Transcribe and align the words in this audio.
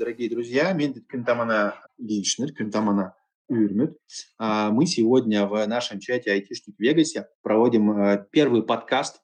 дорогие 0.00 0.30
друзья. 0.30 0.72
Мен 0.72 0.94
Кентамана 0.94 1.74
Лишнер, 1.98 2.54
Кентамана 2.54 3.14
Юрмют. 3.50 3.98
Мы 4.38 4.86
сегодня 4.86 5.46
в 5.46 5.66
нашем 5.66 6.00
чате 6.00 6.32
«Айтишник 6.32 6.74
в 6.78 6.80
Вегасе» 6.80 7.28
проводим 7.42 7.92
э, 7.92 8.26
первый 8.30 8.62
подкаст 8.62 9.20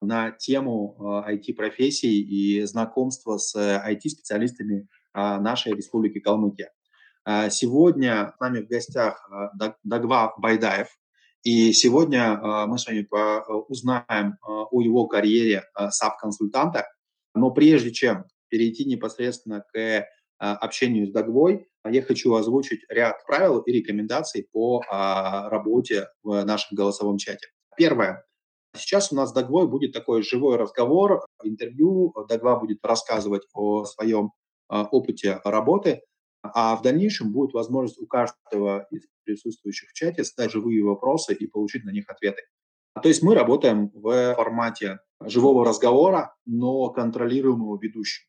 на 0.00 0.30
тему 0.30 1.24
IT-профессий 1.28 2.22
и 2.22 2.62
знакомства 2.62 3.38
с 3.38 3.56
IT-специалистами 3.56 4.86
нашей 5.12 5.72
республики 5.74 6.20
Калмыкия. 6.20 6.70
Сегодня 7.50 8.32
с 8.36 8.40
нами 8.40 8.60
в 8.60 8.68
гостях 8.68 9.28
Дагва 9.82 10.32
Байдаев, 10.38 10.86
и 11.42 11.72
сегодня 11.72 12.36
мы 12.68 12.78
с 12.78 12.86
вами 12.86 13.04
узнаем 13.68 14.36
о 14.42 14.80
его 14.80 15.08
карьере 15.08 15.64
САП-консультанта. 15.76 16.86
Но 17.34 17.50
прежде 17.50 17.90
чем 17.90 18.26
перейти 18.48 18.84
непосредственно 18.84 19.64
к 19.72 20.06
общению 20.40 21.06
с 21.06 21.12
Дагвой, 21.12 21.68
я 21.88 22.02
хочу 22.02 22.34
озвучить 22.34 22.80
ряд 22.88 23.24
правил 23.26 23.60
и 23.60 23.72
рекомендаций 23.72 24.48
по 24.50 24.82
работе 24.90 26.08
в 26.22 26.42
нашем 26.44 26.76
голосовом 26.76 27.18
чате. 27.18 27.48
Первое. 27.76 28.24
Сейчас 28.76 29.12
у 29.12 29.16
нас 29.16 29.30
с 29.30 29.32
Дагвой 29.32 29.66
будет 29.68 29.92
такой 29.92 30.22
живой 30.22 30.56
разговор, 30.56 31.24
интервью. 31.44 32.14
Дагва 32.28 32.56
будет 32.56 32.84
рассказывать 32.84 33.42
о 33.52 33.84
своем 33.84 34.32
опыте 34.68 35.40
работы, 35.44 36.02
а 36.42 36.76
в 36.76 36.82
дальнейшем 36.82 37.32
будет 37.32 37.52
возможность 37.52 38.00
у 38.00 38.06
каждого 38.06 38.86
из 38.90 39.02
присутствующих 39.24 39.90
в 39.90 39.92
чате 39.92 40.24
задать 40.24 40.52
живые 40.52 40.84
вопросы 40.84 41.34
и 41.34 41.46
получить 41.46 41.84
на 41.84 41.90
них 41.90 42.08
ответы. 42.08 42.42
То 43.02 43.08
есть 43.08 43.22
мы 43.22 43.34
работаем 43.34 43.90
в 43.94 44.34
формате 44.34 45.00
живого 45.24 45.64
разговора, 45.64 46.34
но 46.46 46.88
контролируемого 46.90 47.78
ведущим. 47.80 48.24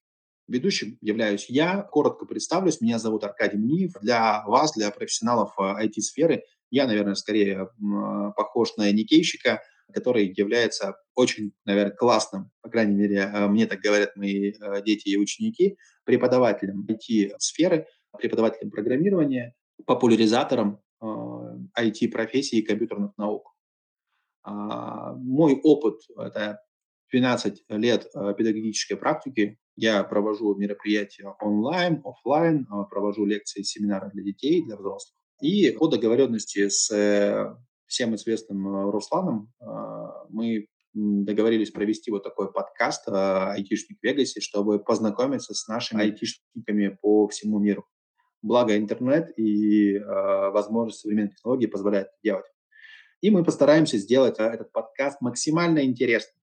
Ведущим 0.52 0.98
являюсь 1.02 1.46
я. 1.48 1.82
Коротко 1.82 2.26
представлюсь. 2.26 2.82
Меня 2.82 3.00
зовут 3.00 3.24
Аркадий 3.24 3.58
Мниев. 3.58 3.94
Для 4.02 4.44
вас, 4.46 4.74
для 4.74 4.92
профессионалов 4.92 5.58
IT-сферы, 5.58 6.44
я, 6.70 6.88
наверное, 6.88 7.16
скорее 7.16 7.70
похож 8.36 8.76
на 8.76 8.92
никейщика, 8.92 9.62
который 9.94 10.34
является 10.36 10.98
очень, 11.16 11.54
наверное, 11.66 11.96
классным, 11.96 12.52
по 12.62 12.70
крайней 12.70 12.96
мере, 12.96 13.18
э, 13.18 13.48
мне 13.48 13.66
так 13.66 13.80
говорят 13.80 14.16
мои 14.16 14.52
э, 14.52 14.82
дети 14.84 15.10
и 15.10 15.18
ученики, 15.18 15.78
преподавателем 16.06 16.86
IT-сферы, 16.90 17.88
преподавателем 18.18 18.72
программирования, 18.72 19.56
популяризатором 19.86 20.82
IT-профессии 21.02 22.60
и 22.60 22.62
компьютерных 22.62 23.18
наук. 23.18 23.54
А, 24.44 25.14
мой 25.16 25.60
опыт– 25.62 26.02
это 26.18 26.62
12 27.12 27.64
лет 27.70 28.12
педагогической 28.14 28.98
практики 28.98 29.58
я 29.82 30.04
провожу 30.04 30.54
мероприятия 30.54 31.34
онлайн, 31.40 32.04
офлайн, 32.06 32.68
а, 32.70 32.84
провожу 32.84 33.26
лекции, 33.26 33.64
семинары 33.64 34.12
для 34.14 34.22
детей, 34.22 34.64
для 34.64 34.76
взрослых. 34.78 35.18
И 35.42 35.72
по 35.72 35.88
договоренности 35.88 36.70
с 36.70 36.92
э, 36.92 37.56
всем 37.88 38.14
известным 38.14 38.68
э, 38.68 38.92
Русланом 38.92 39.52
а, 39.60 40.28
мы 40.30 40.68
договорились 40.94 41.72
провести 41.72 42.12
вот 42.12 42.24
такой 42.24 42.52
подкаст 42.52 43.08
«Айтишник 43.08 43.98
в 44.00 44.04
Вегасе», 44.04 44.40
чтобы 44.40 44.78
познакомиться 44.78 45.56
с 45.56 45.68
нашими 45.68 46.02
айтишниками 46.02 47.00
по 47.02 47.28
всему 47.30 47.58
миру. 47.60 47.88
Благо 48.44 48.78
интернет 48.78 49.32
и 49.36 49.96
э, 49.96 50.02
возможность 50.52 51.00
современных 51.00 51.38
технологий 51.38 51.68
позволяют 51.68 52.10
это 52.10 52.18
делать. 52.24 52.46
И 53.22 53.32
мы 53.32 53.44
постараемся 53.44 53.98
сделать 53.98 54.36
этот 54.38 54.72
подкаст 54.72 55.22
максимально 55.22 55.86
интересным 55.86 56.41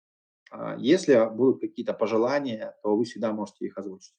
если 0.78 1.30
будут 1.30 1.62
какие-то 1.62 1.94
пожелания, 1.94 2.75
то 2.84 2.96
вы 2.96 3.06
всегда 3.06 3.31
можете 3.34 3.66
их 3.66 3.78
озвучить. 3.78 4.16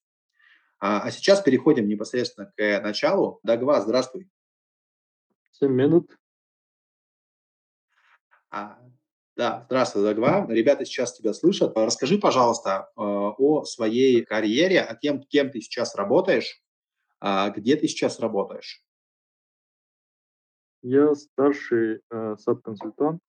А, 0.81 1.01
а 1.01 1.11
сейчас 1.11 1.43
переходим 1.43 1.89
непосредственно 1.89 2.53
к 2.57 2.81
началу. 2.81 3.41
Дагва, 3.43 3.81
здравствуй. 3.81 4.31
Семь 5.51 5.73
минут. 5.73 6.17
А, 8.51 8.79
да, 9.37 9.65
здравствуй, 9.67 10.05
Дагва. 10.05 10.47
Ребята 10.49 10.85
сейчас 10.85 11.15
тебя 11.15 11.33
слышат. 11.33 11.73
Расскажи, 11.77 12.19
пожалуйста, 12.19 12.91
а, 12.95 13.31
о 13.31 13.65
своей 13.65 14.25
карьере, 14.25 14.81
о 14.81 14.95
тем, 14.95 15.23
кем 15.23 15.51
ты 15.51 15.61
сейчас 15.61 15.95
работаешь, 15.95 16.63
где 17.21 17.75
ты 17.75 17.89
сейчас 17.89 18.21
работаешь. 18.21 18.85
Я 20.83 21.17
старший 21.17 22.03
э, 22.09 22.37
саб-консультант 22.39 23.21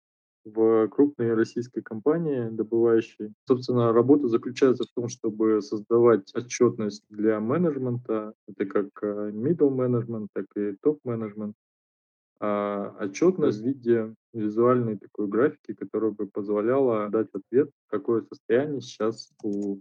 в 0.46 0.88
крупной 0.88 1.34
российской 1.34 1.82
компании, 1.82 2.50
добывающей. 2.50 3.34
Собственно, 3.48 3.94
работа 3.94 4.28
заключается 4.28 4.84
в 4.84 4.94
том, 4.94 5.10
чтобы 5.10 5.62
создавать 5.62 6.34
отчетность 6.36 7.04
для 7.10 7.40
менеджмента. 7.40 8.34
Это 8.48 8.66
как 8.66 8.88
э, 9.02 9.32
middle 9.32 9.76
management, 9.76 10.28
так 10.34 10.46
и 10.56 10.76
топ-менеджмент. 10.82 11.56
А 12.42 12.96
отчетность 13.00 13.62
в 13.62 13.66
виде 13.66 14.14
визуальной 14.34 14.98
такой 14.98 15.28
графики, 15.28 15.74
которая 15.74 16.12
бы 16.12 16.28
позволяла 16.28 17.10
дать 17.10 17.30
ответ, 17.34 17.70
какое 17.88 18.22
состояние 18.22 18.82
сейчас 18.82 19.32
у 19.44 19.80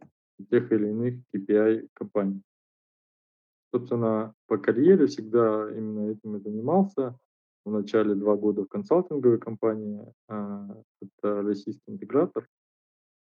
тех 0.51 0.73
или 0.73 0.89
иных 0.89 1.21
KPI 1.35 1.89
компаний. 1.93 2.43
Собственно, 3.73 4.35
по 4.47 4.57
карьере 4.57 5.07
всегда 5.07 5.71
именно 5.71 6.11
этим 6.11 6.37
и 6.37 6.41
занимался 6.41 7.17
в 7.69 7.73
начале 7.73 8.15
два 8.15 8.35
года 8.37 8.65
в 8.65 8.69
консалтинговой 8.69 9.39
компании. 9.39 10.13
А, 10.29 10.69
это 11.01 11.43
российский 11.43 11.91
интегратор, 11.91 12.49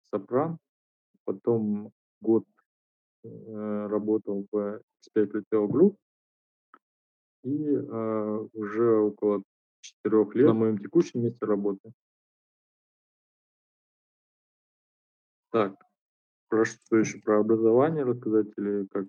Сопран. 0.10 0.58
Потом 1.26 1.92
год 2.22 2.46
э, 3.24 3.88
работал 3.88 4.48
в 4.52 4.82
X5 5.16 5.32
Retail 5.32 5.68
Group. 5.68 5.96
И 7.44 7.76
а, 7.76 8.48
уже 8.54 9.00
около 9.00 9.44
четырех 9.82 10.34
лет 10.36 10.48
на 10.48 10.54
моем 10.54 10.78
текущем 10.78 11.24
месте 11.24 11.46
работы. 11.46 11.92
Так, 15.52 15.76
про 16.48 16.64
что 16.64 16.98
еще? 16.98 17.20
Про 17.20 17.42
образование 17.42 18.06
рассказать 18.06 18.48
или 18.58 18.88
как? 18.88 19.08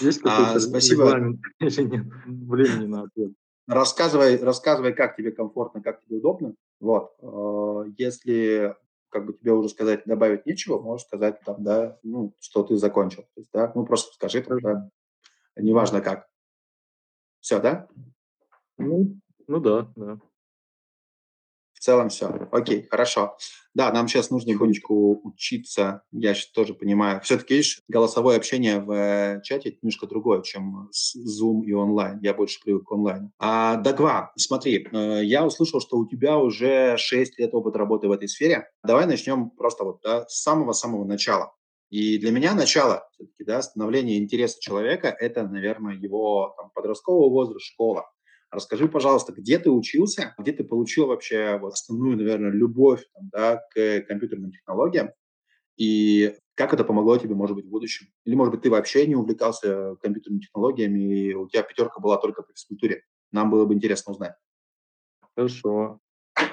Есть 0.00 0.20
а, 0.24 0.58
спасибо. 0.58 1.16
или 1.60 1.82
нет? 1.82 2.06
Времени 2.26 2.86
на 2.86 3.02
ответ. 3.02 3.32
Рассказывай, 3.66 4.36
рассказывай, 4.38 4.92
как 4.92 5.16
тебе 5.16 5.32
комфортно, 5.32 5.82
как 5.82 6.00
тебе 6.04 6.18
удобно. 6.18 6.54
Вот. 6.80 7.14
Э, 7.20 7.90
если 7.96 8.76
как 9.08 9.26
бы 9.26 9.32
тебе 9.32 9.52
уже 9.52 9.68
сказать, 9.68 10.02
добавить 10.04 10.46
нечего, 10.46 10.80
можешь 10.80 11.06
сказать 11.06 11.40
там, 11.44 11.62
да, 11.62 11.98
ну, 12.02 12.34
что 12.40 12.62
ты 12.62 12.76
закончил. 12.76 13.22
То 13.22 13.40
есть, 13.40 13.50
да, 13.52 13.72
ну, 13.74 13.86
просто 13.86 14.12
скажи, 14.14 14.42
тогда, 14.42 14.88
неважно 15.56 16.00
как. 16.00 16.28
Все, 17.40 17.60
да? 17.60 17.88
Ну, 18.76 19.16
ну 19.46 19.60
да, 19.60 19.90
да 19.96 20.20
целом 21.86 22.08
все. 22.08 22.48
Окей, 22.50 22.86
хорошо. 22.90 23.36
Да, 23.74 23.92
нам 23.92 24.08
сейчас 24.08 24.30
нужно 24.30 24.52
тихонечку 24.52 25.20
учиться, 25.22 26.02
я 26.10 26.34
сейчас 26.34 26.50
тоже 26.50 26.74
понимаю. 26.74 27.20
Все-таки, 27.20 27.54
видишь, 27.54 27.82
голосовое 27.88 28.38
общение 28.38 28.80
в 28.80 28.90
э, 28.90 29.40
чате 29.42 29.78
немножко 29.82 30.06
другое, 30.06 30.42
чем 30.42 30.90
Zoom 31.16 31.62
и 31.64 31.72
онлайн. 31.72 32.18
Я 32.22 32.34
больше 32.34 32.58
привык 32.64 32.88
к 32.88 32.92
онлайну. 32.92 33.30
А, 33.38 33.76
Дагва, 33.76 34.32
смотри, 34.36 34.88
э, 34.90 35.24
я 35.24 35.44
услышал, 35.44 35.80
что 35.80 35.98
у 35.98 36.08
тебя 36.08 36.38
уже 36.38 36.96
6 36.96 37.38
лет 37.38 37.54
опыта 37.54 37.78
работы 37.78 38.08
в 38.08 38.12
этой 38.12 38.28
сфере. 38.28 38.68
Давай 38.82 39.06
начнем 39.06 39.50
просто 39.50 39.84
вот 39.84 40.00
да, 40.02 40.26
с 40.26 40.42
самого-самого 40.42 41.04
начала. 41.04 41.52
И 41.90 42.18
для 42.18 42.32
меня 42.32 42.54
начало 42.54 43.08
да, 43.38 43.62
становления 43.62 44.18
интереса 44.18 44.60
человека– 44.60 45.08
это, 45.20 45.46
наверное, 45.46 45.94
его 45.94 46.54
там, 46.56 46.70
подростковый 46.74 47.30
возраст, 47.30 47.64
школа. 47.64 48.10
Расскажи, 48.50 48.88
пожалуйста, 48.88 49.32
где 49.32 49.58
ты 49.58 49.70
учился, 49.70 50.34
где 50.38 50.52
ты 50.52 50.64
получил 50.64 51.06
вообще 51.06 51.60
основную, 51.62 52.16
наверное, 52.16 52.50
любовь 52.50 53.04
там, 53.12 53.28
да, 53.32 53.62
к 53.74 54.00
компьютерным 54.02 54.52
технологиям, 54.52 55.10
и 55.76 56.34
как 56.54 56.72
это 56.72 56.84
помогло 56.84 57.18
тебе, 57.18 57.34
может 57.34 57.56
быть, 57.56 57.66
в 57.66 57.70
будущем? 57.70 58.06
Или, 58.24 58.34
может 58.34 58.52
быть, 58.52 58.62
ты 58.62 58.70
вообще 58.70 59.06
не 59.06 59.14
увлекался 59.14 59.96
компьютерными 59.96 60.40
технологиями, 60.40 61.00
и 61.00 61.34
у 61.34 61.48
тебя 61.48 61.62
пятерка 61.62 62.00
была 62.00 62.16
только 62.16 62.42
по 62.42 62.52
физкультуре? 62.52 63.02
Нам 63.30 63.50
было 63.50 63.66
бы 63.66 63.74
интересно 63.74 64.12
узнать. 64.12 64.34
Хорошо. 65.34 66.00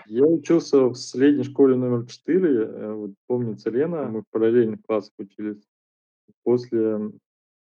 Я 0.08 0.26
учился 0.26 0.88
в 0.88 0.96
средней 0.96 1.44
школе 1.44 1.76
номер 1.76 2.06
4. 2.06 2.50
Э, 2.50 2.94
вот 2.94 3.12
помнится 3.28 3.70
Лена, 3.70 4.06
мы 4.10 4.22
в 4.22 4.28
параллельных 4.30 4.82
классах 4.82 5.14
учились. 5.18 5.64
После 6.44 7.12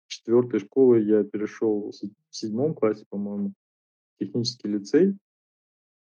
четвертой 0.08 0.60
школы 0.62 1.02
я 1.02 1.24
перешел 1.24 1.92
в 1.92 2.36
седьмом 2.36 2.74
классе, 2.74 3.06
по-моему, 3.10 3.54
технический 4.26 4.68
лицей, 4.68 5.18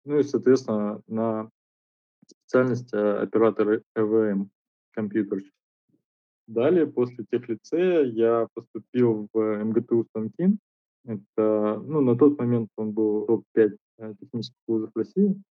ну 0.05 0.19
и, 0.19 0.23
соответственно, 0.23 1.01
на 1.07 1.49
специальность 2.27 2.93
э, 2.93 3.13
оператора 3.17 3.81
ЭВМ, 3.95 4.49
компьютер. 4.91 5.41
Далее, 6.47 6.87
после 6.87 7.25
техлицея, 7.31 8.03
я 8.03 8.47
поступил 8.53 9.27
в 9.33 9.63
МГТУ 9.63 10.05
Станкин. 10.09 10.59
Это, 11.05 11.81
ну, 11.83 12.01
на 12.01 12.17
тот 12.17 12.37
момент 12.37 12.69
он 12.75 12.91
был 12.91 13.25
топ-5 13.25 13.77
э, 13.97 14.13
технических 14.19 14.59
вузов 14.67 14.91
России. 14.95 15.41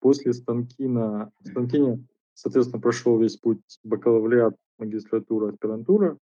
После 0.00 0.32
Станкина, 0.32 1.32
в 1.40 1.48
Станкине, 1.48 2.04
соответственно, 2.34 2.80
прошел 2.80 3.18
весь 3.18 3.36
путь 3.36 3.62
бакалавриат, 3.84 4.56
магистратура, 4.78 5.50
аспирантура. 5.50 6.18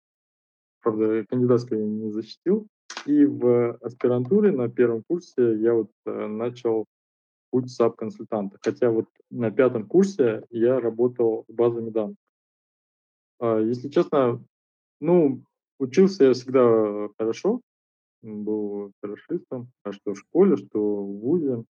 правда, 0.81 1.25
кандидатскую 1.29 1.87
не 1.87 2.11
защитил. 2.11 2.67
И 3.05 3.25
в 3.25 3.77
аспирантуре 3.81 4.51
на 4.51 4.69
первом 4.69 5.03
курсе 5.07 5.57
я 5.59 5.73
вот 5.73 5.91
э, 6.05 6.27
начал 6.27 6.85
путь 7.51 7.65
SAP-консультанта. 7.65 8.57
Хотя 8.61 8.91
вот 8.91 9.07
на 9.29 9.51
пятом 9.51 9.87
курсе 9.87 10.43
я 10.49 10.79
работал 10.79 11.45
с 11.47 11.53
базами 11.53 11.89
данных. 11.89 12.17
А, 13.39 13.59
если 13.59 13.89
честно, 13.89 14.43
ну, 14.99 15.43
учился 15.79 16.25
я 16.25 16.33
всегда 16.33 17.09
хорошо, 17.17 17.61
был 18.21 18.91
хорошистом, 19.01 19.69
а 19.83 19.91
что 19.91 20.13
в 20.13 20.19
школе, 20.19 20.57
что 20.57 20.79
в 20.79 21.19
ВУЗе. 21.19 21.63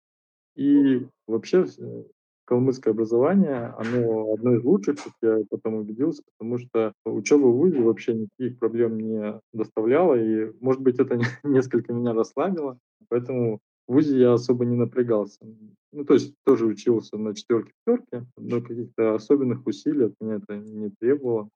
И 0.57 1.07
вообще 1.27 1.67
калмыцкое 2.45 2.93
образование, 2.93 3.75
оно 3.79 4.35
одно 4.35 4.55
из 4.55 4.65
лучших, 4.65 4.97
как 5.03 5.13
я 5.23 5.45
потом 5.49 5.75
убедился, 5.75 6.23
потому 6.37 6.59
что 6.59 6.93
учеба 7.05 7.47
в 7.47 7.57
ВУЗе 7.57 7.81
вообще 7.81 8.15
никаких 8.15 8.59
проблем 8.59 8.99
не 8.99 9.41
доставляла, 9.53 10.15
и, 10.15 10.53
может 10.61 10.83
быть, 10.83 10.99
это 10.99 11.19
несколько 11.45 11.93
меня 11.93 12.13
расслабило, 12.13 12.79
поэтому 13.09 13.61
в 13.87 13.93
ВУЗе 13.95 14.19
я 14.19 14.33
особо 14.35 14.65
не 14.65 14.77
напрягался. 14.77 15.39
Ну, 15.93 16.05
то 16.05 16.15
есть 16.15 16.35
тоже 16.45 16.67
учился 16.67 17.17
на 17.17 17.35
четверке 17.35 17.73
пятерке, 17.85 18.27
но 18.37 18.61
каких-то 18.61 19.15
особенных 19.15 19.67
усилий 19.67 20.07
от 20.07 20.15
меня 20.21 20.37
это 20.37 20.57
не 20.57 20.91
требовало. 20.91 21.49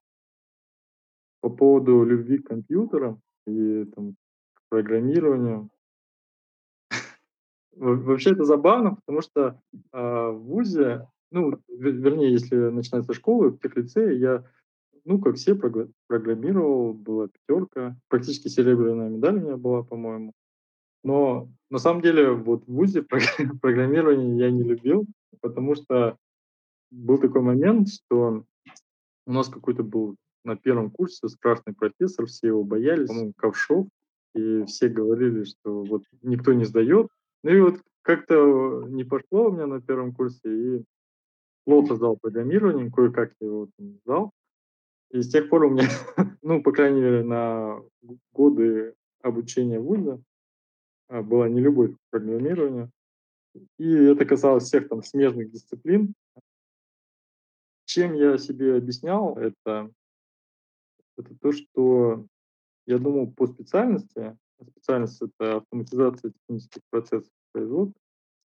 По 1.41 1.49
поводу 1.49 2.03
любви 2.03 2.37
к 2.37 2.47
компьютерам 2.47 3.21
и 3.47 3.85
там, 3.85 4.15
к 4.53 4.61
программированию, 4.69 5.69
Вообще 7.75 8.31
это 8.31 8.43
забавно, 8.43 8.95
потому 8.95 9.21
что 9.21 9.61
а, 9.91 10.31
в 10.31 10.39
ВУЗе, 10.43 11.07
ну, 11.31 11.59
вернее, 11.67 12.31
если 12.31 12.55
начинать 12.55 13.05
со 13.05 13.13
школы, 13.13 13.51
в 13.51 13.59
техлицее 13.59 14.19
я, 14.19 14.43
ну, 15.05 15.19
как 15.19 15.35
все, 15.35 15.55
программировал, 16.07 16.93
была 16.93 17.27
пятерка, 17.27 17.95
практически 18.09 18.47
серебряная 18.47 19.09
медаль 19.09 19.37
у 19.37 19.41
меня 19.41 19.57
была, 19.57 19.83
по-моему. 19.83 20.33
Но 21.03 21.49
на 21.69 21.77
самом 21.77 22.01
деле 22.01 22.31
вот 22.31 22.65
в 22.65 22.73
ВУЗе 22.73 23.03
программирование 23.61 24.37
я 24.37 24.51
не 24.51 24.63
любил, 24.63 25.05
потому 25.41 25.75
что 25.75 26.17
был 26.91 27.17
такой 27.17 27.41
момент, 27.41 27.89
что 27.89 28.43
у 29.25 29.31
нас 29.31 29.47
какой-то 29.47 29.83
был 29.83 30.15
на 30.43 30.57
первом 30.57 30.89
курсе 30.89 31.27
страшный 31.27 31.73
профессор, 31.73 32.25
все 32.25 32.47
его 32.47 32.63
боялись, 32.63 33.07
по-моему, 33.07 33.33
Ковшов, 33.37 33.87
и 34.33 34.63
все 34.65 34.89
говорили, 34.89 35.43
что 35.43 35.83
вот 35.83 36.03
никто 36.21 36.53
не 36.53 36.65
сдает, 36.65 37.07
ну 37.43 37.51
и 37.51 37.59
вот 37.59 37.81
как-то 38.01 38.85
не 38.87 39.03
пошло 39.03 39.49
у 39.49 39.51
меня 39.51 39.67
на 39.67 39.81
первом 39.81 40.13
курсе, 40.13 40.77
и 40.77 40.83
плохо 41.65 41.95
сдал 41.95 42.17
программирование, 42.17 42.91
кое-как 42.91 43.33
я 43.39 43.47
его 43.47 43.69
там 43.77 43.99
сдал. 44.03 44.31
И 45.11 45.21
с 45.21 45.31
тех 45.31 45.49
пор 45.49 45.65
у 45.65 45.69
меня, 45.69 45.87
ну, 46.41 46.61
по 46.61 46.71
крайней 46.71 47.01
мере, 47.01 47.23
на 47.23 47.81
годы 48.31 48.95
обучения 49.21 49.79
в 49.79 49.83
ВУЗе 49.83 50.21
а, 51.07 51.21
была 51.21 51.49
нелюбовь 51.49 51.93
к 51.93 51.99
программированию. 52.11 52.91
И 53.77 53.91
это 53.91 54.25
касалось 54.25 54.65
всех 54.65 54.87
там 54.87 55.03
смежных 55.03 55.51
дисциплин. 55.51 56.13
Чем 57.85 58.13
я 58.13 58.37
себе 58.37 58.77
объяснял, 58.77 59.35
это, 59.37 59.91
это 61.17 61.35
то, 61.39 61.51
что 61.51 62.27
я 62.85 62.99
думал 62.99 63.31
по 63.31 63.47
специальности, 63.47 64.37
специальность— 64.65 65.21
это 65.21 65.57
автоматизация 65.57 66.31
технических 66.31 66.81
процессов 66.89 67.31
производства. 67.51 67.99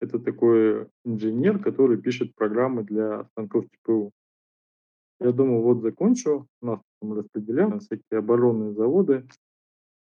Это 0.01 0.19
такой 0.19 0.89
инженер, 1.05 1.61
который 1.61 1.97
пишет 1.97 2.35
программы 2.35 2.83
для 2.83 3.25
станков 3.27 3.67
ЧПУ. 3.71 4.13
Я 5.21 5.31
думал, 5.31 5.63
вот 5.63 5.83
закончу, 5.83 6.49
нас 6.61 6.81
там 7.01 7.13
распределяем 7.13 7.79
всякие 7.79 8.19
оборонные 8.19 8.73
заводы, 8.73 9.29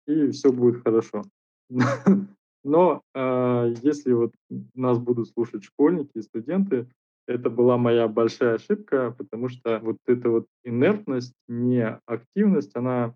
и 0.07 0.31
все 0.31 0.53
будет 0.53 0.83
хорошо. 0.85 1.25
Но 2.65 3.03
э, 3.15 3.75
если 3.83 4.13
вот 4.13 4.33
нас 4.75 4.99
будут 4.99 5.29
слушать 5.29 5.65
школьники 5.65 6.11
и 6.15 6.23
студенты, 6.23 6.89
это 7.27 7.51
была 7.51 7.77
моя 7.77 8.09
большая 8.09 8.55
ошибка, 8.55 9.15
потому 9.17 9.49
что 9.49 9.81
вот 9.81 9.99
эта 10.07 10.31
вот 10.31 10.47
инертность, 10.65 11.35
неактивность, 11.47 12.75
она 12.75 13.15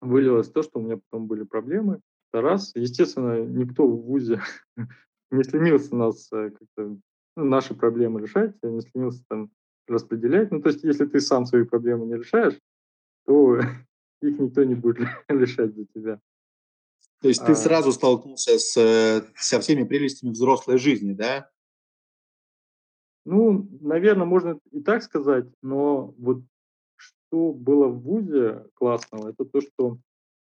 вылилось 0.00 0.50
то, 0.50 0.62
что 0.62 0.78
у 0.78 0.82
меня 0.82 0.98
потом 0.98 1.26
были 1.26 1.44
проблемы. 1.44 2.00
Это 2.32 2.42
раз. 2.42 2.72
Естественно, 2.74 3.40
никто 3.40 3.86
в 3.86 4.02
ВУЗе 4.02 4.40
не 5.30 5.44
стремился 5.44 5.94
нас 5.94 6.30
э, 6.32 6.50
как-то 6.50 6.98
ну, 7.36 7.44
наши 7.44 7.74
проблемы 7.74 8.20
решать, 8.20 8.54
не 8.62 8.80
стремился 8.80 9.24
там 9.28 9.50
распределять. 9.86 10.50
Ну, 10.50 10.60
то 10.60 10.70
есть, 10.70 10.82
если 10.84 11.06
ты 11.06 11.20
сам 11.20 11.46
свои 11.46 11.64
проблемы 11.64 12.06
не 12.06 12.16
решаешь, 12.16 12.58
то 13.26 13.58
их 14.22 14.38
никто 14.38 14.64
не 14.64 14.74
будет 14.74 15.08
решать 15.28 15.74
за 15.74 15.86
тебя. 15.86 16.20
То 17.20 17.28
есть 17.28 17.42
а... 17.42 17.46
ты 17.46 17.54
сразу 17.54 17.92
столкнулся 17.92 18.58
с, 18.58 18.76
э, 18.76 19.24
со 19.36 19.60
всеми 19.60 19.84
прелестями 19.84 20.30
взрослой 20.30 20.78
жизни, 20.78 21.12
да? 21.12 21.50
Ну, 23.24 23.68
наверное, 23.80 24.26
можно 24.26 24.60
и 24.70 24.80
так 24.80 25.02
сказать, 25.02 25.46
но 25.60 26.14
вот 26.18 26.42
что 27.26 27.52
было 27.52 27.88
в 27.88 28.00
ВУЗе 28.00 28.66
классного, 28.74 29.30
это 29.30 29.44
то, 29.44 29.60
что 29.60 29.98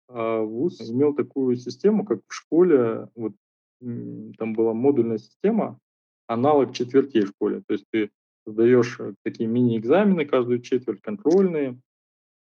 э, 0.10 0.40
ВУЗ 0.42 0.90
имел 0.92 1.14
такую 1.14 1.56
систему, 1.56 2.06
как 2.06 2.20
в 2.28 2.34
школе, 2.34 3.08
вот 3.16 3.34
там 3.80 4.54
была 4.54 4.74
модульная 4.74 5.18
система, 5.18 5.80
аналог 6.28 6.74
четвертей 6.74 7.24
в 7.24 7.30
школе. 7.30 7.64
То 7.68 7.74
есть 7.74 7.86
ты 7.92 8.12
сдаешь 8.46 9.00
э, 9.00 9.14
такие 9.24 9.50
мини-экзамены 9.50 10.26
каждую 10.26 10.62
четверть, 10.62 11.02
контрольные. 11.02 11.80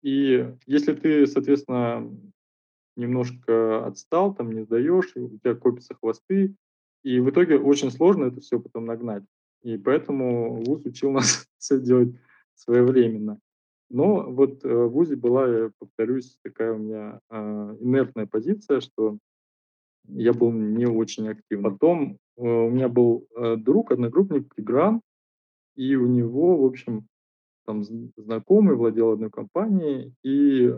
И 0.03 0.55
если 0.67 0.95
ты, 0.95 1.27
соответственно, 1.27 2.11
немножко 2.97 3.87
отстал, 3.87 4.35
там 4.35 4.53
не 4.53 4.63
сдаешь, 4.63 5.13
у 5.17 5.39
тебя 5.39 5.55
копятся 5.55 5.95
хвосты, 5.95 6.55
и 7.03 7.21
в 7.21 7.31
итоге 7.31 7.59
очень 7.59 7.91
сложно 7.91 8.27
это 8.27 8.41
все 8.41 8.61
потом 8.61 8.85
нагнать. 8.85 9.25
И 9.63 9.77
поэтому 9.79 10.63
ВУЗ 10.63 10.87
учил 10.87 11.11
нас 11.11 11.47
все 11.59 11.81
делать 11.81 12.15
своевременно. 12.55 13.39
Но 13.91 14.31
вот 14.31 14.65
э, 14.65 14.69
в 14.69 14.89
ВУЗе 14.91 15.17
была, 15.17 15.71
повторюсь, 15.79 16.39
такая 16.45 16.73
у 16.73 16.79
меня 16.79 17.21
э, 17.29 17.77
инертная 17.81 18.27
позиция, 18.27 18.81
что 18.81 19.19
я 20.07 20.33
был 20.33 20.53
не 20.53 20.87
очень 20.87 21.29
активным. 21.29 21.73
Потом 21.73 22.13
э, 22.13 22.43
у 22.43 22.71
меня 22.71 22.89
был 22.89 23.27
э, 23.35 23.57
друг, 23.57 23.91
одногруппник 23.91 24.55
Тигран, 24.55 25.01
и 25.75 25.97
у 25.97 26.07
него, 26.07 26.57
в 26.57 26.67
общем, 26.67 27.09
там 27.67 27.83
знакомый 28.17 28.77
владел 28.77 29.11
одной 29.11 29.31
компанией, 29.31 30.15
и 30.23 30.73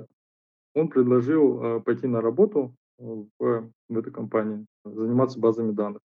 он 0.74 0.88
предложил 0.88 1.82
пойти 1.82 2.06
на 2.06 2.20
работу 2.20 2.74
в, 2.98 3.28
в 3.38 3.98
эту 3.98 4.10
компанию, 4.10 4.66
заниматься 4.84 5.38
базами 5.38 5.72
данных. 5.72 6.00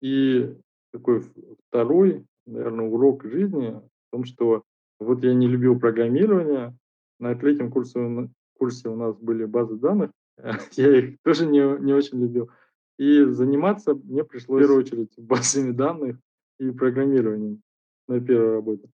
И 0.00 0.56
такой 0.92 1.22
второй, 1.68 2.24
наверное, 2.46 2.86
урок 2.86 3.24
жизни 3.24 3.70
в 3.70 4.10
том, 4.12 4.24
что 4.24 4.62
вот 4.98 5.22
я 5.24 5.34
не 5.34 5.46
любил 5.46 5.78
программирование. 5.78 6.76
На 7.18 7.34
третьем 7.34 7.70
курсе, 7.70 8.28
курсе 8.58 8.88
у 8.88 8.96
нас 8.96 9.16
были 9.16 9.44
базы 9.44 9.76
данных. 9.76 10.10
я 10.72 10.98
их 10.98 11.16
тоже 11.22 11.46
не, 11.46 11.60
не 11.80 11.92
очень 11.92 12.20
любил. 12.20 12.50
И 12.98 13.24
заниматься 13.24 13.94
мне 13.94 14.24
пришлось 14.24 14.60
в 14.60 14.62
первую 14.62 14.80
очередь 14.80 15.12
базами 15.16 15.72
данных 15.72 16.18
и 16.58 16.70
программированием 16.70 17.62
на 18.08 18.20
первой 18.20 18.54
работе. 18.54 18.88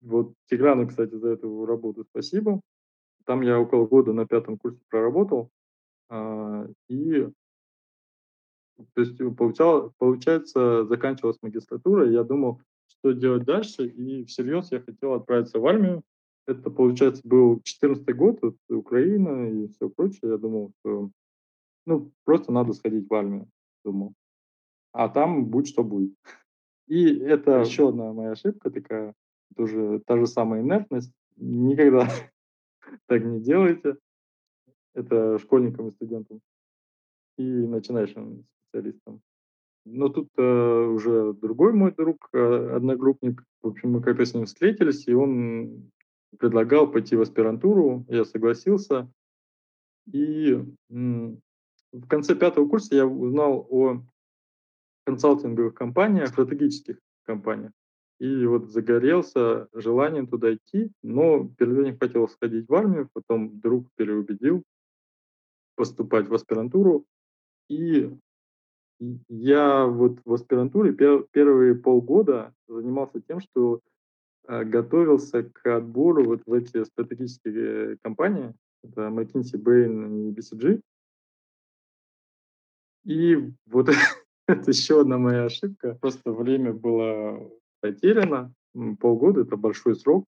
Вот 0.00 0.34
Тиграну, 0.48 0.86
кстати, 0.86 1.14
за 1.14 1.30
эту 1.30 1.66
работу 1.66 2.04
спасибо. 2.10 2.60
Там 3.24 3.40
я 3.42 3.58
около 3.58 3.86
года 3.86 4.12
на 4.12 4.26
пятом 4.26 4.56
курсе 4.56 4.78
проработал. 4.88 5.50
А, 6.08 6.66
и 6.88 7.28
то 8.94 9.00
есть 9.00 9.18
получал, 9.36 9.92
получается, 9.98 10.84
заканчивалась 10.84 11.38
магистратура, 11.42 12.08
я 12.08 12.22
думал, 12.24 12.60
что 12.98 13.12
делать 13.12 13.44
дальше, 13.44 13.86
и 13.86 14.24
всерьез 14.24 14.72
я 14.72 14.80
хотел 14.80 15.14
отправиться 15.14 15.58
в 15.58 15.66
армию. 15.66 16.02
Это, 16.46 16.70
получается, 16.70 17.22
был 17.24 17.60
14 17.62 18.16
год, 18.16 18.38
вот, 18.42 18.56
Украина 18.68 19.50
и 19.50 19.68
все 19.68 19.88
прочее. 19.88 20.32
Я 20.32 20.38
думал, 20.38 20.72
что 20.80 21.10
ну, 21.86 22.12
просто 22.24 22.52
надо 22.52 22.72
сходить 22.72 23.08
в 23.08 23.14
армию, 23.14 23.48
думал. 23.84 24.14
А 24.92 25.08
там 25.08 25.46
будь 25.46 25.68
что 25.68 25.84
будет. 25.84 26.14
И 26.86 27.18
это 27.18 27.60
еще 27.60 27.88
одна 27.88 28.12
моя 28.12 28.32
ошибка 28.32 28.70
такая, 28.70 29.14
тоже 29.56 30.00
та 30.06 30.18
же 30.18 30.26
самая 30.26 30.62
инертность. 30.62 31.12
Никогда 31.36 32.08
так 33.06 33.24
не 33.24 33.40
делайте. 33.40 33.96
Это 34.94 35.38
школьникам 35.38 35.88
и 35.88 35.92
студентам 35.92 36.40
и 37.36 37.42
начинающим 37.42 38.46
специалистам. 38.68 39.20
Но 39.88 40.08
тут 40.08 40.28
э, 40.36 40.42
уже 40.42 41.32
другой 41.34 41.72
мой 41.72 41.92
друг, 41.92 42.28
э, 42.32 42.74
одногруппник, 42.74 43.44
в 43.62 43.68
общем, 43.68 43.92
мы 43.92 44.02
как-то 44.02 44.26
с 44.26 44.34
ним 44.34 44.46
встретились, 44.46 45.06
и 45.06 45.14
он 45.14 45.92
предлагал 46.40 46.90
пойти 46.90 47.14
в 47.14 47.20
аспирантуру, 47.20 48.04
я 48.08 48.24
согласился. 48.24 49.08
И 50.12 50.60
в 50.88 52.06
конце 52.08 52.34
пятого 52.34 52.68
курса 52.68 52.96
я 52.96 53.06
узнал 53.06 53.64
о 53.70 54.02
консалтинговых 55.04 55.74
компаниях, 55.74 56.28
стратегических 56.28 56.98
компаниях. 57.24 57.70
И 58.18 58.44
вот 58.44 58.68
загорелся 58.70 59.68
желанием 59.72 60.26
туда 60.26 60.52
идти, 60.54 60.90
но 61.04 61.48
этим 61.58 61.96
хотел 61.96 62.28
сходить 62.28 62.68
в 62.68 62.74
армию, 62.74 63.08
потом 63.12 63.60
друг 63.60 63.86
переубедил 63.94 64.64
поступать 65.76 66.26
в 66.26 66.34
аспирантуру. 66.34 67.04
И 67.68 68.10
я 68.98 69.86
вот 69.86 70.18
в 70.24 70.32
аспирантуре 70.32 70.92
пер, 70.92 71.26
первые 71.30 71.74
полгода 71.74 72.54
занимался 72.66 73.20
тем, 73.20 73.40
что 73.40 73.80
э, 74.48 74.64
готовился 74.64 75.42
к 75.44 75.66
отбору 75.66 76.24
вот 76.24 76.42
в 76.46 76.52
эти 76.52 76.84
стратегические 76.84 77.98
компании, 78.02 78.54
это 78.82 79.02
McKinsey, 79.08 79.62
Bain 79.62 80.28
и 80.28 80.32
BCG. 80.32 80.80
И 83.04 83.52
вот 83.66 83.88
это 84.48 84.70
еще 84.70 85.00
одна 85.00 85.18
моя 85.18 85.44
ошибка. 85.44 85.94
Просто 86.00 86.32
время 86.32 86.72
было 86.72 87.50
потеряно. 87.80 88.52
Полгода– 89.00 89.40
это 89.42 89.56
большой 89.56 89.96
срок. 89.96 90.24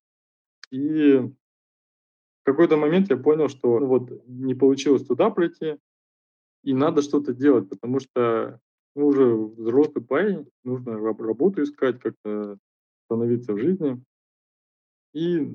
И 0.71 1.17
в 1.17 2.45
какой-то 2.45 2.77
момент 2.77 3.11
я 3.11 3.17
понял, 3.17 3.49
что 3.49 3.79
ну, 3.79 3.87
вот 3.87 4.11
не 4.27 4.55
получилось 4.55 5.05
туда 5.05 5.31
пройти, 5.31 5.77
и 6.63 6.75
надо 6.75 7.03
что-то 7.03 7.33
делать, 7.33 7.69
потому 7.69 8.01
что 8.01 8.61
ну, 8.95 9.07
уже 9.07 9.35
взрослый 9.35 10.05
парень, 10.05 10.51
нужно 10.65 10.99
работу 10.99 11.63
искать, 11.63 12.01
как-то 12.01 12.59
становиться 13.05 13.53
в 13.53 13.59
жизни. 13.59 14.03
И 15.15 15.55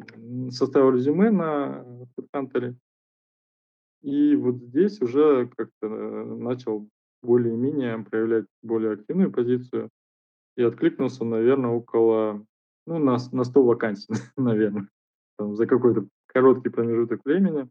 составил 0.49 0.91
резюме 0.91 1.29
на 1.29 1.85
HeadHunter. 2.17 2.75
И 4.01 4.35
вот 4.35 4.55
здесь 4.55 5.01
уже 5.01 5.47
как-то 5.47 5.87
э, 5.87 6.25
начал 6.35 6.87
более-менее 7.21 7.99
проявлять 7.99 8.45
более 8.61 8.93
активную 8.93 9.31
позицию 9.31 9.89
и 10.57 10.63
откликнулся, 10.63 11.23
наверное, 11.23 11.71
около, 11.71 12.45
ну, 12.85 12.97
на, 12.97 13.17
на 13.31 13.43
100 13.43 13.63
вакансий, 13.63 14.07
наверное, 14.37 14.89
там, 15.37 15.55
за 15.55 15.67
какой-то 15.67 16.07
короткий 16.27 16.69
промежуток 16.69 17.21
времени. 17.25 17.69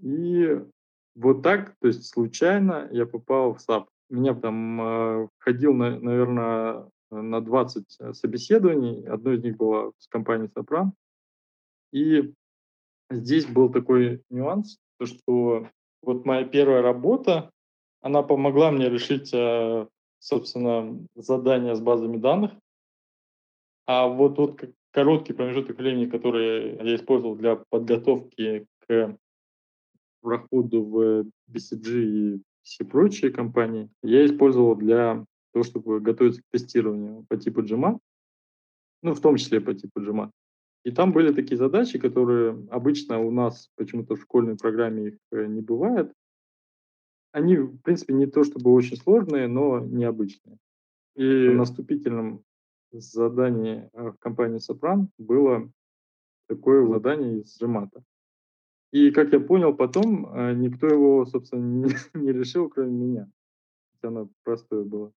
И 0.00 0.64
вот 1.14 1.42
так, 1.42 1.76
то 1.80 1.88
есть 1.88 2.06
случайно 2.06 2.88
я 2.90 3.06
попал 3.06 3.54
в 3.54 3.60
SAP. 3.60 3.88
Меня 4.08 4.34
там 4.34 4.80
э, 4.80 5.28
ходил, 5.38 5.74
на, 5.74 5.98
наверное, 5.98 6.88
на 7.10 7.40
20 7.40 8.16
собеседований. 8.16 9.06
Одно 9.06 9.32
из 9.32 9.42
них 9.42 9.56
было 9.56 9.92
с 9.98 10.06
компанией 10.08 10.50
Сопран. 10.54 10.92
И 11.92 12.32
здесь 13.10 13.46
был 13.46 13.70
такой 13.70 14.22
нюанс, 14.30 14.78
то 14.98 15.06
что 15.06 15.68
вот 16.02 16.24
моя 16.24 16.44
первая 16.44 16.82
работа, 16.82 17.50
она 18.00 18.22
помогла 18.22 18.70
мне 18.70 18.88
решить, 18.88 19.30
э, 19.32 19.86
собственно, 20.18 20.98
задание 21.14 21.76
с 21.76 21.80
базами 21.80 22.16
данных. 22.16 22.52
А 23.86 24.08
вот 24.08 24.36
тот 24.36 24.62
короткий 24.90 25.32
промежуток 25.32 25.78
времени, 25.78 26.06
который 26.06 26.76
я 26.76 26.96
использовал 26.96 27.36
для 27.36 27.56
подготовки 27.68 28.66
к 28.86 29.16
проходу 30.22 30.84
в 30.84 31.24
BCG 31.50 32.02
и 32.02 32.42
все 32.62 32.84
прочие 32.84 33.30
компании, 33.30 33.90
я 34.02 34.24
использовал 34.24 34.76
для 34.76 35.24
того, 35.52 35.64
чтобы 35.64 36.00
готовиться 36.00 36.40
к 36.42 36.50
тестированию 36.50 37.26
по 37.28 37.36
типу 37.36 37.62
GMAT, 37.62 37.98
ну, 39.02 39.14
в 39.14 39.20
том 39.20 39.36
числе 39.36 39.60
по 39.60 39.74
типу 39.74 40.00
GMAT. 40.00 40.30
И 40.84 40.90
там 40.90 41.12
были 41.12 41.32
такие 41.32 41.56
задачи, 41.56 41.98
которые 41.98 42.66
обычно 42.70 43.20
у 43.20 43.30
нас 43.30 43.70
почему-то 43.76 44.16
в 44.16 44.22
школьной 44.22 44.56
программе 44.56 45.08
их 45.08 45.18
э, 45.30 45.46
не 45.46 45.60
бывает. 45.60 46.12
Они, 47.30 47.56
в 47.56 47.78
принципе, 47.82 48.14
не 48.14 48.26
то 48.26 48.42
чтобы 48.42 48.72
очень 48.72 48.96
сложные, 48.96 49.46
но 49.46 49.78
необычные. 49.78 50.58
И 51.14 51.48
на 51.50 51.64
вступительном 51.64 52.42
задании 52.90 53.90
э, 53.92 54.10
в 54.10 54.18
компании 54.18 54.58
Сопран 54.58 55.08
было 55.18 55.70
такое 56.48 56.86
задание 56.86 57.40
из 57.40 57.56
Джемата. 57.58 58.02
И, 58.92 59.10
как 59.10 59.32
я 59.32 59.40
понял, 59.40 59.74
потом 59.74 60.26
э, 60.26 60.54
никто 60.54 60.86
его, 60.86 61.26
собственно, 61.26 61.60
не, 61.60 61.94
не 62.14 62.32
решил, 62.32 62.68
кроме 62.68 62.92
меня. 62.92 63.30
Хотя 63.92 64.08
оно 64.08 64.30
простое 64.44 64.84
было. 64.84 65.12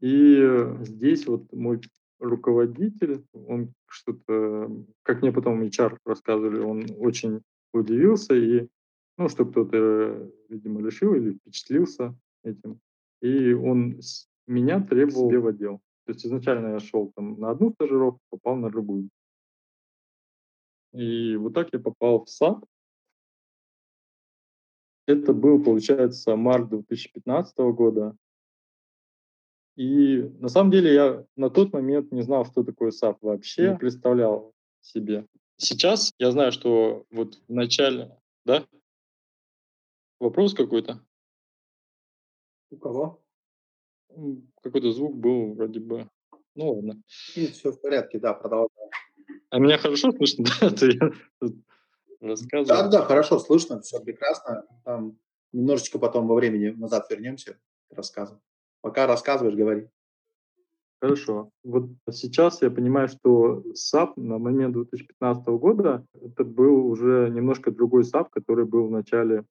И 0.00 0.44
здесь 0.80 1.26
вот 1.28 1.52
мой 1.52 1.80
руководитель, 2.18 3.24
он 3.32 3.72
что-то, 3.86 4.70
как 5.02 5.22
мне 5.22 5.32
потом 5.32 5.62
HR 5.62 5.96
рассказывали, 6.04 6.60
он 6.60 6.86
очень 6.98 7.42
удивился 7.72 8.34
и 8.34 8.68
ну, 9.18 9.28
что 9.28 9.44
кто-то, 9.44 10.30
видимо, 10.48 10.80
решил 10.80 11.14
или 11.14 11.34
впечатлился 11.34 12.16
этим. 12.42 12.80
И 13.20 13.52
он 13.52 14.00
меня 14.46 14.80
требовал 14.80 15.28
себе 15.28 15.38
в 15.38 15.46
отдел. 15.46 15.80
То 16.06 16.12
есть 16.12 16.26
изначально 16.26 16.68
я 16.68 16.80
шел 16.80 17.12
там 17.14 17.38
на 17.38 17.50
одну 17.50 17.72
стажировку, 17.72 18.20
попал 18.30 18.56
на 18.56 18.70
другую. 18.70 19.08
И 20.92 21.36
вот 21.36 21.54
так 21.54 21.68
я 21.72 21.78
попал 21.78 22.24
в 22.24 22.30
SAP. 22.30 22.64
Это 25.06 25.32
был, 25.32 25.62
получается, 25.62 26.36
март 26.36 26.68
2015 26.68 27.58
года. 27.74 28.16
И 29.76 30.22
на 30.38 30.48
самом 30.48 30.70
деле 30.70 30.92
я 30.92 31.26
на 31.36 31.50
тот 31.50 31.72
момент 31.72 32.12
не 32.12 32.22
знал, 32.22 32.44
что 32.44 32.62
такое 32.62 32.90
SAP 32.90 33.22
вообще, 33.22 33.70
не 33.70 33.78
представлял 33.78 34.52
себе. 34.80 35.26
Сейчас 35.56 36.12
я 36.18 36.30
знаю, 36.30 36.52
что 36.52 37.06
вот 37.10 37.40
в 37.48 37.52
начале, 37.52 38.16
да, 38.44 38.66
Вопрос 40.22 40.54
какой-то? 40.54 41.04
У 42.70 42.76
кого? 42.76 43.20
Какой-то 44.62 44.92
звук 44.92 45.16
был 45.16 45.54
вроде 45.54 45.80
бы. 45.80 46.08
Ну 46.54 46.74
ладно. 46.74 47.02
Нет, 47.34 47.50
все 47.50 47.72
в 47.72 47.80
порядке, 47.80 48.20
да, 48.20 48.32
продолжай. 48.32 48.88
А 49.52 49.58
меня 49.58 49.76
хорошо 49.76 50.12
слышно, 50.12 50.46
да? 50.60 50.68
Это 50.68 50.86
я 50.86 51.12
рассказываю. 52.20 52.66
Да, 52.66 52.88
да, 52.88 53.02
хорошо 53.02 53.38
слышно, 53.38 53.82
все 53.82 54.00
прекрасно. 54.00 54.64
Там 54.82 55.18
немножечко 55.52 55.98
потом 55.98 56.26
во 56.26 56.34
времени 56.34 56.70
назад 56.70 57.10
вернемся, 57.10 57.58
рассказывай. 57.90 58.40
Пока 58.80 59.06
рассказываешь, 59.06 59.54
говори. 59.54 59.88
Хорошо. 61.02 61.50
Вот 61.64 61.90
сейчас 62.10 62.62
я 62.62 62.70
понимаю, 62.70 63.08
что 63.08 63.62
SAP 63.74 64.14
на 64.16 64.38
момент 64.38 64.72
2015 64.72 65.46
года 65.48 66.06
это 66.14 66.44
был 66.44 66.86
уже 66.86 67.28
немножко 67.30 67.70
другой 67.70 68.04
SAP, 68.04 68.28
который 68.30 68.64
был 68.64 68.86
в 68.86 68.90
начале 68.90 69.44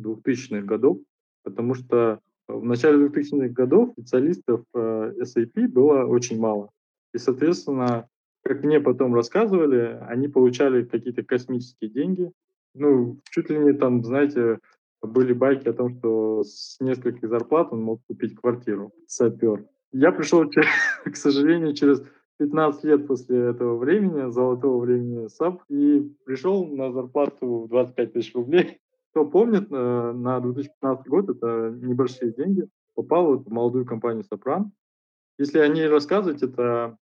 2000-х 0.00 0.62
годов, 0.62 0.98
потому 1.42 1.74
что 1.74 2.20
в 2.48 2.64
начале 2.64 3.08
2000-х 3.08 3.48
годов 3.48 3.90
специалистов 3.92 4.64
э, 4.72 5.12
SAP 5.20 5.68
было 5.68 6.06
очень 6.06 6.40
мало. 6.40 6.70
И, 7.12 7.18
соответственно, 7.18 8.08
как 8.42 8.62
мне 8.64 8.80
потом 8.80 9.14
рассказывали, 9.14 9.98
они 10.08 10.28
получали 10.28 10.84
какие-то 10.84 11.22
космические 11.22 11.90
деньги. 11.90 12.30
Ну, 12.74 13.20
чуть 13.30 13.50
ли 13.50 13.58
не 13.58 13.72
там, 13.72 14.02
знаете, 14.04 14.58
были 15.02 15.32
байки 15.32 15.68
о 15.68 15.72
том, 15.72 15.90
что 15.98 16.42
с 16.42 16.76
нескольких 16.80 17.28
зарплат 17.28 17.72
он 17.72 17.82
мог 17.82 18.00
купить 18.06 18.34
квартиру, 18.34 18.92
сапер. 19.06 19.66
Я 19.92 20.12
пришел, 20.12 20.48
к 21.04 21.16
сожалению, 21.16 21.74
через 21.74 22.02
15 22.38 22.84
лет 22.84 23.06
после 23.06 23.38
этого 23.50 23.76
времени, 23.76 24.30
золотого 24.30 24.84
времени 24.84 25.28
SAP, 25.28 25.62
и 25.68 26.10
пришел 26.24 26.66
на 26.66 26.92
зарплату 26.92 27.66
25 27.70 28.12
тысяч 28.12 28.34
рублей 28.34 28.80
кто 29.12 29.26
помнит, 29.26 29.70
э, 29.70 30.12
на 30.14 30.40
2015 30.40 31.06
год, 31.06 31.28
это 31.28 31.70
небольшие 31.70 32.32
деньги, 32.32 32.66
попал 32.94 33.26
вот 33.26 33.46
в 33.46 33.52
молодую 33.52 33.84
компанию 33.84 34.24
«Сопран». 34.24 34.72
Если 35.38 35.58
о 35.58 35.68
ней 35.68 35.86
рассказывать, 35.86 36.42
это, 36.42 36.96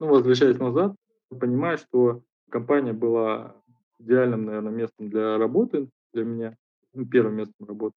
ну, 0.00 0.08
возвращаясь 0.08 0.58
назад, 0.58 0.94
понимаю, 1.28 1.78
что 1.78 2.22
компания 2.50 2.92
была 2.92 3.54
идеальным, 3.98 4.44
наверное, 4.44 4.72
местом 4.72 5.10
для 5.10 5.38
работы 5.38 5.88
для 6.12 6.24
меня, 6.24 6.56
ну, 6.94 7.06
первым 7.06 7.36
местом 7.36 7.66
работы. 7.66 7.96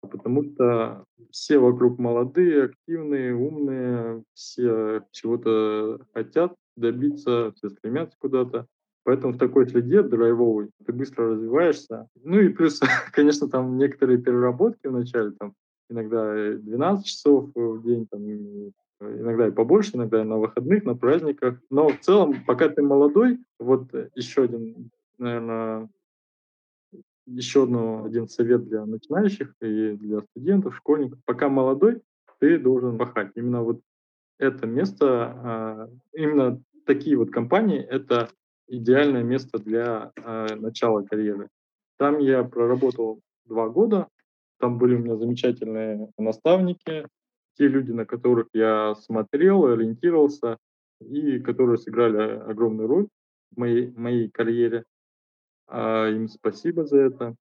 Потому 0.00 0.44
что 0.44 1.04
все 1.30 1.58
вокруг 1.58 1.98
молодые, 1.98 2.64
активные, 2.64 3.34
умные, 3.34 4.22
все 4.34 5.02
чего-то 5.10 6.00
хотят 6.14 6.54
добиться, 6.76 7.52
все 7.56 7.70
стремятся 7.70 8.16
куда-то. 8.18 8.66
Поэтому 9.04 9.34
в 9.34 9.38
такой 9.38 9.68
среде 9.68 10.02
драйвовой 10.02 10.70
ты 10.84 10.92
быстро 10.92 11.30
развиваешься. 11.30 12.08
Ну 12.22 12.40
и 12.40 12.48
плюс, 12.48 12.80
конечно, 13.12 13.48
там 13.48 13.78
некоторые 13.78 14.18
переработки 14.18 14.86
вначале, 14.86 15.32
там 15.38 15.54
иногда 15.88 16.52
12 16.54 17.06
часов 17.06 17.50
в 17.54 17.82
день, 17.82 18.06
там, 18.10 18.22
иногда 19.00 19.48
и 19.48 19.52
побольше, 19.52 19.96
иногда 19.96 20.20
и 20.20 20.24
на 20.24 20.38
выходных, 20.38 20.84
на 20.84 20.94
праздниках. 20.94 21.60
Но 21.70 21.88
в 21.88 22.00
целом, 22.00 22.44
пока 22.46 22.68
ты 22.68 22.82
молодой, 22.82 23.38
вот 23.58 23.92
еще 24.14 24.44
один, 24.44 24.90
наверное, 25.18 25.88
еще 27.26 27.64
одно, 27.64 28.04
один 28.04 28.28
совет 28.28 28.64
для 28.68 28.86
начинающих 28.86 29.54
и 29.60 29.92
для 29.92 30.20
студентов, 30.20 30.76
школьников. 30.76 31.18
Пока 31.24 31.48
молодой, 31.48 32.02
ты 32.38 32.58
должен 32.58 32.98
пахать. 32.98 33.32
Именно 33.34 33.62
вот 33.62 33.80
это 34.38 34.66
место, 34.66 35.06
а, 35.08 35.90
именно 36.12 36.60
такие 36.84 37.16
вот 37.16 37.30
компании, 37.30 37.80
это 37.80 38.28
идеальное 38.68 39.22
место 39.22 39.58
для 39.58 40.12
э, 40.16 40.54
начала 40.56 41.02
карьеры. 41.02 41.48
Там 41.98 42.18
я 42.18 42.44
проработал 42.44 43.20
два 43.44 43.68
года, 43.68 44.08
там 44.58 44.78
были 44.78 44.96
у 44.96 44.98
меня 44.98 45.16
замечательные 45.16 46.10
наставники, 46.18 47.06
те 47.56 47.68
люди, 47.68 47.92
на 47.92 48.04
которых 48.04 48.48
я 48.52 48.94
смотрел, 48.94 49.66
ориентировался, 49.66 50.58
и 51.00 51.38
которые 51.40 51.78
сыграли 51.78 52.38
огромную 52.40 52.88
роль 52.88 53.08
в 53.50 53.58
моей, 53.58 53.90
моей 53.92 54.30
карьере. 54.30 54.84
А, 55.66 56.08
им 56.08 56.28
спасибо 56.28 56.84
за 56.84 56.98
это. 56.98 57.36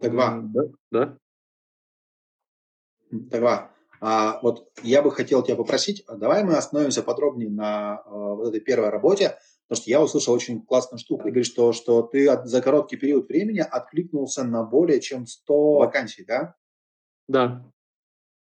Тагва. 0.00 0.40
Да, 0.42 0.62
да. 0.90 1.18
Тагва, 3.30 3.70
а, 4.00 4.40
вот 4.42 4.70
я 4.82 5.02
бы 5.02 5.10
хотел 5.10 5.42
тебя 5.42 5.56
попросить, 5.56 6.02
а 6.06 6.16
давай 6.16 6.42
мы 6.44 6.56
остановимся 6.56 7.02
подробнее 7.02 7.50
на 7.50 7.98
а, 7.98 8.34
вот 8.34 8.48
этой 8.48 8.60
первой 8.60 8.88
работе, 8.88 9.38
потому 9.68 9.82
что 9.82 9.90
я 9.90 10.02
услышал 10.02 10.34
очень 10.34 10.62
классную 10.62 10.98
штуку. 10.98 11.24
Ты 11.24 11.30
говоришь, 11.30 11.50
что, 11.50 11.72
что 11.72 12.02
ты 12.02 12.28
от, 12.28 12.46
за 12.46 12.62
короткий 12.62 12.96
период 12.96 13.28
времени 13.28 13.60
откликнулся 13.60 14.44
на 14.44 14.62
более 14.62 15.00
чем 15.00 15.26
100 15.26 15.72
вакансий, 15.74 16.24
да? 16.24 16.54
Да. 17.28 17.70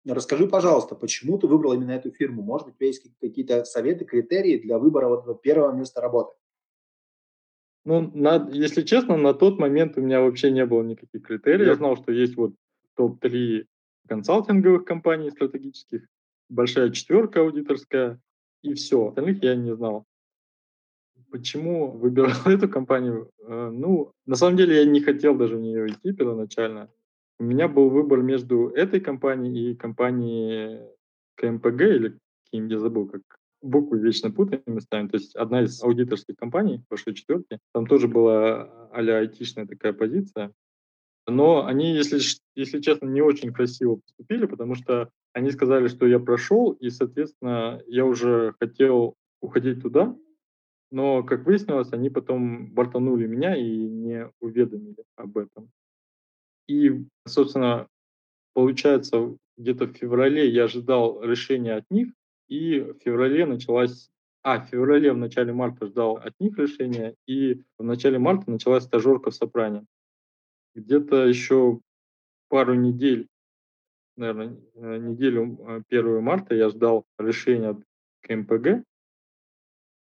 Расскажи, 0.05 0.48
пожалуйста, 0.48 0.95
почему 0.95 1.38
ты 1.38 1.48
выбрал 1.48 1.74
именно 1.74 1.91
эту 1.91 2.12
фирму? 2.12 2.41
Может 2.41 2.67
быть, 2.67 2.75
у 2.75 2.77
тебя 2.77 2.88
есть 2.88 3.03
какие-то 3.22 3.63
советы, 3.63 4.03
критерии 4.03 4.57
для 4.57 4.77
выбора 4.77 5.07
вот 5.07 5.41
первого 5.41 5.72
места 5.74 6.01
работы? 6.01 6.36
Ну, 7.86 8.12
на, 8.13 8.50
если 8.51 8.81
честно, 8.81 9.17
на 9.17 9.33
тот 9.33 9.60
момент 9.60 9.98
у 9.98 10.01
меня 10.01 10.22
вообще 10.22 10.51
не 10.51 10.65
было 10.65 10.83
никаких 10.83 11.24
критерий. 11.24 11.65
Я 11.65 11.75
знал, 11.75 11.98
что 11.98 12.12
есть 12.12 12.36
вот 12.36 12.53
топ-3 12.95 13.65
консалтинговых 14.07 14.86
компаний 14.86 15.31
стратегических, 15.31 16.05
большая 16.50 16.91
четверка 16.91 17.41
аудиторская, 17.41 18.19
и 18.62 18.74
все. 18.74 19.07
Остальных 19.07 19.43
я 19.43 19.55
не 19.55 19.75
знал. 19.75 20.05
Почему 21.31 21.91
выбирал 21.91 22.31
эту 22.45 22.69
компанию? 22.69 23.31
Э, 23.39 23.69
ну, 23.69 24.13
на 24.25 24.36
самом 24.36 24.57
деле 24.57 24.77
я 24.77 24.86
не 24.86 25.01
хотел 25.01 25.36
даже 25.36 25.57
в 25.57 25.62
нее 25.62 25.88
идти 25.88 26.13
первоначально. 26.13 26.89
У 27.43 27.45
меня 27.45 27.67
был 27.67 27.89
выбор 27.89 28.21
между 28.21 28.69
этой 28.69 29.01
компанией 29.01 29.71
и 29.71 29.75
компанией 29.75 30.79
КМПГ 31.35 31.81
или 31.81 32.17
каким 32.45 32.67
я 32.67 32.79
забыл, 32.79 33.09
как 33.09 33.21
буквы 33.62 34.00
вечно 34.00 34.31
путаем 34.31 34.62
местами. 34.67 35.09
То 35.09 35.17
есть 35.17 35.35
одна 35.35 35.63
из 35.63 35.83
аудиторских 35.83 36.38
компаний, 36.38 36.81
большой 36.89 37.15
четверки, 37.15 37.59
там 37.73 37.85
тоже 37.85 38.07
была 38.07 38.88
а-ля 38.93 39.17
айтишная 39.17 39.67
такая 39.67 39.91
позиция. 39.91 40.53
Но 41.27 41.65
они, 41.65 41.93
если, 41.93 42.21
если 42.55 42.79
честно, 42.79 43.07
не 43.07 43.21
очень 43.21 43.51
красиво 43.51 43.97
поступили, 43.97 44.45
потому 44.45 44.75
что 44.75 45.09
они 45.33 45.51
сказали, 45.51 45.89
что 45.89 46.07
я 46.07 46.19
прошел, 46.19 46.71
и, 46.71 46.89
соответственно, 46.89 47.81
я 47.88 48.05
уже 48.05 48.55
хотел 48.57 49.15
уходить 49.41 49.81
туда, 49.81 50.15
но, 50.91 51.23
как 51.23 51.45
выяснилось, 51.45 51.91
они 51.91 52.09
потом 52.09 52.71
бортанули 52.71 53.27
меня 53.27 53.53
и 53.57 53.89
не 53.89 54.31
уведомили 54.39 55.03
об 55.17 55.38
этом. 55.38 55.69
И, 56.67 57.05
собственно, 57.27 57.88
получается, 58.53 59.38
где-то 59.58 59.88
в 59.88 59.93
феврале 59.93 60.50
я 60.50 60.65
ожидал 60.65 61.22
решения 61.24 61.75
от 61.75 61.89
них, 61.89 62.10
и 62.48 62.79
в 62.79 63.00
феврале 63.00 63.46
началась... 63.46 64.10
А, 64.41 64.60
в 64.60 64.67
феврале, 64.67 65.13
в 65.13 65.17
начале 65.17 65.53
марта 65.53 65.86
ждал 65.86 66.17
от 66.17 66.34
них 66.39 66.58
решения, 66.58 67.15
и 67.25 67.63
в 67.77 67.84
начале 67.84 68.20
марта 68.20 68.51
началась 68.51 68.84
стажерка 68.84 69.32
в 69.32 69.36
Сопране 69.36 69.86
где-то 70.75 71.27
еще 71.27 71.79
пару 72.50 72.74
недель, 72.74 73.27
наверное, 74.15 74.58
э, 74.75 74.98
неделю 74.98 75.84
1 75.89 76.08
э, 76.08 76.20
марта 76.20 76.55
я 76.55 76.70
ждал 76.70 77.05
решения 77.17 77.70
от 77.70 77.84
КМПГ, 78.22 78.84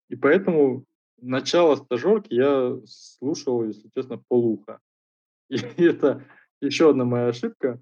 и 0.09 0.15
поэтому 0.15 0.85
начало 1.17 1.75
стажерки 1.75 2.33
я 2.33 2.77
слушал, 2.85 3.65
если 3.65 3.89
честно, 3.93 4.21
полуха. 4.27 4.79
И 5.49 5.83
это 5.83 6.25
еще 6.61 6.89
одна 6.89 7.05
моя 7.05 7.27
ошибка. 7.27 7.81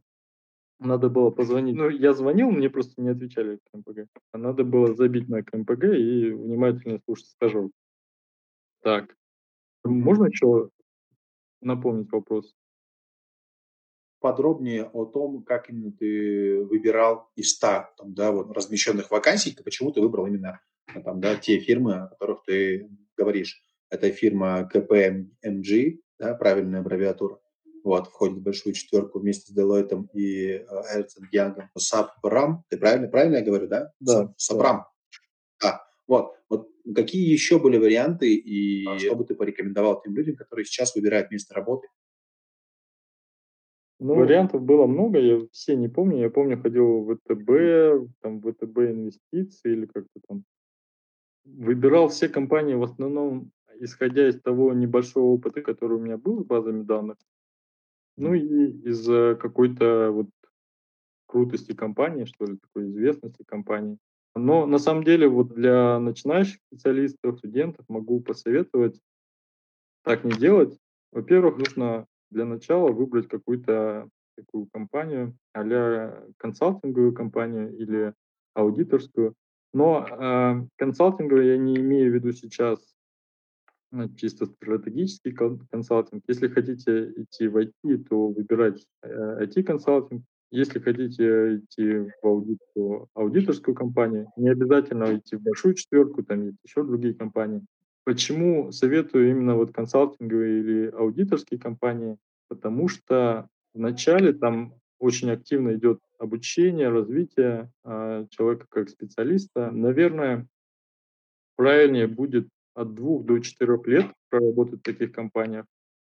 Надо 0.80 1.10
было 1.10 1.30
позвонить. 1.30 1.76
Ну, 1.76 1.90
я 1.90 2.14
звонил, 2.14 2.52
мне 2.52 2.70
просто 2.70 3.02
не 3.02 3.10
отвечали 3.10 3.60
КМПГ. 3.72 4.08
А 4.34 4.38
надо 4.38 4.64
было 4.64 4.94
забить 4.94 5.30
на 5.30 5.42
КМПГ 5.42 5.84
и 5.86 6.32
внимательно 6.32 7.00
слушать 7.06 7.28
стажерку. 7.28 7.72
Так. 8.82 9.16
Можно 9.84 10.26
еще 10.26 10.70
напомнить 11.62 12.12
вопрос? 12.12 12.54
подробнее 14.26 14.86
о 14.86 15.06
том, 15.06 15.44
как 15.44 15.70
именно 15.70 15.92
ты 15.92 16.60
выбирал 16.64 17.30
из 17.36 17.52
100 17.52 17.68
там, 17.96 18.16
да, 18.16 18.32
вот, 18.32 18.50
размещенных 18.58 19.12
вакансий, 19.12 19.56
почему 19.64 19.92
ты 19.92 20.02
выбрал 20.02 20.26
именно 20.26 20.62
там, 21.04 21.22
да, 21.22 21.36
те 21.36 21.60
фирмы, 21.60 21.94
о 21.94 22.08
которых 22.08 22.42
ты 22.44 22.90
говоришь. 23.16 23.62
Это 23.92 24.10
фирма 24.10 24.68
KPMG, 24.74 26.00
да, 26.18 26.34
правильная 26.34 26.80
аббревиатура, 26.80 27.40
вот, 27.86 28.08
входит 28.08 28.38
в 28.38 28.42
большую 28.42 28.74
четверку 28.74 29.20
вместе 29.20 29.54
с 29.54 29.58
Deloitte 29.58 30.08
и 30.14 30.66
Ernst 30.94 31.20
Young. 31.34 31.56
Сабрам, 31.78 32.64
ты 32.70 32.78
правильно, 32.78 33.08
правильно 33.08 33.38
я 33.38 33.44
говорю, 33.44 33.68
да? 33.68 33.92
Да. 34.00 34.34
Сабрам. 34.38 34.86
Да. 35.62 35.88
Вот, 36.08 36.36
вот 36.50 36.70
какие 36.94 37.32
еще 37.32 37.60
были 37.60 37.78
варианты 37.78 38.34
и 38.34 38.86
а 38.88 39.00
что 39.00 39.16
бы 39.16 39.24
ты 39.24 39.36
порекомендовал 39.36 40.02
тем 40.02 40.16
людям, 40.16 40.36
которые 40.36 40.66
сейчас 40.66 40.96
выбирают 40.96 41.32
место 41.32 41.54
работы 41.54 41.88
ну, 44.00 44.16
Вариантов 44.16 44.62
было 44.62 44.88
много, 44.88 45.20
я 45.20 45.42
все 45.52 45.76
не 45.76 45.88
помню. 45.88 46.20
Я 46.20 46.30
помню, 46.30 46.62
ходил 46.62 47.04
в 47.04 47.16
ВТБ, 47.16 48.12
там 48.22 48.42
ВТБ 48.42 48.78
инвестиции 48.78 49.72
или 49.72 49.86
как-то 49.86 50.20
там. 50.28 50.44
Выбирал 51.46 52.10
все 52.10 52.28
компании 52.28 52.74
в 52.74 52.84
основном, 52.84 53.52
исходя 53.80 54.28
из 54.28 54.42
того 54.42 54.74
небольшого 54.74 55.26
опыта, 55.26 55.62
который 55.62 55.98
у 55.98 56.02
меня 56.02 56.18
был 56.18 56.44
с 56.44 56.46
базами 56.46 56.84
данных. 56.84 57.18
Ну 58.18 58.34
и 58.34 58.90
из 58.90 59.06
какой-то 59.38 60.12
вот 60.12 60.30
крутости 61.28 61.74
компании, 61.74 62.26
что 62.26 62.46
ли, 62.46 62.58
такой 62.58 62.90
известности 62.90 63.44
компании. 63.44 63.98
Но 64.36 64.66
на 64.66 64.78
самом 64.80 65.04
деле 65.04 65.28
вот 65.28 65.54
для 65.54 66.00
начинающих 66.00 66.60
специалистов, 66.68 67.38
студентов 67.38 67.86
могу 67.88 68.22
посоветовать 68.22 69.00
так 70.04 70.24
не 70.24 70.32
делать. 70.32 70.78
Во-первых, 71.12 71.58
нужно 71.58 72.06
для 72.30 72.46
начала 72.46 72.92
выбрать 72.92 73.28
какую-то 73.28 74.10
такую 74.36 74.68
компанию, 74.72 75.38
а 75.54 76.24
консалтинговую 76.38 77.14
компанию 77.14 77.76
или 77.78 78.14
аудиторскую. 78.54 79.34
Но 79.74 80.06
э, 80.08 80.68
консалтинговую 80.78 81.48
я 81.48 81.58
не 81.58 81.76
имею 81.76 82.12
в 82.12 82.16
виду 82.16 82.32
сейчас 82.32 82.95
ну, 83.92 84.10
чисто 84.16 84.46
стратегический 84.46 85.32
консалтинг. 85.32 86.24
Если 86.28 86.48
хотите 86.48 87.12
идти 87.16 87.48
в 87.48 87.58
IT, 87.58 88.04
то 88.10 88.28
выбирать 88.28 88.86
э, 89.04 89.46
IT-консалтинг. 89.46 90.24
Если 90.52 90.80
хотите 90.80 91.58
идти 91.58 92.12
в 92.22 92.26
аудит, 92.26 92.60
то 92.76 93.08
аудиторскую 93.14 93.76
компанию. 93.76 94.28
Не 94.38 94.50
обязательно 94.50 95.16
идти 95.18 95.36
в 95.36 95.42
большую 95.42 95.76
четверку, 95.76 96.24
там 96.24 96.46
есть 96.46 96.58
еще 96.64 96.84
другие 96.84 97.14
компании. 97.14 97.66
Почему 98.04 98.72
советую 98.72 99.32
именно 99.32 99.56
вот 99.56 99.74
консалтинговые 99.74 100.60
или 100.60 100.88
аудиторские 100.92 101.60
компании? 101.60 102.18
Потому 102.48 102.88
что 102.88 103.48
вначале 103.74 104.32
там 104.34 104.76
очень 105.00 105.32
активно 105.32 105.76
идет 105.76 106.00
обучение, 106.20 106.90
развитие 106.90 107.72
э, 107.84 108.28
человека 108.30 108.68
как 108.70 108.90
специалиста. 108.90 109.72
Наверное, 109.72 110.48
правильнее 111.56 112.08
будет 112.08 112.48
от 112.76 112.94
двух 112.94 113.26
до 113.26 113.40
четырех 113.40 113.88
лет 113.88 114.06
проработать 114.30 114.82
в 114.82 114.84
таких 114.84 115.12
компаниях. 115.12 115.66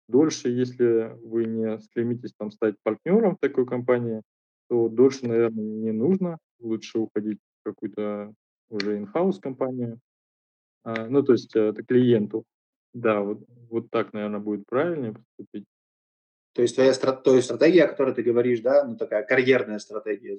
Дольше, 0.09 0.49
если 0.49 1.17
вы 1.23 1.45
не 1.45 1.79
стремитесь 1.81 2.33
там 2.39 2.51
стать 2.51 2.77
партнером 2.83 3.37
такой 3.37 3.67
компании, 3.67 4.23
то 4.69 4.89
дольше, 4.89 5.27
наверное, 5.27 5.65
не 5.65 5.93
нужно. 5.93 6.39
Лучше 6.61 6.99
уходить 6.99 7.39
в 7.61 7.71
какую-то 7.71 8.33
уже 8.71 8.99
in-house 8.99 9.41
компанию. 9.41 9.99
А, 10.85 11.07
ну, 11.09 11.23
то 11.23 11.33
есть 11.33 11.55
это 11.55 11.83
клиенту. 11.83 12.45
Да, 12.95 13.21
вот, 13.21 13.45
вот 13.69 13.91
так, 13.91 14.13
наверное, 14.13 14.41
будет 14.41 14.67
правильнее 14.67 15.15
поступить. 15.15 15.65
То 16.55 16.63
есть 16.63 16.75
твоя 16.75 16.93
то 16.93 17.35
есть 17.35 17.47
стратегия, 17.47 17.85
о 17.85 17.89
которой 17.89 18.15
ты 18.15 18.23
говоришь, 18.23 18.61
да, 18.61 18.85
ну 18.85 18.97
такая 18.97 19.23
карьерная 19.25 19.79
стратегия, 19.79 20.37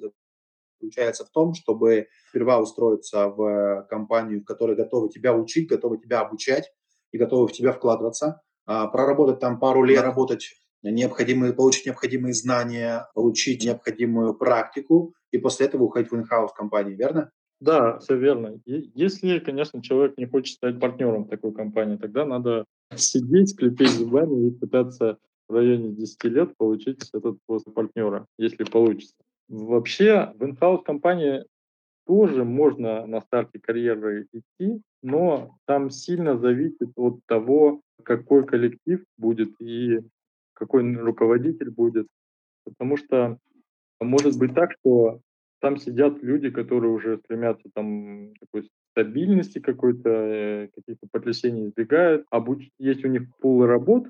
заключается 0.80 1.24
в 1.24 1.30
том, 1.30 1.54
чтобы 1.54 2.08
сперва 2.28 2.60
устроиться 2.60 3.28
в 3.28 3.86
компанию, 3.88 4.40
в 4.40 4.44
которой 4.44 4.76
готовы 4.76 5.08
тебя 5.08 5.34
учить, 5.34 5.68
готовы 5.68 5.98
тебя 5.98 6.20
обучать 6.20 6.72
и 7.12 7.18
готовы 7.18 7.48
в 7.48 7.52
тебя 7.52 7.72
вкладываться, 7.72 8.40
а, 8.66 8.86
проработать 8.88 9.40
там 9.40 9.58
пару 9.58 9.82
лет, 9.82 10.02
работать 10.02 10.54
необходимые, 10.82 11.52
получить 11.52 11.86
необходимые 11.86 12.34
знания, 12.34 13.08
получить 13.14 13.64
необходимую 13.64 14.34
практику 14.34 15.14
и 15.30 15.38
после 15.38 15.66
этого 15.66 15.84
уходить 15.84 16.10
в 16.10 16.16
инхаус 16.16 16.52
компании, 16.52 16.94
верно? 16.94 17.30
Да, 17.60 17.98
все 17.98 18.16
верно. 18.16 18.58
И 18.64 18.90
если, 18.94 19.38
конечно, 19.38 19.82
человек 19.82 20.16
не 20.16 20.26
хочет 20.26 20.56
стать 20.56 20.80
партнером 20.80 21.28
такой 21.28 21.52
компании, 21.52 21.96
тогда 21.96 22.24
надо 22.24 22.64
сидеть, 22.96 23.56
клепить 23.56 23.90
зубами 23.90 24.48
и 24.48 24.50
пытаться 24.50 25.18
в 25.48 25.54
районе 25.54 25.90
10 25.90 26.24
лет 26.24 26.56
получить 26.56 27.10
этот 27.12 27.38
пост 27.46 27.66
партнера, 27.74 28.26
если 28.38 28.64
получится. 28.64 29.16
Вообще 29.50 30.32
в 30.36 30.44
инхаус 30.44 30.84
компании 30.84 31.44
тоже 32.06 32.44
можно 32.44 33.04
на 33.06 33.20
старте 33.20 33.58
карьеры 33.58 34.28
идти, 34.32 34.80
но 35.02 35.56
там 35.66 35.90
сильно 35.90 36.38
зависит 36.38 36.92
от 36.94 37.18
того, 37.26 37.80
какой 38.04 38.46
коллектив 38.46 39.04
будет 39.18 39.50
и 39.60 40.00
какой 40.54 40.94
руководитель 40.94 41.70
будет. 41.70 42.06
Потому 42.64 42.96
что 42.96 43.38
может 44.00 44.38
быть 44.38 44.54
так, 44.54 44.70
что 44.78 45.20
там 45.60 45.78
сидят 45.78 46.22
люди, 46.22 46.50
которые 46.50 46.92
уже 46.92 47.18
стремятся 47.18 47.68
там 47.74 48.32
такой 48.38 48.70
стабильности 48.92 49.58
какой-то, 49.58 50.10
э, 50.10 50.68
каких-то 50.68 51.08
потрясений 51.10 51.66
избегают. 51.66 52.24
Обуч... 52.30 52.68
Есть 52.78 53.04
у 53.04 53.08
них 53.08 53.24
пул 53.38 53.66
работ, 53.66 54.06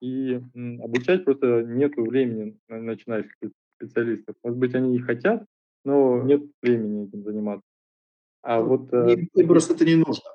и 0.00 0.40
обучать 0.80 1.24
просто 1.24 1.62
нет 1.62 1.96
времени 1.96 2.56
начинающих 2.68 3.32
специалистов. 3.78 4.36
Может 4.42 4.58
быть, 4.58 4.74
они 4.74 4.96
и 4.96 5.00
хотят, 5.00 5.44
но 5.84 6.22
нет 6.22 6.42
времени 6.62 7.06
этим 7.06 7.22
заниматься. 7.22 7.66
А 8.42 8.60
ну, 8.60 8.66
вот, 8.66 8.92
э, 8.92 9.14
им, 9.14 9.28
им 9.34 9.48
просто 9.48 9.74
это 9.74 9.84
не 9.84 9.96
нужно. 9.96 10.30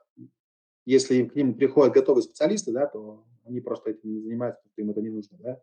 Если 0.85 1.23
к 1.23 1.35
ним 1.35 1.53
приходят 1.53 1.93
готовые 1.93 2.23
специалисты, 2.23 2.71
да, 2.71 2.87
то 2.87 3.23
они 3.45 3.61
просто 3.61 3.91
этим 3.91 4.13
не 4.13 4.21
занимаются, 4.21 4.61
потому 4.63 4.71
что 4.71 4.81
им 4.81 4.89
это 4.91 5.01
не 5.01 5.09
нужно, 5.09 5.37
да? 5.39 5.61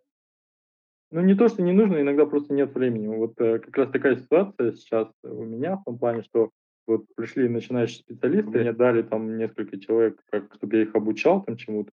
Ну, 1.12 1.22
не 1.22 1.34
то, 1.34 1.48
что 1.48 1.62
не 1.62 1.72
нужно, 1.72 2.00
иногда 2.00 2.24
просто 2.24 2.54
нет 2.54 2.72
времени. 2.72 3.08
Вот 3.08 3.40
э, 3.40 3.58
как 3.58 3.76
раз 3.76 3.90
такая 3.90 4.16
ситуация 4.16 4.72
сейчас 4.72 5.08
у 5.24 5.44
меня 5.44 5.76
в 5.76 5.84
том 5.84 5.98
плане, 5.98 6.22
что 6.22 6.50
вот 6.86 7.04
пришли 7.14 7.48
начинающие 7.48 8.00
специалисты, 8.00 8.50
мне 8.50 8.72
дали 8.72 9.02
там 9.02 9.36
несколько 9.36 9.78
человек, 9.78 10.20
как, 10.30 10.52
чтобы 10.54 10.76
я 10.76 10.82
их 10.82 10.94
обучал 10.94 11.42
там 11.42 11.56
чему-то. 11.56 11.92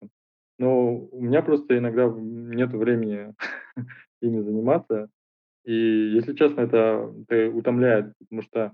Но 0.59 0.97
у 0.97 1.21
меня 1.21 1.41
просто 1.41 1.77
иногда 1.77 2.07
нет 2.07 2.71
времени 2.71 3.33
ими 4.21 4.41
заниматься. 4.41 5.09
И, 5.67 6.13
если 6.15 6.33
честно, 6.33 6.61
это, 6.61 7.13
это 7.27 7.49
утомляет, 7.53 8.13
потому 8.19 8.41
что 8.41 8.73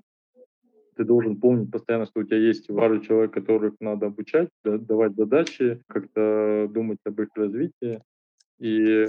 ты 0.95 1.03
должен 1.03 1.39
помнить 1.39 1.71
постоянно, 1.71 2.05
что 2.05 2.19
у 2.19 2.23
тебя 2.23 2.37
есть 2.37 2.67
пару 2.67 2.99
человек, 2.99 3.33
которых 3.33 3.73
надо 3.79 4.05
обучать, 4.05 4.49
давать 4.63 5.15
задачи, 5.15 5.81
как-то 5.87 6.69
думать 6.69 6.99
об 7.03 7.19
их 7.19 7.29
развитии. 7.33 7.99
И 8.59 9.07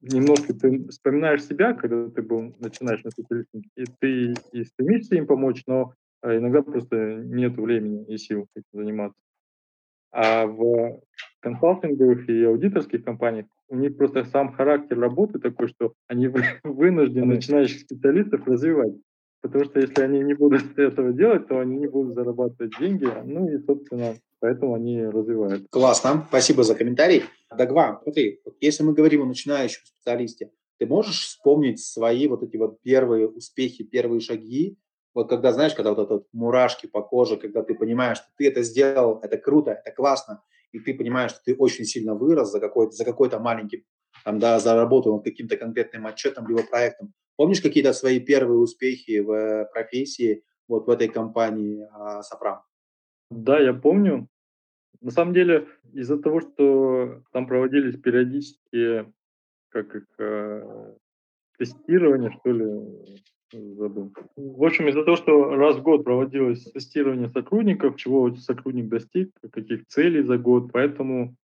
немножко 0.00 0.52
ты 0.52 0.88
вспоминаешь 0.88 1.44
себя, 1.44 1.74
когда 1.74 2.10
ты 2.10 2.22
был 2.22 2.56
начинаешь 2.58 3.04
на 3.04 3.12
специалистом, 3.12 3.62
и 3.76 3.84
ты 4.00 4.34
и 4.50 4.64
стремишься 4.64 5.14
им 5.14 5.28
помочь, 5.28 5.62
но 5.68 5.94
а, 6.22 6.36
иногда 6.36 6.62
просто 6.62 7.22
нет 7.22 7.56
времени 7.56 8.04
и 8.06 8.18
сил 8.18 8.48
этим 8.56 8.66
заниматься. 8.72 9.20
А 10.10 10.46
в 10.46 11.00
консалтинговых 11.38 12.28
и 12.28 12.42
аудиторских 12.42 13.04
компаниях 13.04 13.46
у 13.72 13.76
них 13.76 13.96
просто 13.96 14.24
сам 14.26 14.52
характер 14.52 14.98
работы 14.98 15.38
такой, 15.38 15.68
что 15.68 15.94
они 16.06 16.28
вынуждены 16.62 17.24
начинающих 17.24 17.80
специалистов 17.80 18.46
развивать. 18.46 18.92
Потому 19.40 19.64
что 19.64 19.80
если 19.80 20.02
они 20.02 20.20
не 20.20 20.34
будут 20.34 20.62
этого 20.78 21.12
делать, 21.12 21.48
то 21.48 21.58
они 21.58 21.78
не 21.78 21.86
будут 21.86 22.14
зарабатывать 22.14 22.78
деньги. 22.78 23.08
Ну 23.24 23.48
и, 23.48 23.58
собственно, 23.64 24.14
поэтому 24.40 24.74
они 24.74 25.02
развивают. 25.02 25.66
Классно. 25.70 26.26
Спасибо 26.28 26.64
за 26.64 26.74
комментарий. 26.74 27.24
Дагва, 27.56 28.00
смотри, 28.02 28.40
вот 28.44 28.56
если 28.60 28.84
мы 28.84 28.92
говорим 28.92 29.22
о 29.22 29.26
начинающем 29.26 29.82
специалисте, 29.84 30.50
ты 30.78 30.86
можешь 30.86 31.20
вспомнить 31.20 31.80
свои 31.80 32.28
вот 32.28 32.42
эти 32.42 32.58
вот 32.58 32.82
первые 32.82 33.26
успехи, 33.26 33.84
первые 33.84 34.20
шаги, 34.20 34.76
вот 35.14 35.28
когда, 35.28 35.52
знаешь, 35.52 35.74
когда 35.74 35.94
вот 35.94 36.10
это 36.10 36.24
мурашки 36.32 36.86
по 36.86 37.02
коже, 37.02 37.36
когда 37.36 37.62
ты 37.62 37.74
понимаешь, 37.74 38.18
что 38.18 38.26
ты 38.36 38.48
это 38.48 38.62
сделал, 38.62 39.18
это 39.22 39.38
круто, 39.38 39.70
это 39.70 39.94
классно, 39.94 40.42
и 40.72 40.80
ты 40.80 40.94
понимаешь, 40.94 41.32
что 41.32 41.40
ты 41.44 41.54
очень 41.54 41.84
сильно 41.84 42.14
вырос 42.14 42.50
за 42.50 42.60
какой-то, 42.60 42.92
за 42.92 43.04
какой-то 43.04 43.38
маленький, 43.38 43.84
там, 44.24 44.38
да, 44.38 44.58
заработал 44.58 45.20
каким-то 45.20 45.56
конкретным 45.56 46.06
отчетом 46.06 46.48
либо 46.48 46.62
проектом. 46.62 47.12
Помнишь 47.36 47.60
какие-то 47.60 47.92
свои 47.92 48.20
первые 48.20 48.58
успехи 48.58 49.20
в 49.20 49.68
профессии 49.72 50.44
вот 50.68 50.86
в 50.86 50.90
этой 50.90 51.08
компании 51.08 51.86
а, 51.92 52.22
Сопрам? 52.22 52.62
Да, 53.30 53.58
я 53.58 53.72
помню. 53.72 54.28
На 55.00 55.10
самом 55.10 55.34
деле, 55.34 55.66
из-за 55.92 56.18
того, 56.18 56.40
что 56.40 57.22
там 57.32 57.46
проводились 57.46 57.98
периодические, 57.98 59.12
как 59.70 59.94
их, 59.96 60.06
э, 60.18 60.94
тестирование, 61.58 62.30
что 62.38 62.52
ли, 62.52 62.64
забыл. 63.52 64.12
В 64.36 64.64
общем, 64.64 64.88
из-за 64.88 65.04
того, 65.04 65.16
что 65.16 65.56
раз 65.56 65.76
в 65.76 65.82
год 65.82 66.04
проводилось 66.04 66.64
тестирование 66.64 67.28
сотрудников, 67.28 67.96
чего 67.96 68.34
сотрудник 68.34 68.88
достиг, 68.88 69.30
каких 69.52 69.86
целей 69.86 70.22
за 70.22 70.38
год, 70.38 70.70
поэтому 70.72 71.36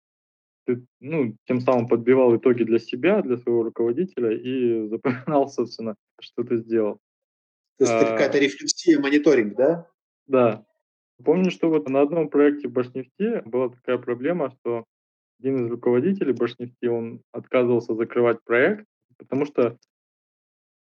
ты, 0.67 0.85
ну, 1.01 1.37
тем 1.45 1.61
самым 1.61 1.89
подбивал 1.89 2.37
итоги 2.37 2.65
для 2.65 2.79
себя, 2.79 3.23
для 3.23 3.37
своего 3.37 3.63
руководителя 3.63 4.33
и 4.33 4.87
запоминал, 4.89 5.49
собственно, 5.49 5.97
что 6.21 6.45
ты 6.45 6.59
сделал. 6.59 6.99
То 7.79 7.85
есть 7.85 7.93
а, 7.93 8.13
какая-то 8.13 8.39
рефлексия, 8.39 8.99
мониторинг, 8.99 9.55
да? 9.55 9.87
Да. 10.27 10.67
Помню, 11.25 11.51
что 11.51 11.69
вот 11.69 11.89
на 11.89 12.03
одном 12.03 12.29
проекте 12.29 12.69
Башнефти 12.69 13.43
была 13.47 13.71
такая 13.71 13.99
проблема, 13.99 14.51
что 14.51 14.85
один 15.39 15.67
из 15.67 15.71
руководителей 15.71 16.33
Башнефти, 16.33 16.87
он 16.87 17.23
отказывался 17.33 17.95
закрывать 17.95 18.43
проект, 18.45 18.87
потому 19.19 19.45
что, 19.45 19.79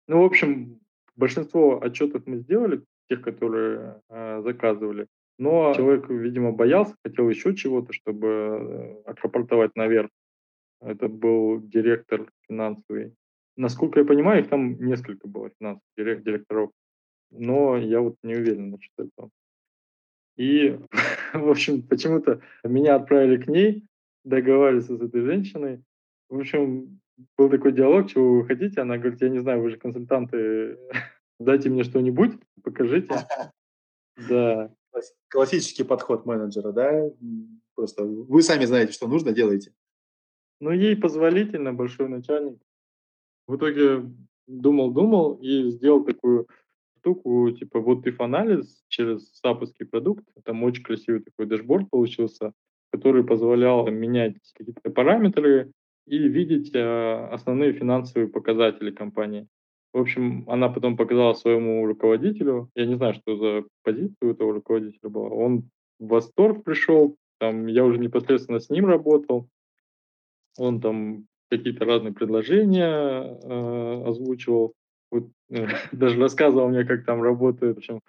ну, 0.08 0.22
в 0.22 0.26
общем, 0.26 0.80
большинство 1.18 1.84
отчетов 1.84 2.24
мы 2.26 2.38
сделали, 2.38 2.84
тех, 3.10 3.22
которые 3.22 4.02
э, 4.10 4.42
заказывали, 4.44 5.08
но 5.38 5.74
человек, 5.76 6.10
видимо, 6.10 6.52
боялся, 6.52 6.96
хотел 7.04 7.30
еще 7.30 7.56
чего-то, 7.56 7.94
чтобы 7.94 8.28
э, 8.28 9.02
отрапортовать 9.06 9.76
наверх. 9.76 10.10
Это 10.82 11.08
был 11.08 11.62
директор 11.62 12.30
финансовый. 12.48 13.14
Насколько 13.56 14.00
я 14.00 14.06
понимаю, 14.06 14.42
их 14.42 14.50
там 14.50 14.78
несколько 14.84 15.28
было 15.28 15.52
финансовых 15.60 16.24
директоров. 16.24 16.72
Но 17.32 17.78
я 17.78 18.02
вот 18.02 18.16
не 18.24 18.36
уверен 18.36 18.72
насчет 18.72 18.94
этого. 18.98 19.30
И, 20.38 20.80
в 21.34 21.50
общем, 21.50 21.84
почему-то 21.84 22.42
меня 22.64 22.96
отправили 22.96 23.42
к 23.42 23.48
ней, 23.48 23.86
договариваться 24.24 24.98
с 24.98 25.02
этой 25.02 25.22
женщиной. 25.22 25.84
В 26.30 26.40
общем, 26.40 27.00
был 27.38 27.50
такой 27.50 27.72
диалог, 27.72 28.10
чего 28.10 28.40
вы 28.40 28.46
хотите. 28.46 28.82
Она 28.82 28.98
говорит, 28.98 29.22
я 29.22 29.30
не 29.30 29.40
знаю, 29.40 29.62
вы 29.62 29.72
же 29.72 29.78
консультанты, 29.78 30.78
дайте 31.40 31.70
мне 31.70 31.84
что-нибудь, 31.84 32.34
покажите. 32.64 33.16
Да. 34.30 34.74
Классический 35.30 35.84
подход 35.84 36.26
менеджера, 36.26 36.72
да? 36.72 37.08
Просто 37.76 38.04
вы 38.04 38.42
сами 38.42 38.66
знаете, 38.66 38.94
что 38.94 39.08
нужно, 39.08 39.32
делайте. 39.32 39.74
Ну, 40.60 40.72
ей 40.72 40.98
позволительно, 40.98 41.72
большой 41.72 42.10
начальник. 42.10 42.60
В 43.46 43.58
итоге 43.58 44.10
думал-думал 44.48 45.36
и 45.36 45.70
сделал 45.70 46.04
такую 46.04 46.48
штуку, 46.98 47.52
типа 47.52 47.80
вот 47.80 48.08
if 48.08 48.16
анализ 48.18 48.84
через 48.88 49.32
саповский 49.34 49.86
продукт. 49.86 50.26
Там 50.44 50.64
очень 50.64 50.84
красивый 50.84 51.22
такой 51.22 51.46
дашборд 51.46 51.90
получился, 51.90 52.54
который 52.92 53.24
позволял 53.24 53.88
менять 53.88 54.38
какие-то 54.56 54.90
параметры 54.90 55.72
и 56.08 56.18
видеть 56.30 56.74
э, 56.74 57.28
основные 57.32 57.74
финансовые 57.74 58.30
показатели 58.30 58.92
компании. 58.92 59.48
В 59.94 60.00
общем, 60.00 60.46
она 60.48 60.70
потом 60.70 60.96
показала 60.96 61.34
своему 61.34 61.86
руководителю. 61.86 62.70
Я 62.76 62.86
не 62.86 62.96
знаю, 62.96 63.14
что 63.14 63.36
за 63.36 63.66
позиция 63.84 64.16
у 64.22 64.32
этого 64.32 64.54
руководителя 64.54 65.10
была. 65.10 65.30
Он 65.30 65.70
в 66.00 66.08
восторг 66.08 66.64
пришел. 66.64 67.18
Там, 67.40 67.68
я 67.68 67.84
уже 67.84 68.00
непосредственно 68.00 68.60
с 68.60 68.70
ним 68.70 68.86
работал. 68.86 69.48
Он 70.58 70.82
там 70.82 71.26
какие-то 71.50 71.86
разные 71.86 72.14
предложения 72.14 72.86
э, 72.86 74.04
озвучивал. 74.08 74.74
Вот, 75.12 75.30
э, 75.50 75.68
даже 75.92 76.20
рассказывал 76.20 76.70
мне, 76.70 76.86
как 76.86 77.06
там 77.06 77.22
работает 77.22 77.76
в 77.76 77.80
общем, 77.80 78.02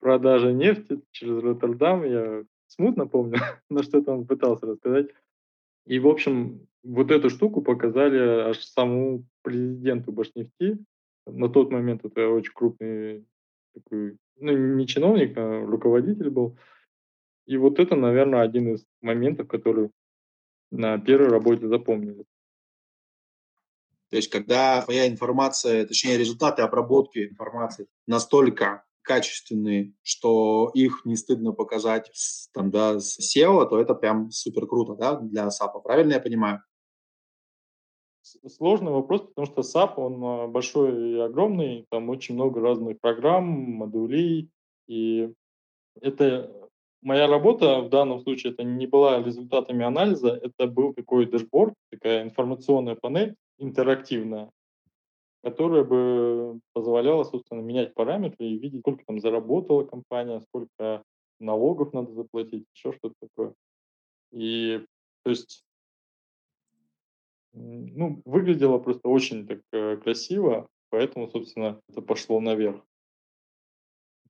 продажа 0.00 0.52
нефти 0.52 1.00
через 1.12 1.42
Роттердам. 1.42 2.04
Я 2.04 2.42
смутно 2.66 3.06
помню, 3.06 3.38
но 3.70 3.82
что-то 3.82 4.12
он 4.12 4.26
пытался 4.26 4.66
рассказать. 4.66 5.08
И, 5.88 5.98
в 5.98 6.06
общем, 6.06 6.68
вот 6.82 7.10
эту 7.10 7.30
штуку 7.30 7.62
показали 7.62 8.18
аж 8.50 8.58
самому 8.58 9.24
президенту 9.42 10.12
Башнефти 10.12 10.78
на 11.26 11.48
тот 11.48 11.70
момент 11.70 12.04
это 12.04 12.28
очень 12.28 12.52
крупный 12.52 13.26
такой, 13.74 14.18
ну, 14.36 14.76
не 14.76 14.86
чиновник, 14.86 15.36
а 15.36 15.64
руководитель 15.64 16.30
был. 16.30 16.58
И 17.46 17.56
вот 17.56 17.78
это, 17.78 17.96
наверное, 17.96 18.42
один 18.42 18.74
из 18.74 18.86
моментов, 19.00 19.48
который 19.48 19.90
на 20.70 20.98
первой 20.98 21.28
работе 21.28 21.68
запомнили. 21.68 22.24
То 24.10 24.16
есть, 24.16 24.30
когда 24.30 24.82
твоя 24.82 25.08
информация, 25.08 25.86
точнее, 25.86 26.18
результаты 26.18 26.62
обработки 26.62 27.28
информации 27.28 27.86
настолько 28.06 28.84
качественные, 29.08 29.94
что 30.02 30.70
их 30.74 31.02
не 31.04 31.16
стыдно 31.16 31.52
показать 31.52 32.10
там, 32.52 32.70
да, 32.70 33.00
с 33.00 33.18
SEO, 33.18 33.68
то 33.68 33.80
это 33.80 33.94
прям 33.94 34.30
супер 34.30 34.66
круто 34.66 34.94
да, 34.94 35.16
для 35.16 35.50
САПа. 35.50 35.80
Правильно 35.80 36.12
я 36.12 36.20
понимаю? 36.20 36.62
сложный 38.46 38.92
вопрос, 38.92 39.22
потому 39.22 39.46
что 39.46 39.62
SAP, 39.62 39.94
он 39.96 40.22
а, 40.22 40.48
большой 40.48 41.12
и 41.12 41.18
огромный, 41.18 41.86
там 41.90 42.10
очень 42.10 42.34
много 42.34 42.60
разных 42.60 43.00
программ, 43.00 43.44
модулей, 43.44 44.50
и 44.86 45.32
это 46.00 46.52
моя 47.00 47.26
работа 47.26 47.80
в 47.80 47.88
данном 47.88 48.20
случае 48.20 48.52
это 48.52 48.64
не 48.64 48.86
была 48.86 49.22
результатами 49.22 49.84
анализа, 49.84 50.28
это 50.28 50.66
был 50.66 50.92
такой 50.92 51.24
дэшборд, 51.24 51.72
такая 51.90 52.22
информационная 52.22 52.96
панель 52.96 53.34
интерактивная, 53.58 54.50
которая 55.42 55.84
бы 55.84 56.60
позволяла, 56.72 57.24
собственно, 57.24 57.60
менять 57.60 57.94
параметры 57.94 58.46
и 58.46 58.58
видеть, 58.58 58.80
сколько 58.80 59.04
там 59.06 59.20
заработала 59.20 59.84
компания, 59.84 60.40
сколько 60.48 61.02
налогов 61.40 61.92
надо 61.92 62.12
заплатить, 62.12 62.66
еще 62.74 62.92
что-то 62.92 63.14
такое. 63.20 63.54
И 64.32 64.84
то 65.22 65.30
есть 65.30 65.64
ну, 67.52 68.22
выглядело 68.24 68.78
просто 68.78 69.08
очень 69.08 69.46
так 69.46 69.60
э, 69.72 69.96
красиво, 69.96 70.68
поэтому, 70.90 71.28
собственно, 71.28 71.80
это 71.88 72.02
пошло 72.02 72.40
наверх. 72.40 72.82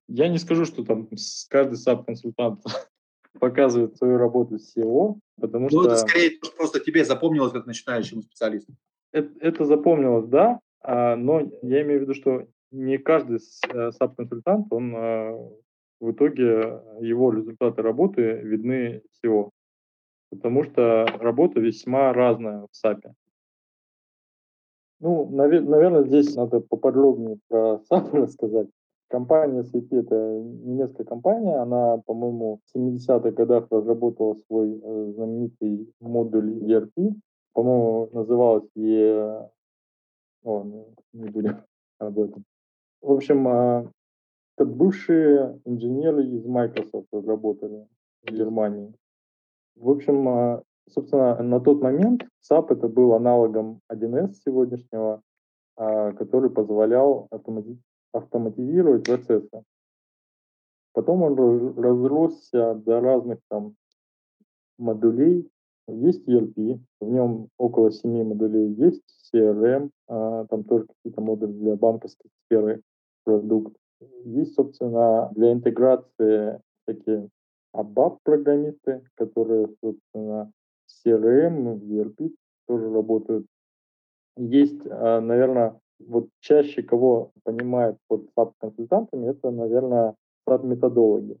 Я 0.07 0.27
не 0.27 0.39
скажу, 0.39 0.65
что 0.65 0.83
там 0.83 1.07
каждый 1.49 1.75
SAP-консультант 1.75 2.63
показывает 3.39 3.97
свою 3.97 4.17
работу 4.17 4.57
с 4.57 4.75
SEO, 4.75 5.19
потому 5.39 5.65
ну, 5.65 5.69
что... 5.69 5.81
Ну, 5.81 5.87
это 5.87 5.97
скорее 5.97 6.39
просто 6.57 6.79
тебе 6.79 7.05
запомнилось 7.05 7.51
как 7.51 7.67
начинающему 7.67 8.21
специалисту. 8.23 8.73
Это, 9.11 9.31
это 9.39 9.65
запомнилось, 9.65 10.27
да, 10.27 10.59
но 10.83 11.41
я 11.61 11.81
имею 11.81 11.99
в 11.99 12.01
виду, 12.03 12.13
что 12.13 12.47
не 12.71 12.97
каждый 12.97 13.37
SAP-консультант, 13.37 14.67
э, 14.71 14.75
он 14.75 14.93
а, 14.95 15.49
в 15.99 16.11
итоге 16.11 16.81
его 17.01 17.31
результаты 17.31 17.81
работы 17.81 18.21
видны 18.21 19.01
SEO, 19.23 19.49
потому 20.29 20.63
что 20.63 21.05
работа 21.19 21.59
весьма 21.59 22.13
разная 22.13 22.61
в 22.61 22.85
SAP. 22.85 23.11
Ну, 25.01 25.29
наверное, 25.29 26.03
здесь 26.03 26.35
надо 26.35 26.59
поподробнее 26.59 27.39
про 27.47 27.81
SAP 27.91 28.11
рассказать. 28.11 28.67
Компания 29.07 29.61
SAP– 29.61 29.87
это 29.91 30.15
немецкая 30.15 31.03
компания, 31.03 31.55
она, 31.55 31.97
по-моему, 32.05 32.59
в 32.63 32.77
70-х 32.77 33.31
годах 33.31 33.65
разработала 33.71 34.35
свой 34.35 34.79
э, 34.79 35.11
знаменитый 35.15 35.91
модуль 35.99 36.63
ERP, 36.63 37.15
по-моему, 37.53 38.09
называлась 38.13 38.69
E... 40.43 40.47
О, 40.47 40.63
ну, 40.63 40.93
не 41.13 41.29
будем 41.29 41.63
об 41.99 42.19
этом. 42.19 42.45
В 43.01 43.11
общем, 43.11 43.47
а, 43.47 43.91
это 44.57 44.65
бывшие 44.65 45.59
инженеры 45.65 46.25
из 46.25 46.45
Microsoft 46.45 47.07
разработали 47.11 47.87
в 48.23 48.31
Германии. 48.31 48.93
В 49.75 49.89
общем, 49.89 50.27
а, 50.27 50.63
собственно, 50.89 51.41
на 51.41 51.59
тот 51.59 51.81
момент 51.81 52.23
SAP 52.49 52.73
это 52.73 52.89
был 52.89 53.13
аналогом 53.13 53.81
1С 53.87 54.33
сегодняшнего, 54.45 55.21
а, 55.77 56.11
который 56.13 56.49
позволял 56.49 57.29
автоматизировать 58.11 59.05
процессы. 59.05 59.63
Потом 60.93 61.21
он 61.21 61.77
разросся 61.77 62.73
до 62.73 62.99
разных 62.99 63.39
там 63.49 63.75
модулей. 64.77 65.49
Есть 65.91 66.27
ERP, 66.27 66.79
в 66.99 67.09
нем 67.09 67.49
около 67.57 67.91
семи 67.91 68.23
модулей. 68.23 68.73
Есть 68.73 69.03
CRM, 69.33 69.89
а, 70.07 70.45
там 70.45 70.63
тоже 70.63 70.85
какие-то 70.85 71.21
модули 71.21 71.51
для 71.51 71.75
банковской 71.75 72.29
сферы 72.45 72.81
продукт. 73.23 73.75
Есть, 74.23 74.55
собственно, 74.55 75.29
для 75.35 75.51
интеграции 75.51 76.61
такие 76.85 77.29
ABAP-программисты, 77.75 79.03
которые, 79.15 79.67
собственно, 79.81 80.51
CRM, 80.87 81.79
ERP 81.81 82.33
тоже 82.67 82.91
работают. 82.91 83.45
Есть, 84.37 84.81
а, 84.85 85.19
наверное, 85.21 85.79
вот 85.99 86.29
чаще 86.39 86.81
кого 86.81 87.31
понимают 87.43 87.97
под 88.07 88.29
SAP-консультантами, 88.37 89.29
это, 89.29 89.51
наверное, 89.51 90.15
SAP-методологи. 90.47 91.37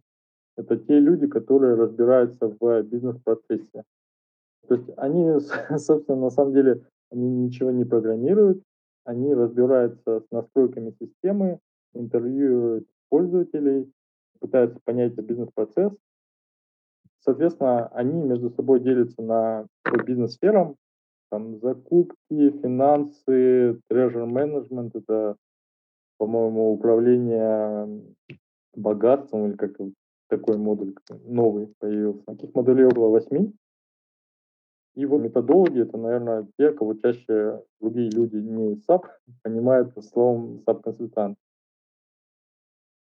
Это 0.57 0.75
те 0.75 0.99
люди, 0.99 1.27
которые 1.27 1.75
разбираются 1.75 2.53
в 2.59 2.83
бизнес-процессе. 2.83 3.83
То 4.67 4.75
есть 4.75 4.89
они, 4.97 5.39
собственно, 5.77 6.19
на 6.19 6.29
самом 6.29 6.53
деле, 6.53 6.83
они 7.11 7.27
ничего 7.29 7.71
не 7.71 7.85
программируют, 7.85 8.61
они 9.05 9.33
разбираются 9.33 10.21
с 10.21 10.31
настройками 10.31 10.91
системы, 10.99 11.59
интервьюируют 11.93 12.87
пользователей, 13.09 13.91
пытаются 14.39 14.79
понять 14.83 15.13
бизнес-процесс. 15.15 15.93
Соответственно, 17.21 17.87
они 17.87 18.21
между 18.21 18.49
собой 18.51 18.79
делятся 18.79 19.21
на 19.21 19.67
бизнес-сферам, 20.05 20.75
там 21.29 21.59
закупки, 21.59 22.15
финансы, 22.61 23.79
treasure 23.91 24.27
management, 24.27 24.91
это, 24.93 25.35
по-моему, 26.17 26.71
управление 26.71 28.03
богатством 28.75 29.47
или 29.47 29.55
как 29.55 29.71
такой 30.27 30.57
модуль 30.57 30.95
новый 31.25 31.73
появился. 31.79 32.23
Таких 32.25 32.53
модулей 32.55 32.85
около 32.85 33.09
восьми. 33.09 33.53
И 34.99 35.05
вот 35.05 35.21
методологи, 35.21 35.83
это, 35.83 35.97
наверное, 35.97 36.45
те, 36.57 36.73
кого 36.73 36.93
чаще 36.93 37.63
другие 37.79 38.09
люди 38.09 38.35
не 38.35 38.73
SAP 38.85 39.05
понимают 39.43 39.93
словом 40.03 40.59
SAP-консультант. 40.67 41.37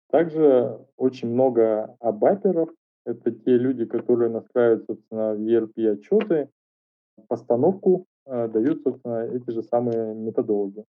Также 0.10 0.80
очень 0.96 1.28
много 1.28 1.98
абаперов. 2.00 2.70
Это 3.06 3.32
те 3.32 3.58
люди, 3.58 3.84
которые 3.84 4.30
настраивают, 4.30 4.86
собственно, 4.86 5.36
ERP-отчеты, 5.36 6.48
постановку 7.28 8.06
э, 8.26 8.48
дают, 8.48 8.84
собственно, 8.84 9.26
эти 9.26 9.52
же 9.52 9.62
самые 9.62 10.16
методологи. 10.16 10.86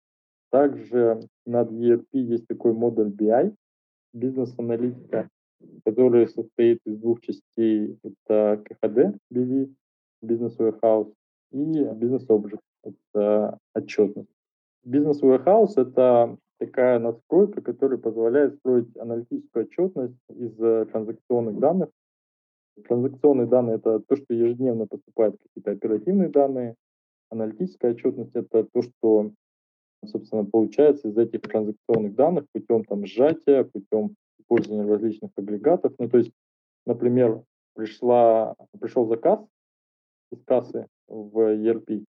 Также 0.52 1.22
над 1.46 1.72
ERP 1.72 2.08
есть 2.12 2.46
такой 2.48 2.74
модуль 2.74 3.08
BI, 3.08 3.56
бизнес-аналитика, 4.12 5.30
который 5.86 6.28
состоит 6.28 6.82
из 6.84 6.98
двух 6.98 7.22
частей. 7.22 7.98
Это 8.04 8.62
КХД, 8.66 9.16
BV, 9.34 9.74
бизнес 10.22 10.58
warehouse, 10.60 11.14
и 11.52 11.84
бизнес 11.96 12.26
object, 12.30 12.60
это 12.84 13.58
отчетность. 13.74 14.30
Бизнес 14.84 15.22
warehouse— 15.22 15.74
это 15.76 16.38
такая 16.60 17.00
настройка, 17.00 17.62
которая 17.62 17.98
позволяет 17.98 18.56
строить 18.56 18.96
аналитическую 18.98 19.66
отчетность 19.66 20.20
из 20.30 20.56
транзакционных 20.56 21.60
данных 21.60 21.90
Транзакционные 22.88 23.48
данные– 23.48 23.76
это 23.78 24.00
то, 24.00 24.16
что 24.16 24.34
ежедневно 24.34 24.88
поступают 24.88 25.38
какие-то 25.42 25.72
оперативные 25.72 26.30
данные. 26.30 26.76
Аналитическая 27.30 27.92
отчетность– 27.92 28.32
это 28.34 28.64
то, 28.64 28.82
что, 28.82 29.32
собственно, 30.06 30.46
получается 30.46 31.10
из 31.10 31.18
этих 31.18 31.42
транзакционных 31.42 32.16
данных 32.16 32.46
путем 32.52 32.84
там, 32.86 33.06
сжатия, 33.06 33.64
путем 33.64 34.16
использования 34.40 34.90
различных 34.90 35.32
агрегатов. 35.36 35.94
Ну, 36.00 36.10
то 36.10 36.18
есть, 36.18 36.32
например, 36.86 37.42
пришла, 37.76 38.56
пришел 38.80 39.08
заказ 39.08 39.40
из 40.32 40.44
кассы 40.44 40.88
в 41.08 41.38
ERP, 41.38 42.04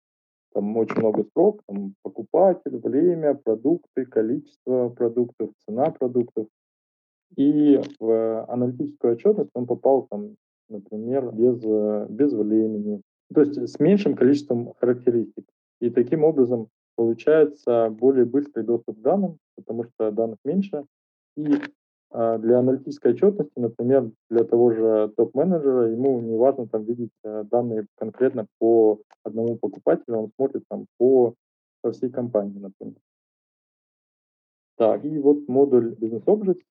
там 0.54 0.76
очень 0.76 0.96
много 0.96 1.24
строк, 1.24 1.62
там 1.66 1.94
покупатель, 2.02 2.76
время, 2.78 3.34
продукты, 3.34 4.06
количество 4.06 4.88
продуктов, 4.88 5.50
цена 5.66 5.90
продуктов. 5.90 6.46
И 7.36 7.80
в 8.00 8.44
аналитическую 8.46 9.12
отчетность 9.12 9.50
он 9.54 9.66
попал 9.66 10.06
там 10.10 10.36
например, 10.68 11.32
без, 11.32 11.62
э, 11.64 12.06
без 12.08 12.32
времени, 12.32 13.00
то 13.34 13.42
есть 13.42 13.56
с 13.56 13.78
меньшим 13.78 14.14
количеством 14.14 14.74
характеристик. 14.80 15.44
И 15.80 15.90
таким 15.90 16.24
образом 16.24 16.68
получается 16.96 17.90
более 17.90 18.24
быстрый 18.24 18.64
доступ 18.64 18.98
к 18.98 19.02
данным, 19.02 19.38
потому 19.56 19.84
что 19.84 20.10
данных 20.10 20.38
меньше. 20.44 20.84
И 21.36 21.46
а, 22.10 22.38
для 22.38 22.58
аналитической 22.58 23.12
отчетности, 23.12 23.58
например, 23.58 24.10
для 24.30 24.44
того 24.44 24.72
же 24.72 25.12
топ-менеджера, 25.16 25.90
ему 25.90 26.20
не 26.20 26.36
важно 26.36 26.66
там 26.68 26.84
видеть 26.84 27.12
а, 27.24 27.44
данные 27.44 27.86
конкретно 27.96 28.46
по 28.58 29.00
одному 29.22 29.56
покупателю, 29.56 30.18
он 30.18 30.32
смотрит 30.36 30.64
там 30.68 30.86
по, 30.98 31.34
по 31.82 31.92
всей 31.92 32.10
компании, 32.10 32.58
например. 32.58 32.96
Так, 34.76 35.04
и 35.04 35.18
вот 35.18 35.48
модуль 35.48 35.94
Business 35.94 36.24
Objects 36.24 36.62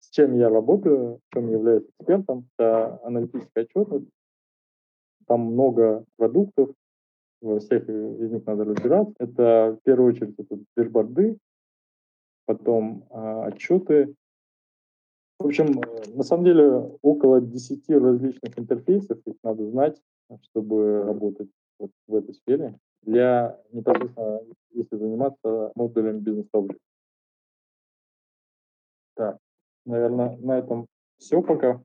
с 0.00 0.10
чем 0.10 0.34
я 0.36 0.48
работаю, 0.48 1.20
в 1.28 1.34
чем 1.34 1.50
являюсь 1.50 1.84
экспертом, 1.98 2.48
это 2.56 3.00
аналитическая 3.04 3.64
отчетность. 3.64 4.08
Там 5.26 5.52
много 5.52 6.04
продуктов, 6.16 6.70
во 7.40 7.60
всех 7.60 7.88
из 7.88 8.30
них 8.30 8.46
надо 8.46 8.64
разбираться. 8.64 9.14
Это 9.18 9.76
в 9.78 9.84
первую 9.84 10.12
очередь 10.12 10.34
это 10.38 10.58
дашборды, 10.76 11.38
потом 12.46 13.06
э, 13.10 13.42
отчеты. 13.48 14.14
В 15.38 15.46
общем, 15.46 15.80
на 16.14 16.24
самом 16.24 16.44
деле 16.44 16.98
около 17.02 17.40
10 17.40 17.88
различных 17.90 18.58
интерфейсов, 18.58 19.18
их 19.24 19.36
надо 19.44 19.70
знать, 19.70 20.00
чтобы 20.42 21.04
работать 21.04 21.48
вот 21.78 21.92
в 22.08 22.14
этой 22.16 22.34
сфере. 22.34 22.78
Для 23.02 23.60
непосредственно, 23.70 24.40
если 24.70 24.96
заниматься 24.96 25.70
модулем 25.76 26.20
бизнес-области. 26.20 26.82
Так, 29.14 29.38
наверное, 29.86 30.36
на 30.38 30.58
этом 30.58 30.86
все 31.18 31.40
пока 31.40 31.80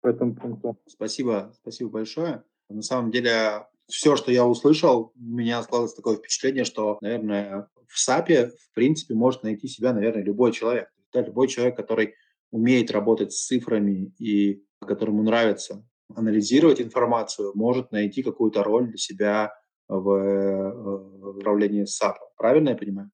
по 0.00 0.08
этому 0.08 0.34
пункту. 0.34 0.78
Спасибо, 0.86 1.52
спасибо 1.54 1.90
большое. 1.90 2.42
На 2.70 2.82
самом 2.82 3.10
деле, 3.10 3.66
все, 3.86 4.16
что 4.16 4.32
я 4.32 4.46
услышал, 4.46 5.12
у 5.14 5.20
меня 5.20 5.62
складывается 5.62 5.96
такое 5.96 6.16
впечатление, 6.16 6.64
что, 6.64 6.98
наверное, 7.02 7.68
в 7.86 7.98
САПе, 7.98 8.48
в 8.48 8.74
принципе, 8.74 9.14
может 9.14 9.42
найти 9.42 9.68
себя, 9.68 9.92
наверное, 9.92 10.22
любой 10.22 10.52
человек. 10.52 10.90
Любой 11.12 11.46
человек, 11.46 11.76
который 11.76 12.14
умеет 12.54 12.92
работать 12.92 13.32
с 13.32 13.46
цифрами 13.46 14.12
и 14.18 14.62
которому 14.86 15.22
нравится 15.22 15.84
анализировать 16.14 16.80
информацию, 16.80 17.52
может 17.54 17.90
найти 17.90 18.22
какую-то 18.22 18.62
роль 18.62 18.86
для 18.88 18.96
себя 18.96 19.52
в, 19.88 20.10
э, 20.10 21.38
управлении 21.38 21.84
SAP. 21.84 22.16
Правильно 22.36 22.70
я 22.70 22.76
понимаю? 22.76 23.10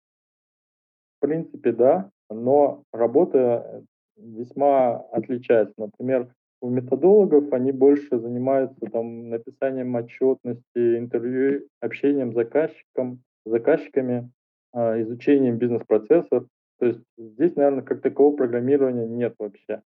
В 1.18 1.26
принципе, 1.26 1.72
да. 1.72 2.10
Но 2.28 2.84
работа 2.92 3.82
весьма 4.16 4.96
отличается. 5.12 5.74
Например, 5.78 6.32
у 6.60 6.68
методологов 6.68 7.52
они 7.52 7.72
больше 7.72 8.18
занимаются 8.18 8.86
там, 8.92 9.30
написанием 9.30 9.94
отчетности, 9.94 10.98
интервью, 10.98 11.66
общением 11.80 12.32
с 12.32 12.34
заказчиком, 12.34 13.22
заказчиками, 13.46 14.30
а, 14.72 15.00
изучением 15.00 15.56
бизнес-процессов. 15.56 16.46
То 16.80 16.86
есть 16.86 17.00
здесь, 17.18 17.56
наверное, 17.56 17.82
как 17.82 18.00
такового 18.00 18.34
программирования 18.34 19.06
нет 19.06 19.34
вообще. 19.38 19.82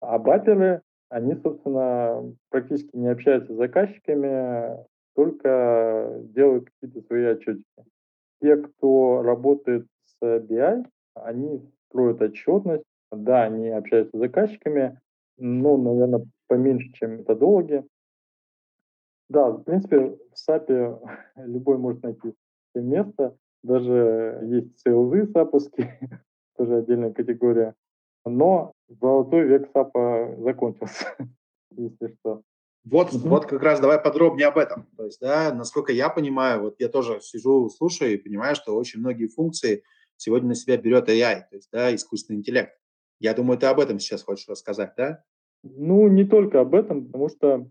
А 0.00 0.16
батлеры, 0.18 0.80
они, 1.08 1.34
собственно, 1.34 2.34
практически 2.50 2.96
не 2.96 3.08
общаются 3.08 3.52
с 3.52 3.56
заказчиками, 3.56 4.78
только 5.16 6.20
делают 6.22 6.70
какие-то 6.70 7.04
свои 7.06 7.24
отчетики. 7.24 7.84
Те, 8.40 8.56
кто 8.58 9.22
работает 9.22 9.88
с 10.06 10.24
BI, 10.24 10.84
они 11.14 11.68
строят 11.88 12.22
отчетность, 12.22 12.84
да, 13.10 13.42
они 13.42 13.68
общаются 13.68 14.16
с 14.16 14.20
заказчиками, 14.20 15.00
но, 15.36 15.76
наверное, 15.76 16.26
поменьше, 16.46 16.92
чем 16.92 17.18
методологи. 17.18 17.84
Да, 19.28 19.50
в 19.50 19.64
принципе, 19.64 20.10
в 20.10 20.48
SAP 20.48 21.00
любой 21.44 21.78
может 21.78 22.04
найти 22.04 22.34
место. 22.76 23.36
Даже 23.62 24.40
есть 24.44 24.80
сейлзы 24.80 25.26
саповские, 25.32 25.98
тоже 26.56 26.76
отдельная 26.76 27.12
категория. 27.12 27.74
Но 28.24 28.72
золотой 28.88 29.46
век 29.46 29.70
САПа 29.72 30.36
закончился, 30.38 31.16
если 31.70 32.16
что. 32.20 32.42
Вот, 32.84 33.12
угу. 33.12 33.28
вот 33.28 33.46
как 33.46 33.62
раз 33.62 33.80
давай 33.80 34.00
подробнее 34.00 34.48
об 34.48 34.56
этом. 34.56 34.86
То 34.96 35.04
есть, 35.04 35.20
да, 35.20 35.52
насколько 35.52 35.92
я 35.92 36.08
понимаю, 36.08 36.62
вот 36.62 36.76
я 36.78 36.88
тоже 36.88 37.20
сижу, 37.20 37.68
слушаю 37.68 38.14
и 38.14 38.18
понимаю, 38.18 38.54
что 38.56 38.76
очень 38.76 39.00
многие 39.00 39.26
функции 39.26 39.82
сегодня 40.16 40.48
на 40.48 40.54
себя 40.54 40.76
берет 40.76 41.08
AI, 41.08 41.40
то 41.50 41.56
есть, 41.56 41.68
да, 41.72 41.94
искусственный 41.94 42.38
интеллект. 42.38 42.72
Я 43.18 43.34
думаю, 43.34 43.58
ты 43.58 43.66
об 43.66 43.80
этом 43.80 43.98
сейчас 43.98 44.22
хочешь 44.22 44.48
рассказать, 44.48 44.94
да? 44.96 45.22
Ну, 45.62 46.08
не 46.08 46.24
только 46.24 46.60
об 46.60 46.74
этом, 46.74 47.04
потому 47.04 47.28
что 47.28 47.70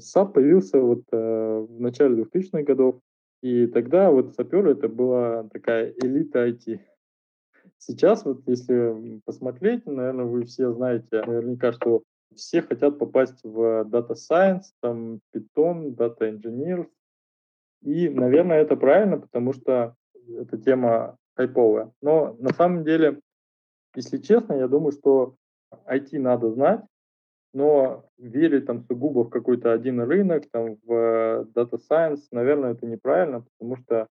SAP 0.00 0.32
появился 0.32 0.80
вот 0.80 1.02
э, 1.12 1.66
в 1.68 1.80
начале 1.80 2.22
2000-х 2.22 2.62
годов, 2.62 3.00
и 3.44 3.66
тогда 3.66 4.10
вот 4.10 4.34
саперы 4.34 4.72
это 4.72 4.88
была 4.88 5.46
такая 5.52 5.92
элита 6.02 6.48
IT. 6.48 6.80
Сейчас 7.76 8.24
вот 8.24 8.40
если 8.46 9.20
посмотреть, 9.26 9.84
наверное, 9.84 10.24
вы 10.24 10.44
все 10.46 10.72
знаете 10.72 11.22
наверняка, 11.26 11.72
что 11.72 12.04
все 12.34 12.62
хотят 12.62 12.98
попасть 12.98 13.44
в 13.44 13.82
Data 13.82 14.14
Science, 14.14 14.72
там 14.80 15.20
Python, 15.34 15.94
Data 15.94 16.20
Engineer. 16.20 16.86
И, 17.82 18.08
наверное, 18.08 18.62
это 18.62 18.76
правильно, 18.76 19.18
потому 19.18 19.52
что 19.52 19.94
эта 20.26 20.56
тема 20.56 21.18
хайповая. 21.36 21.92
Но 22.00 22.34
на 22.38 22.54
самом 22.54 22.82
деле, 22.82 23.20
если 23.94 24.16
честно, 24.16 24.54
я 24.54 24.68
думаю, 24.68 24.92
что 24.92 25.36
IT 25.86 26.18
надо 26.18 26.50
знать, 26.50 26.80
но 27.54 28.04
верить 28.18 28.66
там 28.66 28.82
сугубо 28.82 29.24
в 29.24 29.30
какой-то 29.30 29.72
один 29.72 30.00
рынок, 30.00 30.50
там 30.50 30.76
в 30.82 30.92
э, 30.92 31.44
Data 31.54 31.78
Science, 31.90 32.22
наверное, 32.32 32.72
это 32.72 32.84
неправильно, 32.84 33.46
потому 33.58 33.76
что, 33.76 34.08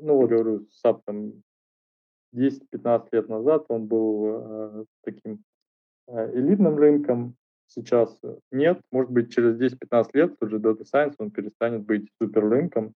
ну, 0.00 0.16
вот 0.16 0.30
говорю, 0.30 0.66
SAP 0.84 1.00
там 1.06 1.42
10-15 2.34 3.08
лет 3.12 3.28
назад 3.28 3.66
он 3.68 3.86
был 3.86 4.26
э, 4.26 4.84
таким 5.04 5.44
э, 6.08 6.36
элитным 6.36 6.76
рынком, 6.76 7.36
сейчас 7.68 8.20
нет. 8.50 8.80
Может 8.90 9.12
быть, 9.12 9.32
через 9.32 9.56
10-15 9.56 10.10
лет 10.14 10.38
тот 10.38 10.50
же 10.50 10.58
Data 10.58 10.82
Science 10.82 11.14
он 11.18 11.30
перестанет 11.30 11.84
быть 11.84 12.10
супер 12.20 12.48
рынком, 12.48 12.92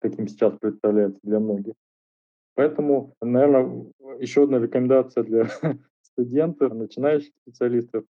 каким 0.00 0.26
сейчас 0.26 0.58
представляется 0.58 1.20
для 1.22 1.38
многих. 1.38 1.74
Поэтому, 2.54 3.14
наверное, 3.20 3.92
еще 4.18 4.44
одна 4.44 4.58
рекомендация 4.58 5.22
для 5.22 5.48
студентов, 6.02 6.74
начинающих 6.74 7.32
специалистов. 7.42 8.04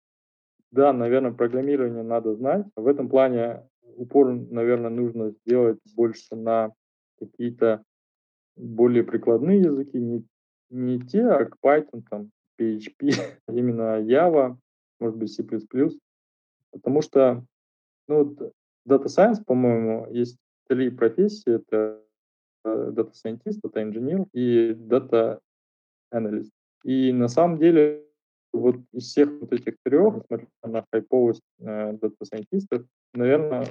Да, 0.72 0.92
наверное, 0.94 1.32
программирование 1.32 2.02
надо 2.02 2.34
знать. 2.34 2.66
В 2.76 2.86
этом 2.86 3.10
плане 3.10 3.62
упор, 3.96 4.32
наверное, 4.32 4.90
нужно 4.90 5.30
сделать 5.30 5.78
больше 5.94 6.34
на 6.34 6.72
какие-то 7.18 7.84
более 8.56 9.04
прикладные 9.04 9.60
языки, 9.60 9.98
не, 9.98 10.24
не 10.70 10.98
те, 11.00 11.24
а 11.24 11.44
как 11.44 11.56
Python, 11.62 12.02
там, 12.10 12.30
PHP, 12.58 13.12
именно 13.48 14.00
Java, 14.00 14.56
может 14.98 15.18
быть, 15.18 15.32
C++. 15.32 15.44
Потому 16.70 17.02
что, 17.02 17.44
ну, 18.08 18.24
вот 18.24 18.52
Data 18.88 19.06
Science, 19.06 19.44
по-моему, 19.44 20.06
есть 20.10 20.38
три 20.68 20.88
профессии. 20.88 21.54
Это 21.54 22.02
э, 22.64 22.92
Data 22.94 23.12
Scientist, 23.12 23.60
Data 23.62 23.82
Engineer 23.82 24.26
и 24.32 24.72
Data 24.72 25.38
Analyst. 26.14 26.50
И 26.84 27.12
на 27.12 27.28
самом 27.28 27.58
деле 27.58 28.04
вот 28.52 28.76
из 28.92 29.04
всех 29.04 29.30
вот 29.40 29.52
этих 29.52 29.76
трех, 29.82 30.14
несмотря 30.16 30.48
на 30.64 30.84
хайповость 30.92 31.42
э, 31.60 31.92
дата-сайентистов, 31.94 32.84
наверное, 33.14 33.66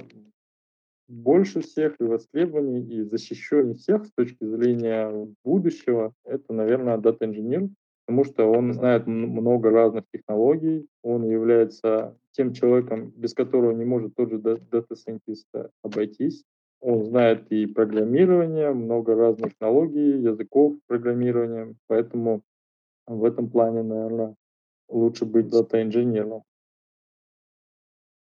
больше 1.08 1.60
всех 1.60 1.96
и 2.00 2.04
востребований, 2.04 2.80
и 2.82 3.02
защищеннее 3.02 3.74
всех 3.74 4.06
с 4.06 4.12
точки 4.12 4.44
зрения 4.44 5.28
будущего, 5.44 6.12
это, 6.24 6.52
наверное, 6.52 6.98
дата-инженер, 6.98 7.68
потому 8.06 8.24
что 8.24 8.46
он 8.50 8.72
знает 8.72 9.06
много 9.06 9.70
разных 9.70 10.04
технологий, 10.12 10.86
он 11.02 11.28
является 11.28 12.16
тем 12.32 12.52
человеком, 12.52 13.12
без 13.16 13.34
которого 13.34 13.72
не 13.72 13.84
может 13.84 14.14
тот 14.14 14.30
же 14.30 14.38
дата-сайентист 14.38 15.48
обойтись. 15.82 16.44
Он 16.80 17.04
знает 17.04 17.46
и 17.52 17.66
программирование, 17.66 18.72
много 18.72 19.14
разных 19.14 19.52
технологий, 19.52 20.22
языков 20.22 20.74
программирования, 20.88 21.74
поэтому 21.86 22.42
в 23.06 23.24
этом 23.24 23.50
плане, 23.50 23.82
наверное, 23.82 24.34
лучше 24.88 25.24
быть 25.24 25.48
дата-инженером. 25.48 26.42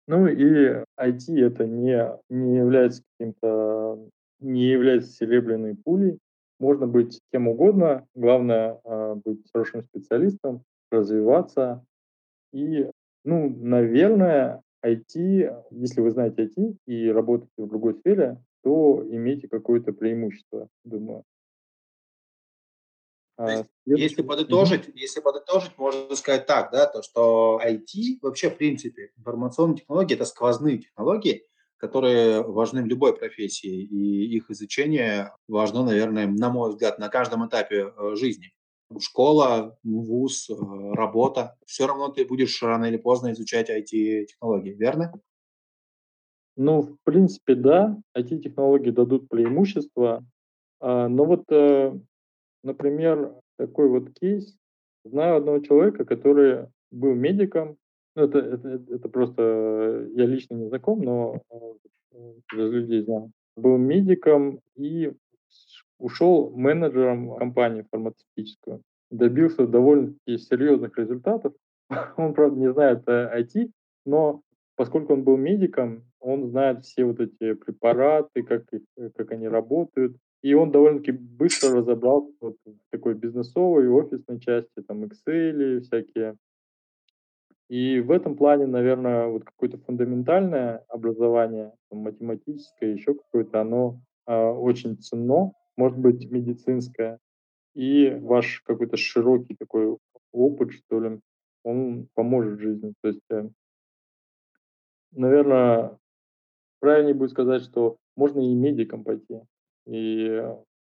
Ну 0.06 0.26
и 0.26 0.82
IT 0.98 1.40
это 1.40 1.66
не, 1.66 2.10
не 2.28 2.56
является 2.56 3.02
каким-то, 3.12 4.08
не 4.40 4.64
является 4.64 5.12
серебряной 5.12 5.76
пулей. 5.76 6.18
Можно 6.58 6.86
быть 6.86 7.20
кем 7.32 7.48
угодно, 7.48 8.06
главное 8.14 8.80
э, 8.84 9.14
быть 9.24 9.40
хорошим 9.52 9.82
специалистом, 9.82 10.62
развиваться. 10.90 11.84
И, 12.52 12.90
ну, 13.24 13.48
наверное, 13.50 14.62
IT, 14.84 15.64
если 15.70 16.00
вы 16.00 16.10
знаете 16.10 16.46
IT 16.46 16.76
и 16.86 17.08
работаете 17.10 17.52
в 17.58 17.68
другой 17.68 17.94
сфере, 17.94 18.38
то 18.62 19.06
имеете 19.08 19.48
какое-то 19.48 19.92
преимущество, 19.92 20.68
думаю. 20.84 21.22
А, 23.40 23.64
если 23.87 24.20
подытожить, 24.20 24.88
mm-hmm. 24.88 24.96
если 24.96 25.20
подытожить, 25.20 25.79
можно 25.79 26.14
сказать 26.14 26.44
так, 26.44 26.70
да, 26.72 26.87
то 26.87 27.03
что 27.03 27.59
IT 27.64 28.18
вообще 28.20 28.50
в 28.50 28.59
принципе 28.59 29.12
информационные 29.16 29.79
технологии 29.79 30.14
это 30.14 30.26
сквозные 30.26 30.79
технологии, 30.79 31.46
которые 31.79 32.42
важны 32.42 32.83
в 32.83 32.87
любой 32.87 33.16
профессии, 33.16 33.83
и 33.83 34.37
их 34.37 34.50
изучение 34.50 35.33
важно, 35.48 35.85
наверное, 35.85 36.26
на 36.26 36.50
мой 36.50 36.70
взгляд, 36.70 36.98
на 36.98 37.09
каждом 37.09 37.48
этапе 37.48 37.94
э, 37.96 38.14
жизни. 38.14 38.53
Школа, 38.98 39.79
вуз, 39.83 40.50
э, 40.50 40.55
работа. 40.92 41.57
Все 41.64 41.87
равно 41.87 42.09
ты 42.09 42.26
будешь 42.26 42.62
рано 42.62 42.85
или 42.85 42.98
поздно 42.98 43.33
изучать 43.33 43.70
IT-технологии, 43.70 44.74
верно? 44.74 45.14
Ну, 46.57 46.83
в 46.83 46.98
принципе, 47.05 47.55
да. 47.55 47.96
IT-технологии 48.14 48.90
дадут 48.90 49.31
преимущество. 49.31 50.26
А, 50.81 51.09
но 51.09 51.24
вот 51.24 51.44
э, 51.50 51.98
Например, 52.62 53.34
такой 53.56 53.88
вот 53.88 54.10
кейс. 54.18 54.56
Знаю 55.04 55.36
одного 55.36 55.60
человека, 55.60 56.04
который 56.04 56.66
был 56.90 57.14
медиком. 57.14 57.76
Ну, 58.16 58.24
это, 58.24 58.38
это, 58.38 58.82
это 58.88 59.08
просто 59.08 60.08
я 60.14 60.26
лично 60.26 60.54
не 60.54 60.68
знаком, 60.68 61.00
но 61.02 61.40
из 62.52 62.72
людей 62.72 63.02
знаю. 63.02 63.30
Был 63.56 63.78
медиком 63.78 64.60
и 64.76 65.12
ушел 65.98 66.50
менеджером 66.50 67.36
компании 67.36 67.86
фармацевтическую. 67.90 68.82
Добился 69.10 69.66
довольно-таки 69.66 70.38
серьезных 70.38 70.96
результатов. 70.98 71.52
Он, 72.16 72.34
правда, 72.34 72.58
не 72.58 72.72
знает 72.72 73.06
IT, 73.06 73.50
э, 73.54 73.68
но 74.04 74.42
поскольку 74.76 75.12
он 75.12 75.24
был 75.24 75.36
медиком, 75.36 76.04
он 76.20 76.48
знает 76.48 76.86
все 76.86 77.04
вот 77.04 77.20
эти 77.20 77.52
препараты, 77.52 78.42
как, 78.42 78.64
их, 78.72 78.82
как 79.14 79.30
они 79.32 79.46
работают, 79.46 80.16
и 80.43 80.55
он 80.55 80.70
довольно-таки 80.70 81.12
быстро 81.12 81.76
разобрался 81.76 82.32
вот 82.41 82.57
такой 82.91 83.14
бизнесовой 83.14 83.88
офисной 83.88 84.41
части, 84.41 84.82
там, 84.86 85.05
Excel 85.05 85.80
всякие. 85.80 86.36
И 87.68 88.01
в 88.01 88.11
этом 88.11 88.36
плане, 88.36 88.66
наверное, 88.66 89.26
вот 89.28 89.45
какое-то 89.45 89.78
фундаментальное 89.78 90.84
образование, 90.88 91.72
там, 91.88 92.01
математическое, 92.01 92.93
еще 92.93 93.14
какое-то, 93.14 93.61
оно 93.61 94.01
э, 94.26 94.34
очень 94.34 94.97
ценно, 94.97 95.53
может 95.76 95.99
быть, 95.99 96.28
медицинское. 96.30 97.18
И 97.74 98.11
ваш 98.11 98.62
какой-то 98.62 98.97
широкий 98.97 99.55
такой 99.55 99.97
опыт, 100.32 100.72
что 100.72 101.01
ли, 101.01 101.20
он 101.62 102.09
поможет 102.14 102.59
жизни. 102.59 102.95
То 103.03 103.09
есть, 103.09 103.30
э, 103.30 103.49
наверное, 105.12 105.99
правильнее 106.80 107.14
будет 107.14 107.30
сказать, 107.30 107.62
что 107.62 107.99
можно 108.16 108.41
и 108.41 108.55
медиком 108.55 109.05
пойти. 109.05 109.43
И 109.91 110.43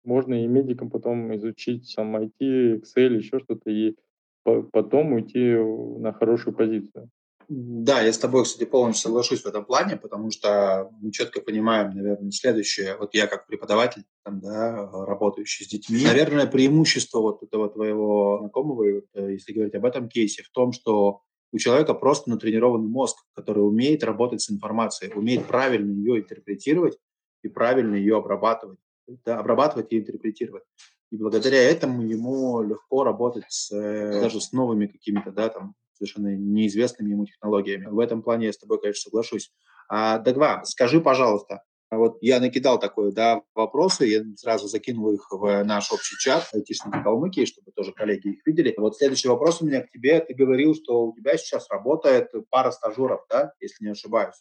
можно 0.03 0.43
и 0.43 0.47
медикам 0.47 0.89
потом 0.89 1.35
изучить 1.35 1.89
сам 1.89 2.15
IT, 2.15 2.81
Excel, 2.81 3.15
еще 3.15 3.39
что-то, 3.39 3.69
и 3.69 3.95
потом 4.43 5.13
уйти 5.13 5.55
на 5.99 6.13
хорошую 6.13 6.55
позицию. 6.55 7.09
Да, 7.47 8.01
я 8.01 8.11
с 8.11 8.17
тобой, 8.17 8.43
кстати, 8.43 8.67
полностью 8.67 9.09
соглашусь 9.09 9.41
в 9.41 9.45
этом 9.45 9.65
плане, 9.65 9.97
потому 9.97 10.31
что 10.31 10.89
мы 10.99 11.11
четко 11.11 11.41
понимаем, 11.41 11.91
наверное, 11.95 12.31
следующее. 12.31 12.97
Вот 12.97 13.13
я 13.13 13.27
как 13.27 13.45
преподаватель, 13.45 14.03
там, 14.23 14.39
да, 14.39 14.89
работающий 15.05 15.65
с 15.65 15.67
детьми, 15.67 16.03
наверное, 16.03 16.47
преимущество 16.47 17.19
вот 17.19 17.43
этого 17.43 17.69
твоего 17.69 18.39
знакомого, 18.39 18.83
э, 18.85 19.01
если 19.13 19.53
говорить 19.53 19.75
об 19.75 19.85
этом 19.85 20.09
кейсе, 20.09 20.41
в 20.41 20.49
том, 20.49 20.71
что 20.71 21.21
у 21.51 21.59
человека 21.59 21.93
просто 21.93 22.31
натренированный 22.31 22.89
мозг, 22.89 23.17
который 23.33 23.59
умеет 23.59 24.03
работать 24.03 24.41
с 24.41 24.49
информацией, 24.49 25.13
умеет 25.13 25.45
правильно 25.45 25.91
ее 25.91 26.21
интерпретировать 26.21 26.97
и 27.43 27.47
правильно 27.47 27.95
ее 27.95 28.17
обрабатывать, 28.17 28.79
да, 29.25 29.39
обрабатывать 29.39 29.91
и 29.91 29.99
интерпретировать. 29.99 30.63
И 31.11 31.17
благодаря 31.17 31.61
этому 31.61 32.03
ему 32.03 32.61
легко 32.63 33.03
работать 33.03 33.45
с, 33.49 33.71
э, 33.71 34.19
даже 34.19 34.41
с 34.41 34.51
новыми 34.51 34.87
какими-то, 34.87 35.31
да, 35.31 35.49
там, 35.49 35.75
совершенно 35.93 36.35
неизвестными 36.35 37.11
ему 37.11 37.25
технологиями. 37.25 37.85
В 37.85 37.99
этом 37.99 38.21
плане 38.21 38.47
я 38.47 38.53
с 38.53 38.57
тобой, 38.57 38.81
конечно, 38.81 39.09
соглашусь. 39.09 39.51
А, 39.87 40.17
Дагва, 40.19 40.63
скажи, 40.65 40.99
пожалуйста, 40.99 41.61
вот 41.91 42.17
я 42.21 42.39
накидал 42.39 42.79
такой, 42.79 43.11
да, 43.13 43.41
вопросы, 43.53 44.05
я 44.05 44.23
сразу 44.35 44.67
закинул 44.67 45.11
их 45.11 45.27
в 45.31 45.63
наш 45.63 45.91
общий 45.91 46.17
чат 46.17 46.49
айтишники 46.53 47.01
Калмыкии, 47.03 47.45
чтобы 47.45 47.71
тоже 47.71 47.93
коллеги 47.93 48.29
их 48.29 48.45
видели. 48.45 48.73
Вот 48.77 48.97
следующий 48.97 49.27
вопрос 49.27 49.61
у 49.61 49.65
меня 49.65 49.81
к 49.81 49.91
тебе. 49.91 50.19
Ты 50.19 50.33
говорил, 50.33 50.73
что 50.75 51.07
у 51.07 51.15
тебя 51.15 51.37
сейчас 51.37 51.69
работает 51.69 52.29
пара 52.49 52.71
стажеров, 52.71 53.21
да, 53.29 53.53
если 53.59 53.85
не 53.85 53.91
ошибаюсь. 53.91 54.35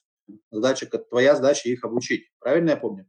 Задача, 0.51 0.87
твоя 0.87 1.37
задача 1.37 1.69
их 1.69 1.85
обучить. 1.85 2.31
Правильно 2.41 2.71
я 2.71 2.77
помню? 2.77 3.07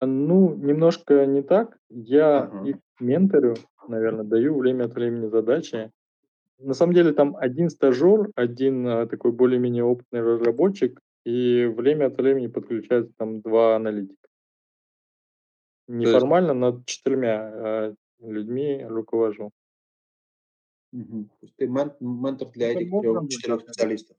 Ну, 0.00 0.54
немножко 0.54 1.26
не 1.26 1.42
так. 1.42 1.76
Я 1.90 2.50
uh-huh. 2.52 2.68
их 2.70 2.76
менторю, 3.00 3.56
наверное, 3.86 4.24
даю 4.24 4.58
время 4.58 4.84
от 4.84 4.94
времени 4.94 5.28
задачи. 5.28 5.90
На 6.58 6.74
самом 6.74 6.94
деле 6.94 7.12
там 7.12 7.36
один 7.36 7.70
стажер, 7.70 8.30
один 8.34 8.86
а, 8.86 9.06
такой 9.06 9.32
более-менее 9.32 9.84
опытный 9.84 10.20
разработчик, 10.20 11.00
и 11.24 11.64
время 11.66 12.06
от 12.06 12.16
времени 12.16 12.46
подключаются 12.46 13.12
там 13.16 13.40
два 13.40 13.76
аналитика. 13.76 14.28
Неформально 15.88 16.54
над 16.54 16.86
четырьмя 16.86 17.50
э, 17.52 17.94
людьми 18.20 18.84
руковожу. 18.84 19.50
Угу. 20.92 21.24
То 21.24 21.38
есть 21.42 21.56
ты 21.56 21.66
мен- 21.66 21.94
ментор 22.00 22.48
для 22.50 22.72
этих 22.72 22.90
трех, 22.90 23.28
четырех 23.28 23.60
специалистов. 23.62 24.16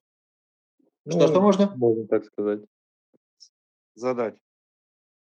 Ну, 1.06 1.12
что, 1.14 1.28
что 1.28 1.42
можно? 1.42 1.74
Можно 1.76 2.08
так 2.08 2.26
сказать. 2.26 2.62
Задать. 3.96 4.38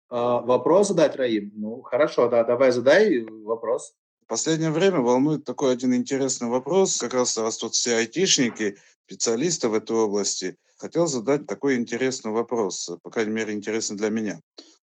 А, 0.10 0.42
вопрос 0.42 0.90
задать, 0.90 1.16
Раим? 1.16 1.52
Ну, 1.56 1.82
хорошо, 1.82 2.30
да, 2.30 2.44
давай 2.44 2.72
задай 2.72 3.22
вопрос 3.22 3.94
последнее 4.30 4.70
время 4.70 5.00
волнует 5.00 5.44
такой 5.44 5.74
один 5.74 5.94
интересный 5.94 6.48
вопрос. 6.48 6.98
Как 7.00 7.14
раз 7.14 7.36
растут 7.38 7.74
все 7.74 7.96
айтишники, 7.98 8.78
специалисты 9.08 9.68
в 9.68 9.74
этой 9.74 9.98
области. 9.98 10.56
Хотел 10.78 11.08
задать 11.08 11.48
такой 11.48 11.76
интересный 11.76 12.32
вопрос, 12.32 12.90
по 13.02 13.10
крайней 13.10 13.32
мере, 13.32 13.54
интересный 13.54 13.98
для 13.98 14.10
меня. 14.10 14.40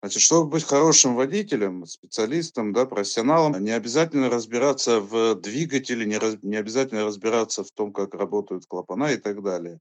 Значит, 0.01 0.21
чтобы 0.21 0.49
быть 0.49 0.63
хорошим 0.63 1.15
водителем, 1.15 1.85
специалистом, 1.85 2.71
да, 2.71 2.85
профессионалом, 2.85 3.61
не 3.61 3.71
обязательно 3.71 4.29
разбираться 4.29 4.99
в 4.99 5.35
двигателе, 5.35 6.05
не, 6.05 6.17
раз, 6.17 6.37
не 6.43 6.55
обязательно 6.55 7.03
разбираться 7.03 7.63
в 7.63 7.71
том, 7.71 7.91
как 7.91 8.13
работают 8.13 8.65
клапана 8.67 9.11
и 9.11 9.17
так 9.17 9.43
далее. 9.43 9.79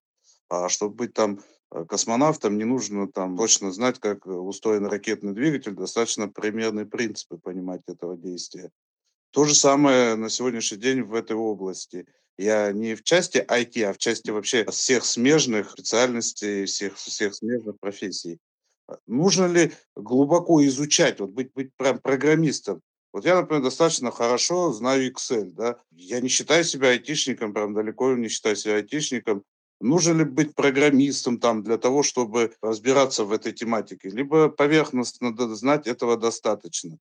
А 0.49 0.68
чтобы 0.68 0.95
быть 0.95 1.12
там 1.14 1.41
э, 1.71 1.85
космонавтом, 1.85 2.59
не 2.59 2.64
нужно 2.64 3.11
там 3.11 3.37
точно 3.37 3.73
знать, 3.73 3.99
как 3.99 4.27
устроен 4.27 4.87
ракетный 4.87 5.33
двигатель, 5.33 5.73
достаточно 5.73 6.29
примерные 6.29 6.87
принципы 6.87 7.39
понимать 7.39 7.83
этого 7.87 8.16
действия. 8.16 8.71
То 9.33 9.45
же 9.45 9.55
самое 9.55 10.16
на 10.16 10.29
сегодняшний 10.29 10.79
день 10.79 11.03
в 11.03 11.14
этой 11.14 11.37
области. 11.37 12.07
Я 12.37 12.73
не 12.73 12.95
в 12.95 13.03
части 13.05 13.39
IT, 13.39 13.83
а 13.83 13.93
в 13.93 13.99
части 13.99 14.31
вообще 14.31 14.64
всех 14.71 15.05
смежных 15.05 15.71
специальностей, 15.71 16.64
всех, 16.64 16.97
всех 16.97 17.35
смежных 17.35 17.79
профессий. 17.79 18.39
А 18.89 18.97
нужно 19.07 19.47
ли 19.47 19.73
глубоко 19.95 20.64
изучать, 20.64 21.21
вот 21.21 21.31
быть, 21.31 21.53
быть 21.53 21.71
прям 21.77 21.99
программистом? 21.99 22.81
Вот 23.12 23.25
я, 23.25 23.37
например, 23.37 23.62
достаточно 23.62 24.11
хорошо 24.11 24.73
знаю 24.73 25.12
Excel, 25.12 25.51
да. 25.53 25.77
Я 25.91 26.21
не 26.21 26.29
считаю 26.29 26.64
себя 26.64 26.89
айтишником, 26.89 27.53
прям 27.53 27.75
далеко 27.75 28.14
не 28.14 28.29
считаю 28.29 28.57
себя 28.57 28.77
айтишником. 28.77 29.45
Нужно 29.81 30.18
ли 30.18 30.24
быть 30.24 30.55
программистом 30.55 31.39
там 31.39 31.62
для 31.62 31.78
того, 31.78 32.03
чтобы 32.03 32.53
разбираться 32.62 33.24
в 33.24 33.33
этой 33.33 33.53
тематике? 33.53 34.11
Либо 34.11 34.49
поверхностно 34.49 35.35
знать 35.55 35.87
этого 35.87 36.16
достаточно. 36.16 36.99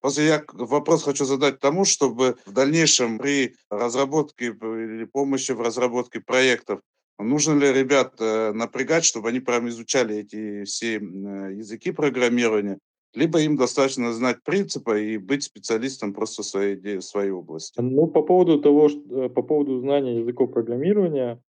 Просто 0.00 0.22
я 0.22 0.44
вопрос 0.52 1.02
хочу 1.02 1.24
задать 1.24 1.58
тому, 1.58 1.84
чтобы 1.84 2.36
в 2.44 2.52
дальнейшем 2.52 3.18
при 3.18 3.56
разработке 3.70 4.46
или 4.46 5.04
помощи 5.04 5.52
в 5.52 5.60
разработке 5.60 6.20
проектов 6.20 6.80
Нужно 7.18 7.58
ли 7.58 7.72
ребят 7.72 8.14
э, 8.20 8.52
напрягать, 8.52 9.04
чтобы 9.04 9.30
они 9.30 9.40
прям 9.40 9.68
изучали 9.68 10.16
эти 10.16 10.64
все 10.64 10.96
э, 10.96 11.00
языки 11.54 11.90
программирования, 11.90 12.78
либо 13.14 13.40
им 13.40 13.56
достаточно 13.56 14.12
знать 14.12 14.42
принципы 14.44 15.02
и 15.02 15.16
быть 15.16 15.42
специалистом 15.42 16.12
просто 16.12 16.42
в 16.42 16.46
своей, 16.46 16.98
в 16.98 17.02
своей 17.02 17.30
области? 17.30 17.80
Ну, 17.80 18.06
по 18.06 18.20
поводу 18.20 18.60
того, 18.60 18.90
что, 18.90 19.24
э, 19.24 19.28
по 19.30 19.42
поводу 19.42 19.80
знания 19.80 20.18
языков 20.18 20.52
программирования, 20.52 21.40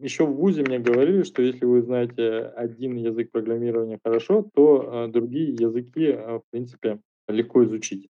еще 0.00 0.26
в 0.26 0.34
ВУЗе 0.34 0.62
мне 0.62 0.78
говорили, 0.78 1.22
что 1.22 1.42
если 1.42 1.64
вы 1.64 1.82
знаете 1.82 2.40
один 2.40 2.96
язык 2.96 3.30
программирования 3.30 3.98
хорошо, 4.04 4.48
то 4.54 5.06
другие 5.08 5.54
языки, 5.54 6.12
в 6.12 6.42
принципе, 6.50 7.00
легко 7.28 7.64
изучить. 7.64 8.08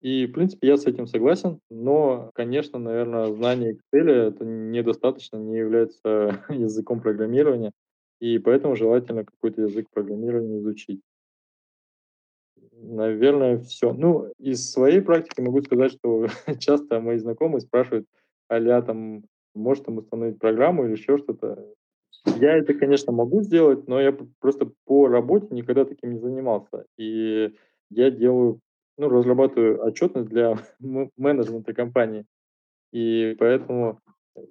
И, 0.00 0.26
в 0.26 0.32
принципе, 0.32 0.68
я 0.68 0.76
с 0.78 0.86
этим 0.86 1.06
согласен, 1.06 1.60
но, 1.68 2.30
конечно, 2.34 2.78
наверное, 2.78 3.32
знание 3.34 3.74
Excel 3.74 4.08
это 4.08 4.44
недостаточно, 4.46 5.36
не 5.36 5.58
является 5.58 6.42
языком 6.48 7.00
программирования, 7.00 7.72
и 8.18 8.38
поэтому 8.38 8.76
желательно 8.76 9.24
какой-то 9.24 9.62
язык 9.62 9.88
программирования 9.92 10.58
изучить. 10.58 11.02
Наверное, 12.72 13.58
все. 13.58 13.92
Ну, 13.92 14.32
из 14.38 14.70
своей 14.70 15.02
практики 15.02 15.42
могу 15.42 15.60
сказать, 15.60 15.92
что 15.92 16.28
часто 16.58 17.00
мои 17.00 17.18
знакомые 17.18 17.60
спрашивают, 17.60 18.06
а 18.48 18.82
там, 18.82 19.24
может 19.54 19.84
там 19.84 19.98
установить 19.98 20.38
программу 20.38 20.84
или 20.84 20.92
еще 20.92 21.18
что-то. 21.18 21.66
Я 22.38 22.56
это, 22.56 22.74
конечно, 22.74 23.12
могу 23.12 23.42
сделать, 23.42 23.88
но 23.88 24.00
я 24.00 24.16
просто 24.40 24.70
по 24.84 25.08
работе 25.08 25.48
никогда 25.50 25.84
таким 25.84 26.12
не 26.12 26.18
занимался. 26.18 26.84
И 26.98 27.54
я 27.90 28.10
делаю, 28.10 28.60
ну, 28.98 29.08
разрабатываю 29.08 29.82
отчетность 29.82 30.28
для 30.28 30.58
менеджмента 31.16 31.72
компании. 31.72 32.26
И 32.92 33.36
поэтому 33.38 34.00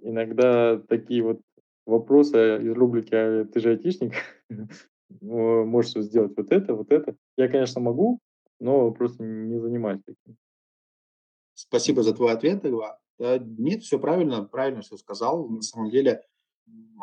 иногда 0.02 0.80
такие 0.80 1.22
вот 1.24 1.42
вопросы 1.86 2.58
из 2.62 2.72
рубрики 2.74 3.14
«А 3.14 3.46
ты 3.46 3.60
же 3.60 3.72
айтишник, 3.72 4.14
можешь 5.22 5.94
сделать 5.94 6.34
вот 6.36 6.52
это, 6.52 6.74
вот 6.74 6.92
это». 6.92 7.16
Я, 7.38 7.48
конечно, 7.48 7.82
могу, 7.82 8.20
но 8.60 8.92
просто 8.92 9.24
не 9.24 9.60
занимаюсь 9.60 10.02
таким. 10.06 10.38
Спасибо 11.54 12.04
за 12.04 12.14
твой 12.14 12.32
ответ, 12.32 12.64
Ива. 12.66 13.00
Нет, 13.20 13.84
все 13.84 14.00
правильно, 14.00 14.44
правильно 14.44 14.82
все 14.82 14.98
сказал. 14.98 15.48
На 15.50 15.62
самом 15.62 15.90
деле, 15.90 16.24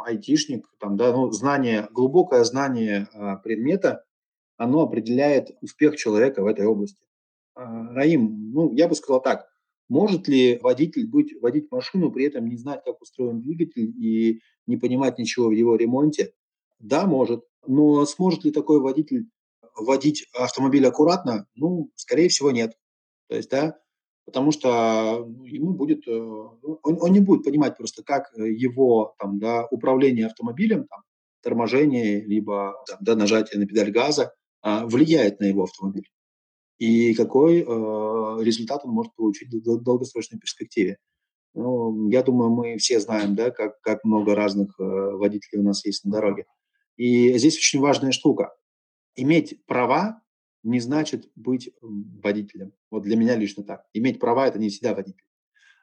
айтишник, 0.04 0.66
там, 0.78 0.96
да, 0.96 1.12
ну, 1.12 1.30
знание, 1.30 1.88
глубокое 1.90 2.44
знание 2.44 3.08
а, 3.12 3.36
предмета 3.36 4.04
оно 4.56 4.80
определяет 4.80 5.50
успех 5.60 5.96
человека 5.96 6.42
в 6.42 6.46
этой 6.46 6.66
области. 6.66 7.02
А, 7.54 7.92
Раим, 7.92 8.52
ну, 8.52 8.72
я 8.74 8.88
бы 8.88 8.94
сказал 8.94 9.20
так, 9.20 9.46
может 9.88 10.28
ли 10.28 10.58
водитель 10.62 11.06
быть, 11.06 11.32
водить 11.40 11.70
машину, 11.70 12.10
при 12.10 12.24
этом 12.26 12.48
не 12.48 12.56
знать, 12.56 12.82
как 12.84 13.00
устроен 13.00 13.40
двигатель 13.40 13.92
и 13.96 14.40
не 14.66 14.76
понимать 14.76 15.18
ничего 15.18 15.48
в 15.48 15.52
его 15.52 15.76
ремонте? 15.76 16.32
Да, 16.78 17.06
может. 17.06 17.44
Но 17.66 18.04
сможет 18.06 18.44
ли 18.44 18.50
такой 18.50 18.80
водитель 18.80 19.28
водить 19.76 20.26
автомобиль 20.34 20.86
аккуратно? 20.86 21.46
Ну, 21.54 21.90
скорее 21.94 22.28
всего, 22.28 22.50
нет. 22.50 22.72
То 23.28 23.36
есть, 23.36 23.50
да, 23.50 23.78
потому 24.26 24.52
что 24.52 25.24
ну, 25.26 25.44
ему 25.44 25.72
будет, 25.72 26.06
э, 26.06 26.12
ну, 26.12 26.78
он, 26.82 26.98
он 27.00 27.12
не 27.12 27.20
будет 27.20 27.44
понимать 27.44 27.76
просто, 27.76 28.02
как 28.02 28.30
его 28.36 29.14
там, 29.18 29.38
да, 29.38 29.66
управление 29.70 30.26
автомобилем, 30.26 30.86
там, 30.86 31.00
торможение, 31.42 32.22
либо 32.22 32.74
там, 32.86 32.98
да, 33.00 33.14
нажатие 33.14 33.58
на 33.58 33.66
педаль 33.66 33.90
газа 33.90 34.34
а, 34.62 34.84
влияет 34.86 35.40
на 35.40 35.44
его 35.44 35.62
автомобиль 35.62 36.08
и 36.78 37.14
какой 37.14 37.60
э, 37.60 37.64
результат 37.64 38.84
он 38.84 38.92
может 38.92 39.14
получить 39.14 39.52
в 39.52 39.82
долгосрочной 39.82 40.38
перспективе. 40.38 40.98
Ну, 41.54 42.08
я 42.10 42.22
думаю, 42.22 42.50
мы 42.50 42.76
все 42.76 43.00
знаем, 43.00 43.34
да, 43.34 43.50
как, 43.50 43.80
как 43.80 44.04
много 44.04 44.34
разных 44.34 44.78
э, 44.78 44.82
водителей 44.82 45.60
у 45.62 45.64
нас 45.64 45.84
есть 45.86 46.04
на 46.04 46.12
дороге. 46.12 46.44
И 46.96 47.36
здесь 47.38 47.56
очень 47.56 47.80
важная 47.80 48.12
штука. 48.12 48.54
Иметь 49.14 49.64
права 49.66 50.20
не 50.66 50.80
значит 50.80 51.30
быть 51.34 51.70
водителем. 51.80 52.72
Вот 52.90 53.02
для 53.02 53.16
меня 53.16 53.36
лично 53.36 53.62
так. 53.62 53.84
Иметь 53.92 54.18
права– 54.18 54.46
это 54.48 54.58
не 54.58 54.68
всегда 54.68 54.94
водитель. 54.94 55.24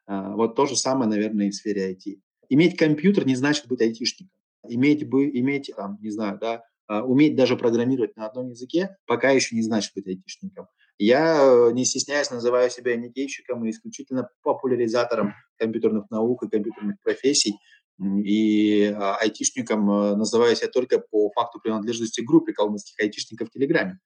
А, 0.06 0.36
вот 0.36 0.56
то 0.56 0.66
же 0.66 0.76
самое, 0.76 1.10
наверное, 1.10 1.48
и 1.48 1.50
в 1.50 1.56
сфере 1.56 1.94
IT. 1.94 2.20
Иметь 2.50 2.78
компьютер 2.78 3.26
не 3.26 3.36
значит 3.36 3.68
быть 3.68 3.82
айтишником. 3.82 4.32
Иметь, 4.68 5.08
бы, 5.08 5.30
иметь 5.30 5.72
там, 5.76 5.98
не 6.02 6.10
знаю, 6.10 6.38
да, 6.40 6.64
а, 6.88 7.04
уметь 7.04 7.36
даже 7.36 7.56
программировать 7.58 8.16
на 8.16 8.28
одном 8.28 8.50
языке 8.50 8.96
пока 9.06 9.32
еще 9.32 9.56
не 9.56 9.62
значит 9.62 9.94
быть 9.96 10.08
айтишником. 10.08 10.68
Я, 11.00 11.38
э, 11.42 11.72
не 11.74 11.86
стесняясь, 11.86 12.30
называю 12.30 12.70
себя 12.70 12.96
инициативщиком 12.96 13.66
и 13.66 13.72
исключительно 13.72 14.30
популяризатором 14.44 15.34
компьютерных 15.58 16.10
наук 16.12 16.44
и 16.44 16.50
компьютерных 16.50 17.02
профессий, 17.02 17.56
и 18.00 18.86
а, 18.86 19.18
айтишником 19.18 19.90
э, 19.90 20.16
называю 20.16 20.56
себя 20.56 20.68
только 20.68 21.00
по 21.00 21.30
факту 21.32 21.60
принадлежности 21.60 22.22
к 22.22 22.28
группе 22.28 22.54
калмыцких 22.54 23.00
айтишников 23.00 23.50
в 23.50 23.52
Телеграме. 23.52 24.00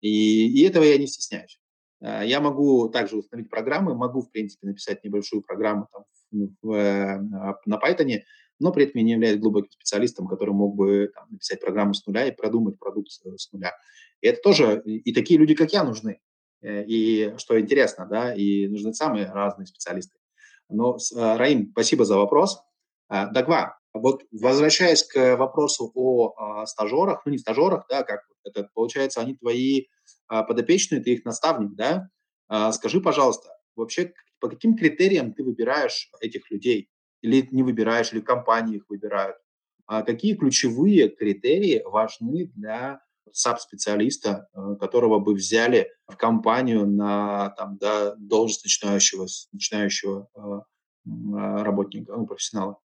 И, 0.00 0.46
и 0.48 0.62
этого 0.66 0.84
я 0.84 0.98
не 0.98 1.06
стесняюсь. 1.06 1.58
А, 2.02 2.24
я 2.24 2.40
могу 2.40 2.88
также 2.88 3.16
установить 3.16 3.50
программы, 3.50 3.94
могу, 3.94 4.22
в 4.22 4.30
принципе, 4.30 4.66
написать 4.66 5.02
небольшую 5.04 5.42
программу 5.42 5.88
там, 5.92 6.04
в, 6.62 6.72
э, 6.72 7.18
на 7.18 7.78
Python, 7.78 8.20
но 8.58 8.72
при 8.72 8.84
этом 8.84 8.98
я 8.98 9.02
не 9.04 9.12
являюсь 9.12 9.40
глубоким 9.40 9.70
специалистом, 9.70 10.26
который 10.26 10.52
мог 10.52 10.76
бы 10.76 11.10
там, 11.14 11.26
написать 11.30 11.60
программу 11.60 11.94
с 11.94 12.06
нуля 12.06 12.26
и 12.26 12.32
продумать 12.32 12.78
продукт 12.78 13.10
с 13.10 13.52
нуля. 13.52 13.72
И 14.20 14.26
это 14.26 14.40
тоже, 14.42 14.82
и 14.84 15.12
такие 15.14 15.40
люди, 15.40 15.54
как 15.54 15.72
я, 15.72 15.82
нужны. 15.82 16.20
Э, 16.62 16.84
и 16.84 17.34
что 17.38 17.58
интересно, 17.58 18.06
да, 18.06 18.34
и 18.34 18.68
нужны 18.68 18.92
самые 18.92 19.32
разные 19.32 19.66
специалисты. 19.66 20.18
Но, 20.68 20.98
Раим, 21.16 21.70
спасибо 21.72 22.04
за 22.04 22.16
вопрос. 22.16 22.62
А, 23.10 23.26
Дагва, 23.26 23.76
вот 23.92 24.22
возвращаясь 24.30 25.02
к 25.02 25.36
вопросу 25.36 25.90
о 25.94 26.32
а, 26.36 26.66
стажерах, 26.66 27.22
ну 27.26 27.32
не 27.32 27.38
стажерах, 27.38 27.84
да, 27.90 28.04
как 28.04 28.20
это 28.44 28.70
получается, 28.72 29.20
они 29.20 29.34
твои 29.34 29.86
а, 30.28 30.44
подопечные, 30.44 31.02
ты 31.02 31.14
их 31.14 31.24
наставник, 31.24 31.74
да? 31.74 32.08
Скажи, 32.72 33.00
пожалуйста, 33.00 33.48
вообще 33.76 34.12
по 34.40 34.48
каким 34.48 34.76
критериям 34.76 35.32
ты 35.34 35.44
выбираешь 35.44 36.10
этих 36.20 36.50
людей? 36.50 36.90
Или 37.22 37.46
не 37.52 37.62
выбираешь, 37.62 38.12
или 38.12 38.20
компании 38.20 38.78
их 38.78 38.86
выбирают? 38.88 39.36
А 39.86 40.02
какие 40.02 40.34
ключевые 40.34 41.10
критерии 41.10 41.80
важны 41.84 42.46
для 42.46 43.00
SAP-специалиста, 43.32 44.48
которого 44.80 45.20
бы 45.20 45.34
взяли 45.34 45.92
в 46.08 46.16
компанию 46.16 46.88
на 46.88 47.50
там, 47.50 47.78
да, 47.78 48.16
должность 48.16 48.64
начинающего, 48.64 49.28
начинающего 49.52 50.28
работника, 51.04 52.16
ну, 52.16 52.26
профессионала? 52.26 52.80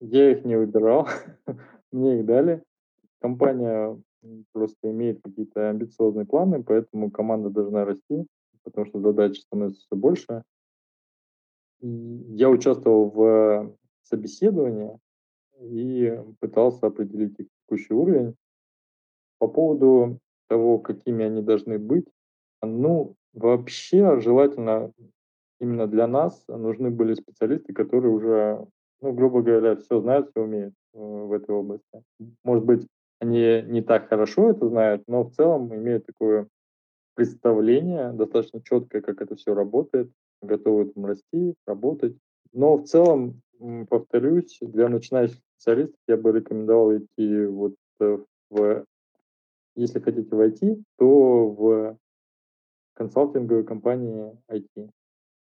Я 0.00 0.30
их 0.30 0.44
не 0.44 0.56
выбирал, 0.56 1.08
мне 1.92 2.20
их 2.20 2.26
дали. 2.26 2.62
Компания 3.20 4.00
просто 4.52 4.90
имеет 4.90 5.20
какие-то 5.22 5.70
амбициозные 5.70 6.26
планы, 6.26 6.62
поэтому 6.62 7.10
команда 7.10 7.50
должна 7.50 7.84
расти, 7.84 8.26
потому 8.62 8.86
что 8.86 9.00
задачи 9.00 9.40
становятся 9.40 9.80
все 9.80 9.96
больше. 9.96 10.42
Я 11.80 12.50
участвовал 12.50 13.10
в 13.10 13.76
собеседовании 14.02 14.98
и 15.60 16.18
пытался 16.40 16.86
определить 16.86 17.38
их 17.38 17.46
текущий 17.62 17.94
уровень. 17.94 18.34
По 19.38 19.48
поводу 19.48 20.18
того, 20.48 20.78
какими 20.78 21.24
они 21.24 21.42
должны 21.42 21.78
быть, 21.78 22.06
ну, 22.62 23.14
вообще 23.32 24.20
желательно 24.20 24.92
именно 25.60 25.86
для 25.86 26.06
нас 26.06 26.44
нужны 26.48 26.90
были 26.90 27.14
специалисты, 27.14 27.72
которые 27.72 28.12
уже 28.12 28.66
ну, 29.00 29.12
грубо 29.12 29.42
говоря, 29.42 29.76
все 29.76 30.00
знают, 30.00 30.30
все 30.30 30.42
умеют 30.42 30.74
э, 30.94 30.98
в 30.98 31.32
этой 31.32 31.54
области. 31.54 32.02
Может 32.44 32.64
быть, 32.64 32.86
они 33.20 33.62
не 33.66 33.82
так 33.82 34.08
хорошо 34.08 34.50
это 34.50 34.68
знают, 34.68 35.02
но 35.06 35.24
в 35.24 35.32
целом 35.32 35.74
имеют 35.74 36.06
такое 36.06 36.48
представление 37.14 38.12
достаточно 38.12 38.62
четкое, 38.62 39.02
как 39.02 39.20
это 39.20 39.34
все 39.36 39.54
работает, 39.54 40.10
готовы 40.40 40.86
там 40.86 41.06
расти, 41.06 41.54
работать. 41.66 42.16
Но 42.52 42.76
в 42.76 42.84
целом, 42.84 43.40
повторюсь, 43.88 44.58
для 44.60 44.88
начинающих 44.88 45.38
специалистов 45.56 45.98
я 46.06 46.16
бы 46.16 46.32
рекомендовал 46.32 46.96
идти 46.96 47.46
вот 47.46 47.74
э, 48.00 48.18
в, 48.50 48.84
если 49.74 50.00
хотите 50.00 50.34
войти, 50.34 50.82
то 50.96 51.50
в 51.50 51.98
консалтинговые 52.94 53.64
компании 53.64 54.36
IT. 54.48 54.90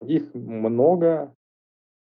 Их 0.08 0.34
много, 0.34 1.34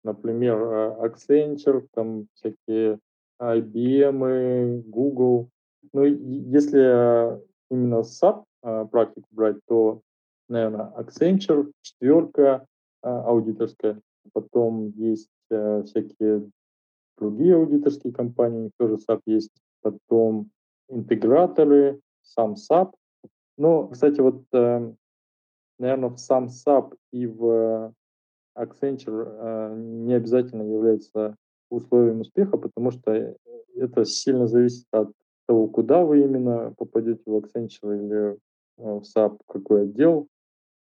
например, 0.04 0.58
э, 0.58 1.08
Accenture, 1.08 1.88
там 1.94 2.28
всякие 2.34 3.00
IBM, 3.42 4.84
Google. 4.84 5.50
Ну, 5.94 6.04
если 6.04 7.40
именно 7.70 8.02
SAP 8.02 8.44
э, 8.64 8.86
практику 8.92 9.28
брать, 9.32 9.58
то, 9.68 10.02
наверное, 10.48 10.92
Accenture, 10.98 11.72
четверка 11.82 12.66
аудиторская. 13.02 14.02
Потом 14.34 14.90
есть 14.90 15.30
всякие 15.48 16.52
другие 17.18 17.56
аудиторские 17.56 18.12
компании, 18.12 18.60
у 18.60 18.64
них 18.64 18.72
тоже 18.78 18.96
SAP 18.96 19.22
есть. 19.26 19.52
Потом 19.82 20.52
интеграторы, 20.90 22.02
сам 22.24 22.56
SAP. 22.56 22.94
Ну, 23.58 23.88
кстати, 23.88 24.20
вот, 24.20 24.44
наверное, 24.52 26.10
в 26.10 26.18
сам 26.18 26.48
SAP 26.48 26.94
и 27.14 27.26
в 27.26 27.94
Accenture 28.60 29.28
э, 29.28 29.76
не 29.76 30.14
обязательно 30.14 30.64
является 30.64 31.36
условием 31.70 32.22
успеха, 32.22 32.58
потому 32.58 32.92
что 32.92 33.36
это 33.76 34.06
сильно 34.06 34.48
зависит 34.48 34.86
от 34.92 35.12
того, 35.48 35.68
куда 35.68 36.04
вы 36.04 36.22
именно 36.22 36.74
попадете 36.78 37.22
в 37.26 37.36
Accenture 37.36 37.98
или 37.98 38.32
э, 38.32 38.38
в 38.78 39.02
SAP, 39.02 39.40
какой 39.48 39.84
отдел. 39.84 40.28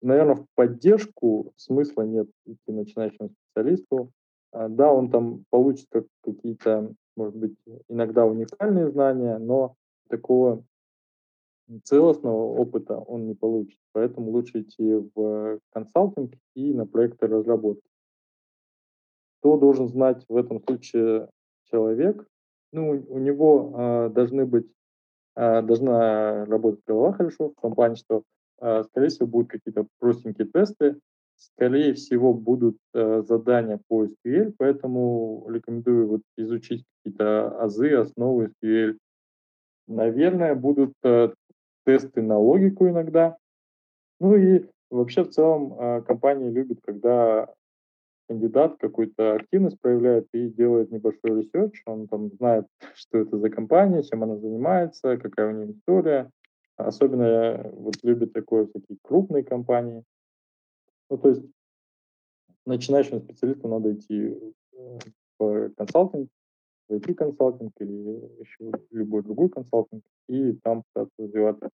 Наверное, 0.02 0.36
в 0.36 0.46
поддержку 0.54 1.52
смысла 1.56 2.02
нет 2.02 2.28
идти 2.44 2.72
начинающему 2.72 3.30
специалисту. 3.30 4.10
А, 4.52 4.68
да, 4.68 4.92
он 4.92 5.10
там 5.10 5.44
получит 5.50 5.86
как 5.90 6.06
какие-то, 6.22 6.92
может 7.16 7.36
быть, 7.36 7.54
иногда 7.88 8.26
уникальные 8.26 8.90
знания, 8.90 9.38
но 9.38 9.74
такого 10.08 10.62
целостного 11.84 12.58
опыта 12.58 12.98
он 12.98 13.26
не 13.26 13.34
получит. 13.34 13.78
Поэтому 13.92 14.30
лучше 14.30 14.62
идти 14.62 15.02
в 15.14 15.60
консалтинг 15.72 16.34
и 16.54 16.72
на 16.72 16.86
проекты 16.86 17.26
разработки. 17.26 17.88
Что 19.38 19.56
должен 19.56 19.88
знать 19.88 20.24
в 20.28 20.36
этом 20.36 20.60
случае 20.60 21.28
человек? 21.64 22.26
Ну, 22.72 22.90
у 23.08 23.18
него 23.18 23.72
э, 23.74 24.10
должны 24.10 24.44
быть, 24.44 24.66
э, 25.36 25.62
должна 25.62 26.44
работать 26.46 26.80
голова 26.86 27.12
хорошо, 27.12 27.52
в 27.56 27.60
том 27.60 27.74
плане, 27.74 27.96
что, 27.96 28.22
э, 28.60 28.82
скорее 28.84 29.08
всего, 29.08 29.26
будут 29.26 29.50
какие-то 29.50 29.86
простенькие 29.98 30.48
тесты, 30.48 30.98
скорее 31.36 31.94
всего, 31.94 32.34
будут 32.34 32.76
э, 32.94 33.22
задания 33.22 33.80
по 33.88 34.04
SQL, 34.04 34.54
поэтому 34.58 35.46
рекомендую 35.48 36.08
вот 36.08 36.22
изучить 36.36 36.84
какие-то 36.98 37.60
азы, 37.60 37.94
основы 37.94 38.52
SQL. 38.62 38.98
Наверное, 39.86 40.54
будут 40.54 40.94
э, 41.04 41.32
тесты 41.86 42.20
на 42.20 42.38
логику 42.38 42.88
иногда. 42.88 43.36
Ну 44.20 44.36
и 44.36 44.66
вообще 44.90 45.22
в 45.24 45.30
целом 45.30 45.74
а, 45.78 46.02
компании 46.02 46.50
любят, 46.50 46.80
когда 46.82 47.48
кандидат 48.28 48.76
какую-то 48.78 49.34
активность 49.34 49.80
проявляет 49.80 50.26
и 50.32 50.48
делает 50.48 50.90
небольшой 50.90 51.42
research, 51.42 51.80
он 51.86 52.08
там 52.08 52.30
знает, 52.32 52.66
что 52.94 53.18
это 53.18 53.38
за 53.38 53.50
компания, 53.50 54.02
чем 54.02 54.22
она 54.22 54.36
занимается, 54.36 55.16
какая 55.16 55.48
у 55.48 55.52
нее 55.52 55.72
история. 55.72 56.30
Особенно 56.76 57.70
вот 57.72 57.94
любят 58.02 58.34
такое 58.34 58.66
всякие 58.66 58.98
крупные 59.02 59.44
компании. 59.44 60.02
Ну, 61.08 61.16
то 61.16 61.28
есть 61.30 61.42
начинающим 62.66 63.22
специалисту 63.22 63.68
надо 63.68 63.94
идти 63.94 64.36
э, 64.72 64.98
в 65.38 65.70
консалтинг, 65.70 66.28
в 66.88 66.92
IT-консалтинг 66.92 67.72
или 67.80 68.40
еще 68.40 68.72
любой 68.90 69.22
другой 69.22 69.48
консалтинг, 69.48 70.04
и 70.28 70.52
там 70.62 70.82
пытаться 70.92 71.14
развиваться. 71.18 71.70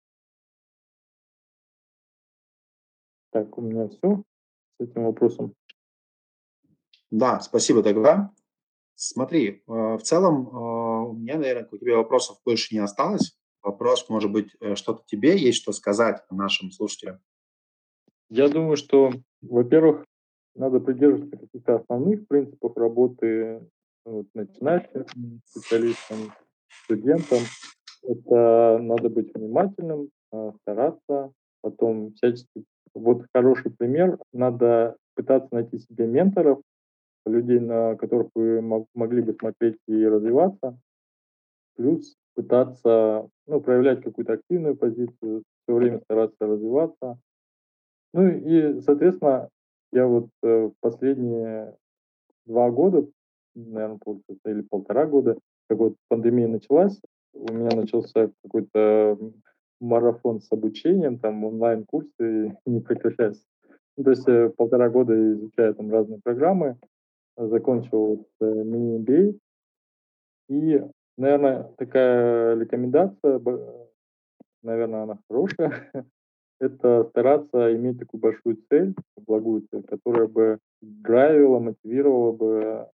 Так, 3.31 3.57
у 3.57 3.61
меня 3.61 3.87
все 3.89 4.23
с 4.79 4.83
этим 4.83 5.05
вопросом. 5.05 5.53
Да, 7.11 7.39
спасибо 7.39 7.83
тогда. 7.83 8.31
Смотри, 8.95 9.61
э, 9.67 9.71
в 9.71 10.01
целом 10.01 10.47
э, 10.47 11.09
у 11.09 11.13
меня, 11.13 11.37
наверное, 11.37 11.69
у 11.71 11.77
тебя 11.77 11.97
вопросов 11.97 12.39
больше 12.43 12.73
не 12.73 12.81
осталось. 12.81 13.37
Вопрос, 13.61 14.09
может 14.09 14.31
быть, 14.31 14.55
э, 14.59 14.75
что-то 14.75 15.03
тебе 15.05 15.37
есть 15.37 15.59
что 15.59 15.71
сказать 15.71 16.23
нашим 16.31 16.71
слушателям? 16.71 17.19
Я 18.29 18.49
думаю, 18.49 18.75
что, 18.75 19.11
во-первых, 19.41 20.03
надо 20.55 20.79
придерживаться 20.79 21.37
каких-то 21.37 21.75
основных 21.75 22.27
принципов 22.27 22.75
работы 22.75 23.69
вот, 24.07 24.27
начинающим 24.33 25.41
специалистам, 25.45 26.17
студентам. 26.83 27.39
Это 28.03 28.79
надо 28.81 29.09
быть 29.09 29.33
внимательным, 29.35 30.09
стараться, 30.61 31.31
потом 31.61 32.13
всячески 32.13 32.63
вот 32.93 33.25
хороший 33.33 33.71
пример. 33.71 34.17
Надо 34.33 34.95
пытаться 35.15 35.49
найти 35.51 35.79
себе 35.79 36.07
менторов, 36.07 36.61
людей, 37.25 37.59
на 37.59 37.95
которых 37.95 38.29
вы 38.33 38.61
могли 38.61 39.21
бы 39.21 39.33
смотреть 39.33 39.77
и 39.87 40.05
развиваться. 40.05 40.79
Плюс 41.75 42.15
пытаться 42.33 43.27
ну, 43.45 43.61
проявлять 43.61 44.03
какую-то 44.03 44.33
активную 44.33 44.77
позицию, 44.77 45.43
все 45.63 45.75
время 45.75 45.99
стараться 45.99 46.47
развиваться. 46.47 47.19
Ну 48.13 48.27
и, 48.27 48.79
соответственно, 48.81 49.49
я 49.91 50.07
вот 50.07 50.29
э, 50.43 50.71
последние 50.79 51.75
два 52.45 52.71
года, 52.71 53.05
наверное, 53.65 53.99
получается, 54.03 54.49
или 54.49 54.61
полтора 54.61 55.05
года, 55.05 55.37
как 55.67 55.79
вот 55.79 55.95
пандемия 56.07 56.47
началась, 56.47 56.99
у 57.33 57.53
меня 57.53 57.75
начался 57.75 58.31
какой-то 58.43 59.17
марафон 59.79 60.41
с 60.41 60.51
обучением, 60.51 61.19
там 61.19 61.43
онлайн-курсы 61.43 62.57
не 62.65 62.79
прекращаются. 62.81 63.43
Ну, 63.97 64.03
то 64.03 64.09
есть 64.11 64.27
э, 64.27 64.49
полтора 64.55 64.89
года 64.89 65.13
изучаю 65.33 65.73
там 65.75 65.91
разные 65.91 66.19
программы, 66.23 66.77
закончил 67.35 68.05
вот, 68.05 68.27
мини-MBA. 68.39 69.39
И, 70.49 70.81
наверное, 71.17 71.63
такая 71.77 72.55
рекомендация, 72.57 73.41
наверное, 74.63 75.03
она 75.03 75.19
хорошая, 75.29 75.91
это 76.59 77.05
стараться 77.09 77.75
иметь 77.75 77.99
такую 77.99 78.21
большую 78.21 78.57
цель, 78.69 78.95
благую 79.25 79.67
цель, 79.71 79.83
которая 79.83 80.27
бы 80.27 80.59
драйвила, 80.81 81.59
мотивировала 81.59 82.31
бы 82.31 82.87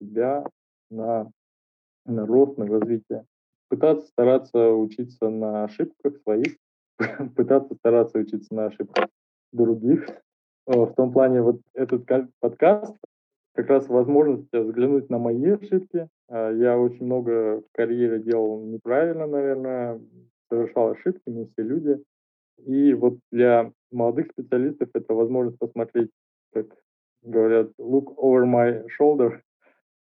тебя 0.00 0.44
на, 0.90 1.30
на 2.06 2.26
рост, 2.26 2.58
на 2.58 2.66
развитие. 2.66 3.24
Пытаться 3.68 4.06
стараться 4.06 4.72
учиться 4.72 5.28
на 5.28 5.64
ошибках 5.64 6.16
своих, 6.22 6.56
пытаться 7.36 7.74
стараться 7.74 8.18
учиться 8.18 8.54
на 8.54 8.66
ошибках 8.66 9.08
других. 9.52 10.06
В 10.66 10.92
том 10.94 11.12
плане 11.12 11.42
вот 11.42 11.60
этот 11.74 12.04
подкаст 12.40 12.96
как 13.54 13.68
раз 13.70 13.88
возможность 13.88 14.52
взглянуть 14.52 15.10
на 15.10 15.18
мои 15.18 15.50
ошибки. 15.50 16.08
А, 16.28 16.52
я 16.52 16.78
очень 16.78 17.04
много 17.04 17.60
в 17.60 17.64
карьере 17.72 18.20
делал 18.20 18.62
неправильно, 18.64 19.26
наверное, 19.26 20.00
совершал 20.48 20.92
ошибки, 20.92 21.22
мы 21.26 21.46
все 21.46 21.62
люди. 21.62 22.02
И 22.66 22.94
вот 22.94 23.18
для 23.32 23.72
молодых 23.90 24.30
специалистов 24.30 24.90
это 24.94 25.14
возможность 25.14 25.58
посмотреть, 25.58 26.10
как 26.52 26.66
говорят, 27.22 27.70
look 27.78 28.14
over 28.16 28.44
my 28.44 28.86
shoulder, 29.00 29.40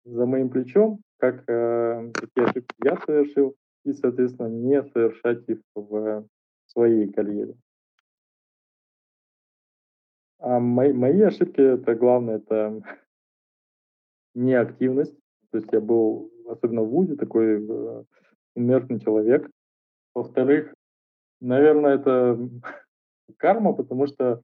за 0.05 0.26
моим 0.26 0.50
плечом, 0.50 1.00
как 1.18 1.44
э, 1.48 2.11
какие 2.12 2.44
ошибки 2.44 2.74
я 2.84 2.96
совершил, 3.05 3.57
и, 3.84 3.92
соответственно, 3.92 4.48
не 4.48 4.82
совершать 4.84 5.48
их 5.48 5.61
в 5.74 6.26
своей 6.66 7.11
карьере. 7.12 7.55
А 10.38 10.61
мои, 10.61 10.92
мои 10.92 11.20
ошибки, 11.22 11.61
это 11.61 11.94
главное, 11.94 12.36
это 12.36 12.82
неактивность. 14.34 15.16
То 15.50 15.59
есть 15.59 15.72
я 15.72 15.80
был, 15.80 16.30
особенно 16.48 16.82
в 16.82 16.90
ВУЗе, 16.90 17.16
такой 17.16 17.66
э, 17.66 18.05
инертный 18.57 19.00
человек. 19.00 19.48
Во-вторых, 20.14 20.74
наверное, 21.40 21.94
это 21.94 22.38
карма, 23.38 23.72
потому 23.72 24.07
что 24.07 24.42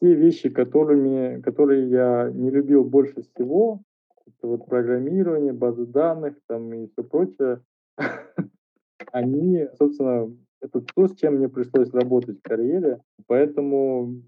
те 0.00 0.14
вещи, 0.14 0.48
которыми, 0.48 1.40
которые 1.42 1.88
я 1.88 2.30
не 2.32 2.50
любил 2.50 2.84
больше 2.84 3.22
всего, 3.22 3.82
это 4.26 4.46
вот 4.46 4.66
программирование, 4.66 5.52
базы 5.52 5.86
данных 5.86 6.36
там 6.46 6.72
и 6.72 6.88
все 6.88 7.04
прочее, 7.04 7.62
они, 9.12 9.68
собственно, 9.78 10.34
это 10.60 10.80
то, 10.80 11.08
с 11.08 11.16
чем 11.16 11.36
мне 11.36 11.48
пришлось 11.48 11.92
работать 11.92 12.38
в 12.38 12.42
карьере. 12.42 13.00
Поэтому, 13.26 14.22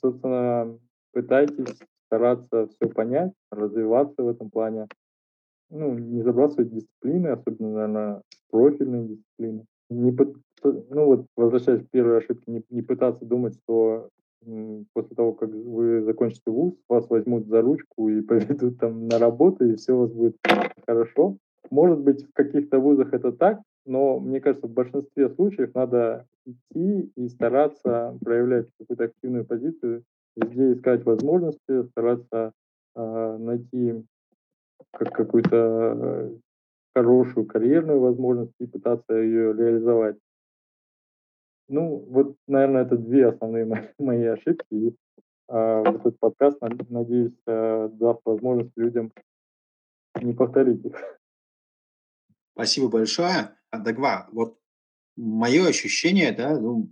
собственно, 0.00 0.78
пытайтесь 1.12 1.78
стараться 2.06 2.68
все 2.68 2.88
понять, 2.88 3.32
развиваться 3.50 4.22
в 4.22 4.28
этом 4.28 4.50
плане. 4.50 4.88
Ну, 5.70 5.98
не 5.98 6.22
забрасывать 6.22 6.72
дисциплины, 6.72 7.28
особенно, 7.28 7.72
наверное, 7.72 8.22
профильные 8.50 9.08
дисциплины. 9.08 9.64
Не, 9.90 10.16
ну 10.62 11.06
вот, 11.06 11.26
возвращаясь 11.36 11.82
к 11.82 11.90
первой 11.90 12.18
ошибке, 12.18 12.50
не, 12.50 12.62
не 12.70 12.82
пытаться 12.82 13.24
думать, 13.24 13.54
что 13.62 14.08
после 14.92 15.16
того, 15.16 15.32
как 15.32 15.50
вы 15.50 16.02
закончите 16.02 16.50
вуз, 16.50 16.74
вас 16.88 17.08
возьмут 17.10 17.46
за 17.46 17.62
ручку 17.62 18.08
и 18.08 18.20
поведут 18.22 18.78
там 18.78 19.08
на 19.08 19.18
работу, 19.18 19.64
и 19.64 19.76
все 19.76 19.94
у 19.94 20.00
вас 20.00 20.12
будет 20.12 20.36
хорошо. 20.86 21.36
Может 21.70 22.00
быть, 22.00 22.24
в 22.24 22.32
каких-то 22.32 22.78
вузах 22.78 23.12
это 23.14 23.32
так, 23.32 23.60
но 23.86 24.18
мне 24.20 24.40
кажется, 24.40 24.66
в 24.66 24.72
большинстве 24.72 25.28
случаев 25.30 25.74
надо 25.74 26.26
идти 26.46 27.10
и 27.16 27.28
стараться 27.28 28.16
проявлять 28.22 28.66
какую-то 28.78 29.04
активную 29.04 29.44
позицию, 29.44 30.04
везде 30.36 30.72
искать 30.72 31.04
возможности, 31.04 31.86
стараться 31.88 32.52
э, 32.96 33.36
найти 33.38 34.04
как 34.90 35.12
какую-то 35.12 35.56
э, 35.56 36.36
хорошую 36.94 37.46
карьерную 37.46 38.00
возможность 38.00 38.54
и 38.60 38.66
пытаться 38.66 39.14
ее 39.14 39.52
реализовать. 39.52 40.16
Ну, 41.68 42.04
вот, 42.08 42.36
наверное, 42.46 42.84
это 42.84 42.96
две 42.96 43.28
основные 43.28 43.64
мои, 43.66 43.82
мои 43.98 44.24
ошибки. 44.24 44.66
И 44.70 44.88
э, 45.48 45.82
вот 45.84 46.00
этот 46.00 46.18
подкаст, 46.18 46.58
надеюсь, 46.60 47.34
э, 47.46 47.88
даст 47.92 48.20
возможность 48.24 48.76
людям 48.76 49.12
не 50.20 50.32
повторить 50.32 50.84
их. 50.84 50.94
Спасибо 52.54 52.88
большое. 52.88 53.56
Дагва, 53.72 54.28
вот 54.32 54.58
мое 55.16 55.66
ощущение, 55.66 56.32
да, 56.32 56.58
ну, 56.58 56.90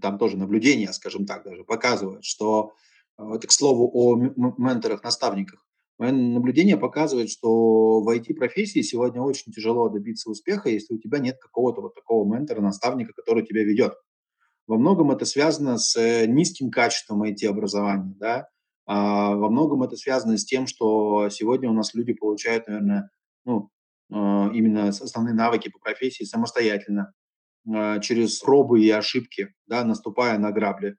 там 0.00 0.18
тоже 0.18 0.38
наблюдения, 0.38 0.92
скажем 0.92 1.26
так, 1.26 1.44
даже 1.44 1.64
показывают, 1.64 2.24
что 2.24 2.72
это, 3.18 3.46
к 3.46 3.52
слову, 3.52 3.90
о 3.92 4.16
менторах, 4.16 5.04
наставниках. 5.04 5.66
Мое 5.98 6.12
наблюдение 6.12 6.76
показывает, 6.76 7.30
что 7.30 8.00
в 8.00 8.08
IT-профессии 8.08 8.80
сегодня 8.80 9.20
очень 9.20 9.52
тяжело 9.52 9.88
добиться 9.88 10.30
успеха, 10.30 10.70
если 10.70 10.94
у 10.94 10.98
тебя 10.98 11.18
нет 11.18 11.38
какого-то 11.38 11.82
вот 11.82 11.94
такого 11.94 12.24
ментора, 12.24 12.60
наставника, 12.60 13.12
который 13.12 13.44
тебя 13.44 13.62
ведет. 13.62 13.94
Во 14.66 14.78
многом 14.78 15.10
это 15.10 15.24
связано 15.24 15.78
с 15.78 16.26
низким 16.26 16.70
качеством 16.70 17.22
IT-образования, 17.24 18.14
да, 18.18 18.48
а 18.86 19.34
во 19.34 19.48
многом 19.48 19.82
это 19.82 19.96
связано 19.96 20.36
с 20.36 20.44
тем, 20.44 20.66
что 20.66 21.28
сегодня 21.30 21.70
у 21.70 21.72
нас 21.72 21.94
люди 21.94 22.12
получают, 22.12 22.66
наверное, 22.66 23.10
ну, 23.44 23.70
а, 24.12 24.50
именно 24.52 24.88
основные 24.88 25.34
навыки 25.34 25.68
по 25.68 25.78
профессии 25.78 26.24
самостоятельно, 26.24 27.12
а, 27.68 27.98
через 28.00 28.40
пробы 28.40 28.82
и 28.82 28.90
ошибки, 28.90 29.54
да, 29.66 29.84
наступая 29.84 30.38
на 30.38 30.50
грабли. 30.52 30.96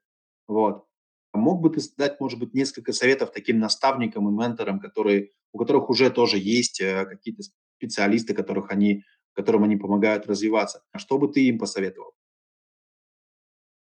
Вот. 0.48 0.84
Мог 1.32 1.60
бы 1.60 1.70
ты 1.70 1.80
дать, 1.96 2.20
может 2.20 2.38
быть, 2.38 2.54
несколько 2.54 2.92
советов 2.92 3.32
таким 3.32 3.58
наставникам 3.58 4.28
и 4.28 4.32
менторам, 4.32 4.78
которые, 4.78 5.30
у 5.52 5.58
которых 5.58 5.90
уже 5.90 6.10
тоже 6.10 6.38
есть 6.38 6.80
э, 6.80 7.04
какие-то 7.06 7.42
специалисты, 7.76 8.34
которых 8.34 8.70
они, 8.70 9.02
которым 9.32 9.64
они 9.64 9.76
помогают 9.76 10.26
развиваться? 10.26 10.82
Что 10.96 11.18
бы 11.18 11.26
ты 11.26 11.44
им 11.46 11.58
посоветовал? 11.58 12.12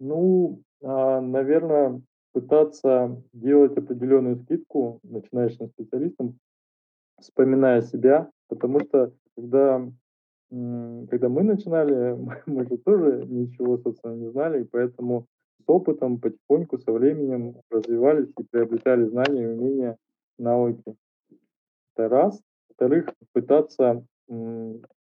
Ну, 0.05 0.61
а, 0.83 1.23
наверное, 1.23 2.03
пытаться 2.33 3.23
делать 3.33 3.75
определенную 3.79 4.37
скидку 4.37 5.01
начинающим 5.03 5.71
специалистам, 5.71 6.39
вспоминая 7.19 7.81
себя, 7.81 8.31
потому 8.49 8.81
что 8.81 9.15
когда, 9.35 9.91
когда 10.51 11.29
мы 11.31 11.43
начинали, 11.43 12.19
мы 12.47 12.67
же 12.67 12.77
тоже 12.77 13.25
ничего, 13.27 13.79
собственно, 13.79 14.13
не 14.13 14.31
знали, 14.31 14.61
и 14.63 14.69
поэтому 14.71 15.25
с 15.65 15.69
опытом 15.71 16.21
потихоньку, 16.21 16.77
со 16.77 16.93
временем 16.93 17.63
развивались 17.71 18.29
и 18.39 18.45
приобретали 18.51 19.07
знания, 19.07 19.49
умения, 19.49 19.97
навыки. 20.39 20.97
Это 21.97 22.11
раз. 22.11 22.43
Во-вторых, 22.69 23.09
пытаться 23.33 24.05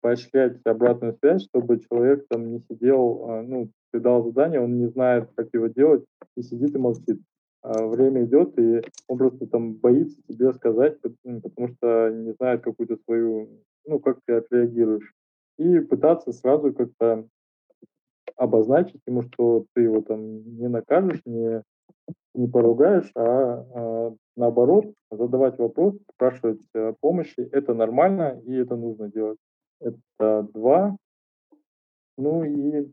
поощрять 0.01 0.57
обратную 0.65 1.15
связь, 1.19 1.43
чтобы 1.43 1.79
человек 1.79 2.25
там 2.29 2.51
не 2.51 2.59
сидел, 2.69 3.25
а, 3.29 3.41
ну, 3.41 3.69
ты 3.91 3.99
дал 3.99 4.23
задание, 4.23 4.61
он 4.61 4.77
не 4.77 4.87
знает, 4.87 5.29
как 5.35 5.49
его 5.53 5.67
делать, 5.67 6.05
и 6.35 6.41
сидит 6.41 6.75
и 6.75 6.79
молчит. 6.79 7.19
А 7.61 7.85
время 7.85 8.23
идет, 8.23 8.57
и 8.57 8.81
он 9.07 9.17
просто 9.17 9.45
там 9.47 9.73
боится 9.73 10.21
тебе 10.27 10.53
сказать, 10.53 10.97
потому 11.01 11.67
что 11.67 12.09
не 12.09 12.31
знает 12.33 12.61
какую-то 12.61 12.97
свою, 13.03 13.49
ну, 13.85 13.99
как 13.99 14.19
ты 14.25 14.33
отреагируешь. 14.33 15.13
И 15.57 15.79
пытаться 15.79 16.31
сразу 16.31 16.73
как-то 16.73 17.27
обозначить 18.37 19.01
ему, 19.05 19.23
что 19.23 19.65
ты 19.73 19.81
его 19.81 20.01
там 20.01 20.57
не 20.57 20.69
накажешь, 20.69 21.21
не, 21.25 21.61
не 22.33 22.47
поругаешь, 22.47 23.11
а, 23.15 23.21
а 23.21 24.15
наоборот 24.35 24.93
задавать 25.11 25.57
вопрос, 25.57 25.95
спрашивать 26.13 26.61
э, 26.73 26.93
помощи. 26.99 27.41
Это 27.51 27.73
нормально 27.73 28.41
и 28.45 28.53
это 28.55 28.75
нужно 28.75 29.11
делать. 29.11 29.37
Это 29.79 30.47
два. 30.53 30.97
Ну 32.17 32.43
и 32.43 32.91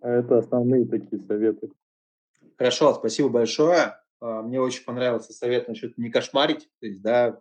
это 0.00 0.38
основные 0.38 0.86
такие 0.86 1.20
советы. 1.22 1.70
Хорошо, 2.56 2.94
спасибо 2.94 3.28
большое. 3.28 3.96
А, 4.20 4.42
мне 4.42 4.60
очень 4.60 4.84
понравился 4.84 5.32
совет 5.32 5.68
насчет 5.68 5.96
не 5.96 6.10
кошмарить, 6.10 6.68
то 6.80 6.86
есть, 6.86 7.02
да, 7.02 7.40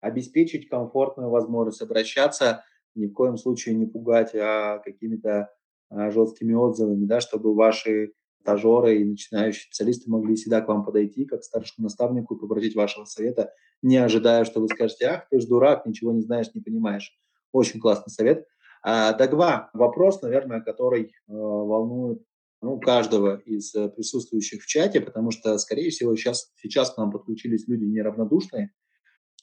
обеспечить 0.00 0.68
комфортную 0.68 1.30
возможность 1.30 1.82
обращаться, 1.82 2.64
ни 2.94 3.06
в 3.06 3.12
коем 3.12 3.36
случае 3.36 3.74
не 3.74 3.86
пугать 3.86 4.34
а 4.34 4.78
какими-то 4.78 5.50
а, 5.90 6.10
жесткими 6.10 6.54
отзывами, 6.54 7.04
да, 7.04 7.20
чтобы 7.20 7.54
ваши 7.54 8.12
стажеры 8.46 9.00
и 9.00 9.04
начинающие 9.04 9.64
специалисты 9.64 10.08
могли 10.08 10.36
всегда 10.36 10.60
к 10.60 10.68
вам 10.68 10.84
подойти, 10.84 11.24
как 11.24 11.40
к 11.40 11.44
старшему 11.44 11.84
наставнику, 11.84 12.36
и 12.36 12.38
попросить 12.38 12.76
вашего 12.76 13.04
совета, 13.04 13.52
не 13.82 13.96
ожидая, 13.96 14.44
что 14.44 14.60
вы 14.60 14.68
скажете, 14.68 15.06
ах, 15.06 15.28
ты 15.28 15.40
ж 15.40 15.46
дурак, 15.46 15.84
ничего 15.84 16.12
не 16.12 16.22
знаешь, 16.22 16.54
не 16.54 16.60
понимаешь. 16.60 17.12
Очень 17.52 17.80
классный 17.80 18.12
совет. 18.12 18.46
А, 18.82 19.12
Дагва, 19.14 19.70
вопрос, 19.72 20.22
наверное, 20.22 20.60
который 20.60 21.06
э, 21.06 21.10
волнует 21.26 22.22
ну, 22.62 22.78
каждого 22.78 23.36
из 23.38 23.74
э, 23.74 23.88
присутствующих 23.88 24.62
в 24.62 24.66
чате, 24.66 25.00
потому 25.00 25.32
что, 25.32 25.58
скорее 25.58 25.90
всего, 25.90 26.14
сейчас, 26.14 26.52
сейчас 26.56 26.90
к 26.92 26.98
нам 26.98 27.10
подключились 27.10 27.66
люди 27.66 27.84
неравнодушные, 27.84 28.70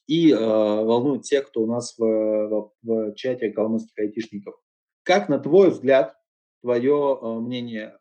и 0.07 0.31
э, 0.31 0.37
волнует 0.37 1.23
тех, 1.23 1.47
кто 1.47 1.63
у 1.63 1.67
нас 1.67 1.95
в, 1.97 2.01
в, 2.01 2.71
в 2.83 3.13
чате 3.15 3.51
калмыцких 3.51 3.97
айтишников. 3.97 4.55
Как, 5.03 5.27
на 5.27 5.39
твой 5.39 5.71
взгляд, 5.71 6.15
твое 6.61 7.19
э, 7.21 7.25
мнение, 7.39 7.97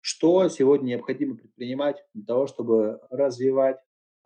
Что 0.00 0.48
сегодня 0.48 0.90
необходимо 0.90 1.36
предпринимать 1.36 2.02
для 2.14 2.24
того, 2.24 2.46
чтобы 2.46 3.00
развивать 3.10 3.78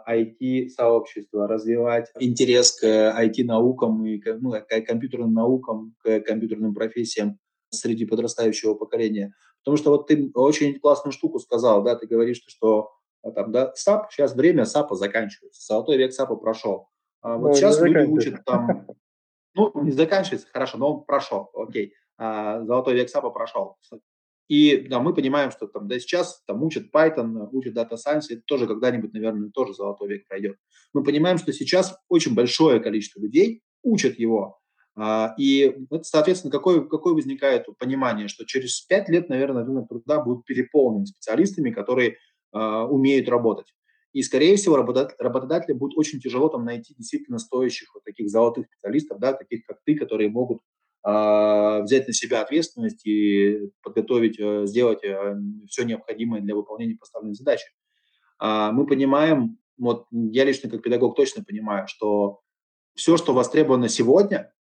IT-сообщество, 0.09 1.47
развивать 1.47 2.11
интерес 2.19 2.73
к 2.73 2.85
IT-наукам 2.85 4.05
и 4.07 4.19
к, 4.19 4.37
ну, 4.41 4.53
к 4.53 4.81
компьютерным 4.87 5.33
наукам, 5.33 5.95
к 6.03 6.21
компьютерным 6.21 6.75
профессиям 6.75 7.39
среди 7.71 8.05
подрастающего 8.05 8.75
поколения. 8.75 9.35
Потому 9.65 9.77
что 9.77 9.91
вот 9.91 10.09
ты 10.09 10.31
очень 10.35 10.79
классную 10.79 11.13
штуку 11.13 11.39
сказал, 11.39 11.83
да, 11.83 11.97
ты 11.97 12.07
говоришь, 12.07 12.43
что 12.47 12.91
а, 13.23 13.31
там, 13.31 13.53
да, 13.53 13.73
SAP, 13.75 14.13
сейчас 14.13 14.35
время 14.35 14.65
SAP 14.65 14.89
а 14.89 14.97
заканчивается, 14.97 15.63
золотой 15.65 15.97
век 15.97 16.13
SAP 16.13 16.31
а 16.31 16.37
прошел. 16.37 16.89
А 17.21 17.37
вот 17.37 17.49
ну, 17.49 17.55
сейчас 17.55 17.81
люди 17.81 18.05
учат 18.09 18.45
там, 18.45 18.87
ну, 19.55 19.71
не 19.83 19.93
заканчивается, 19.93 20.49
хорошо, 20.53 20.79
но 20.79 20.95
он 20.97 21.05
прошел, 21.05 21.51
окей, 21.55 21.95
а, 22.19 22.65
золотой 22.65 22.95
век 22.95 23.09
SAP 23.09 23.25
а 23.25 23.31
прошел. 23.31 23.77
И 24.53 24.87
да, 24.87 25.01
мы 25.01 25.15
понимаем, 25.15 25.51
что 25.51 25.67
там, 25.67 25.89
да, 25.89 25.99
сейчас 25.99 26.43
там 26.47 26.63
учат 26.63 26.95
Python, 26.95 27.49
учат 27.53 27.75
Data 27.75 27.95
Science, 27.95 28.25
это 28.29 28.43
тоже 28.45 28.67
когда-нибудь, 28.67 29.15
наверное, 29.15 29.49
тоже 29.49 29.73
золотой 29.73 30.11
век 30.11 30.29
пройдет. 30.29 30.59
Мы 30.93 31.03
понимаем, 31.03 31.39
что 31.39 31.55
сейчас 31.55 31.97
очень 32.11 32.35
большое 32.35 32.79
количество 32.79 33.19
людей 33.19 33.63
учат 33.83 34.19
его, 34.19 34.59
а, 34.95 35.35
и, 35.39 35.75
соответственно, 36.03 36.51
какое, 36.51 36.83
какое 36.83 37.15
возникает 37.15 37.65
понимание, 37.79 38.29
что 38.29 38.45
через 38.45 38.79
пять 38.83 39.09
лет, 39.09 39.31
наверное, 39.31 39.65
рынок 39.65 39.89
труда 39.89 40.21
будет 40.21 40.45
переполнен 40.45 41.07
специалистами, 41.07 41.71
которые 41.71 42.19
uh, 42.55 42.87
умеют 42.89 43.31
работать. 43.31 43.73
И, 44.13 44.23
скорее 44.23 44.57
всего, 44.57 44.77
работодателям 44.77 45.79
будет 45.79 45.97
очень 45.97 46.21
тяжело 46.21 46.51
там 46.51 46.67
найти 46.67 46.95
действительно 46.95 47.39
стоящих 47.39 47.95
вот 47.95 48.05
таких 48.05 48.29
золотых 48.29 48.67
специалистов, 48.67 49.19
да, 49.19 49.33
таких 49.33 49.65
как 49.65 49.79
ты, 49.87 49.95
которые 49.95 50.29
могут 50.29 50.61
взять 51.05 52.07
на 52.07 52.13
себя 52.13 52.43
ответственность 52.43 53.05
и 53.05 53.71
подготовить, 53.83 54.39
э, 54.39 54.67
сделать 54.67 55.03
э, 55.03 55.37
все 55.69 55.83
необходимое 55.85 56.41
для 56.41 56.55
выполнения 56.55 56.97
поставленной 56.97 57.35
задачи. 57.35 57.67
Э, 58.41 58.71
мы 58.73 58.87
понимаем, 58.87 59.59
вот 59.79 60.07
я 60.11 60.45
лично 60.45 60.71
как 60.71 60.83
педагог 60.83 61.17
точно 61.17 61.43
понимаю, 61.43 61.89
что 61.89 62.41
все, 62.95 63.17
что 63.17 63.35
востребовано 63.35 63.89
сегодня, 63.89 64.53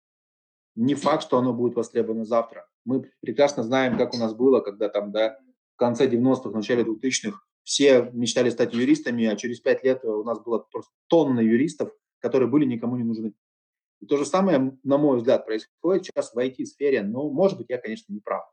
не 0.77 0.95
факт, 0.95 1.25
что 1.25 1.39
оно 1.39 1.53
будет 1.53 1.75
востребовано 1.75 2.25
завтра. 2.25 2.67
Мы 2.87 3.11
прекрасно 3.21 3.63
знаем, 3.63 3.99
как 3.99 4.15
у 4.15 4.17
нас 4.17 4.33
было, 4.35 4.61
когда 4.61 4.89
там, 4.89 5.13
да, 5.13 5.39
в 5.75 5.77
конце 5.77 6.07
90-х, 6.07 6.51
начале 6.51 6.85
2000-х 6.85 7.39
все 7.65 8.11
мечтали 8.15 8.49
стать 8.49 8.73
юристами, 8.73 9.27
а 9.27 9.37
через 9.37 9.61
пять 9.61 9.85
лет 9.85 10.05
у 10.05 10.25
нас 10.25 10.41
было 10.41 10.65
просто 10.71 10.91
тонна 11.09 11.41
юристов, 11.41 11.91
которые 12.21 12.49
были 12.49 12.65
никому 12.65 12.97
не 12.97 13.05
нужны. 13.05 13.35
И 14.01 14.07
то 14.07 14.17
же 14.17 14.25
самое, 14.25 14.77
на 14.83 14.99
мой 14.99 15.19
взгляд, 15.19 15.45
происходит 15.45 16.07
сейчас 16.07 16.33
в 16.35 16.39
IT-сфере. 16.39 17.03
Но, 17.03 17.31
может 17.31 17.59
быть, 17.59 17.67
я, 17.69 17.79
конечно, 17.79 18.13
не 18.13 18.21
прав. 18.21 18.45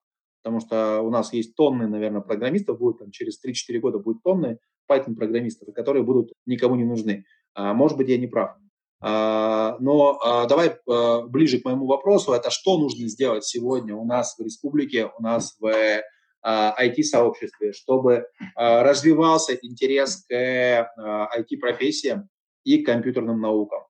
Потому 0.43 0.59
что 0.59 1.01
у 1.01 1.09
нас 1.09 1.33
есть 1.33 1.55
тонны, 1.55 1.87
наверное, 1.87 2.21
программистов, 2.21 2.77
будет 2.77 2.99
там 2.99 3.11
через 3.11 3.39
3-4 3.43 3.79
года 3.79 3.99
будет 3.99 4.21
тонны 4.23 4.59
Python-программистов, 4.89 5.73
которые 5.73 6.03
будут 6.03 6.31
никому 6.45 6.75
не 6.75 6.85
нужны. 6.85 7.25
А, 7.53 7.73
может 7.73 7.97
быть, 7.97 8.09
я 8.09 8.17
не 8.17 8.27
прав. 8.27 8.55
А, 8.99 9.77
но 9.79 10.19
а, 10.23 10.47
давай 10.47 10.75
а, 10.87 11.21
ближе 11.21 11.59
к 11.59 11.65
моему 11.65 11.85
вопросу. 11.85 12.33
Это 12.33 12.49
что 12.49 12.77
нужно 12.77 13.07
сделать 13.07 13.45
сегодня 13.45 13.95
у 13.95 14.05
нас 14.05 14.37
в 14.37 14.41
республике, 14.43 15.11
у 15.17 15.21
нас 15.21 15.57
в 15.59 16.01
IT-сообществе, 16.45 17.73
чтобы 17.73 18.27
развивался 18.55 19.53
интерес 19.55 20.23
к 20.29 20.89
IT-профессиям 21.35 22.29
и 22.63 22.83
к 22.83 22.85
компьютерным 22.85 23.41
наукам? 23.41 23.86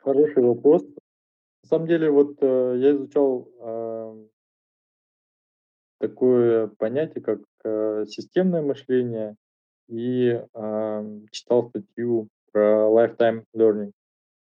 Хороший 0.00 0.42
вопрос. 0.42 0.82
На 1.62 1.68
самом 1.68 1.86
деле, 1.86 2.10
вот 2.10 2.36
э, 2.40 2.74
я 2.78 2.92
изучал 2.92 3.48
э, 3.60 4.26
такое 5.98 6.68
понятие, 6.68 7.22
как 7.22 7.40
э, 7.64 8.06
системное 8.06 8.62
мышление, 8.62 9.36
и 9.88 10.42
э, 10.52 11.20
читал 11.30 11.68
статью 11.68 12.28
про 12.50 12.88
lifetime 12.88 13.44
learning. 13.54 13.92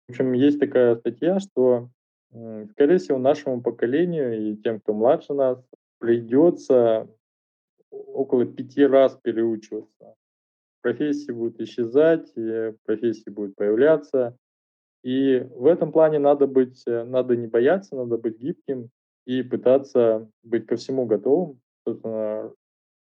В 0.08 0.12
общем, 0.12 0.34
есть 0.34 0.60
такая 0.60 0.96
статья, 0.96 1.40
что, 1.40 1.90
э, 2.32 2.66
скорее 2.72 2.98
всего, 2.98 3.20
нашему 3.20 3.62
поколению 3.62 4.50
и 4.50 4.56
тем, 4.58 4.80
кто 4.80 4.94
младше 4.94 5.36
нас, 5.36 5.64
придется 6.00 7.08
около 7.92 8.46
пяти 8.46 8.84
раз 8.84 9.16
переучиваться. 9.22 10.16
Профессии 10.82 11.32
будут 11.32 11.62
исчезать, 11.62 12.34
профессии 12.84 13.30
будут 13.30 13.56
появляться. 13.56 14.38
И 15.06 15.48
в 15.56 15.68
этом 15.68 15.92
плане 15.92 16.18
надо 16.18 16.48
быть, 16.48 16.82
э, 16.88 17.04
надо 17.04 17.36
не 17.36 17.46
бояться, 17.46 17.96
надо 17.96 18.18
быть 18.18 18.40
гибким 18.40 18.90
и 19.28 19.44
пытаться 19.44 20.28
быть 20.42 20.66
ко 20.66 20.78
всему 20.78 21.06
готовым. 21.06 21.60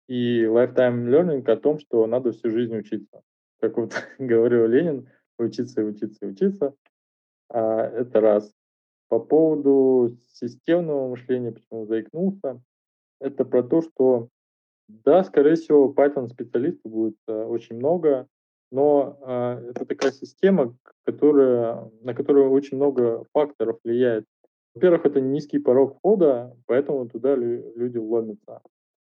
И 0.06 0.42
lifetime 0.42 1.06
learning 1.08 1.50
о 1.50 1.56
том, 1.56 1.78
что 1.78 2.06
надо 2.06 2.32
всю 2.32 2.50
жизнь 2.50 2.76
учиться. 2.76 3.22
Как 3.58 3.78
вот 3.78 3.94
говорил 4.18 4.66
Ленин, 4.66 5.08
учиться 5.38 5.80
и 5.80 5.84
учиться 5.84 6.26
и 6.26 6.28
учиться. 6.28 6.74
А, 7.48 7.86
это 7.86 8.20
раз. 8.20 8.52
По 9.08 9.18
поводу 9.18 10.14
системного 10.34 11.08
мышления, 11.08 11.52
почему 11.52 11.86
заикнулся, 11.86 12.60
это 13.18 13.46
про 13.46 13.62
то, 13.62 13.80
что 13.80 14.28
да, 14.88 15.24
скорее 15.24 15.54
всего, 15.54 15.94
Python 15.96 16.28
специалистов 16.28 16.92
будет 16.92 17.16
а, 17.26 17.46
очень 17.46 17.76
много, 17.76 18.28
но 18.74 19.16
а, 19.22 19.60
это 19.70 19.84
такая 19.84 20.10
система, 20.10 20.76
которая, 21.04 21.88
на 22.00 22.12
которую 22.12 22.50
очень 22.50 22.76
много 22.76 23.24
факторов 23.32 23.78
влияет. 23.84 24.24
Во-первых, 24.74 25.06
это 25.06 25.20
низкий 25.20 25.60
порог 25.60 25.96
входа, 25.96 26.56
поэтому 26.66 27.08
туда 27.08 27.36
люди 27.36 27.98
вломятся. 27.98 28.62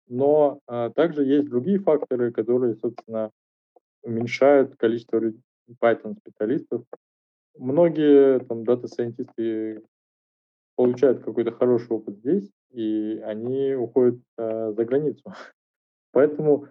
Но 0.09 0.59
а, 0.67 0.89
также 0.89 1.23
есть 1.23 1.47
другие 1.47 1.79
факторы, 1.79 2.33
которые, 2.33 2.75
собственно, 2.75 3.31
уменьшают 4.03 4.75
количество 4.75 5.21
Python-специалистов. 5.81 6.83
Многие 7.57 8.39
там 8.39 8.65
дата-сайентисты 8.65 9.81
получают 10.75 11.23
какой-то 11.23 11.53
хороший 11.53 11.91
опыт 11.91 12.17
здесь, 12.17 12.51
и 12.71 13.21
они 13.23 13.75
уходят 13.75 14.19
а, 14.37 14.73
за 14.73 14.83
границу. 14.83 15.23
Поэтому 16.11 16.67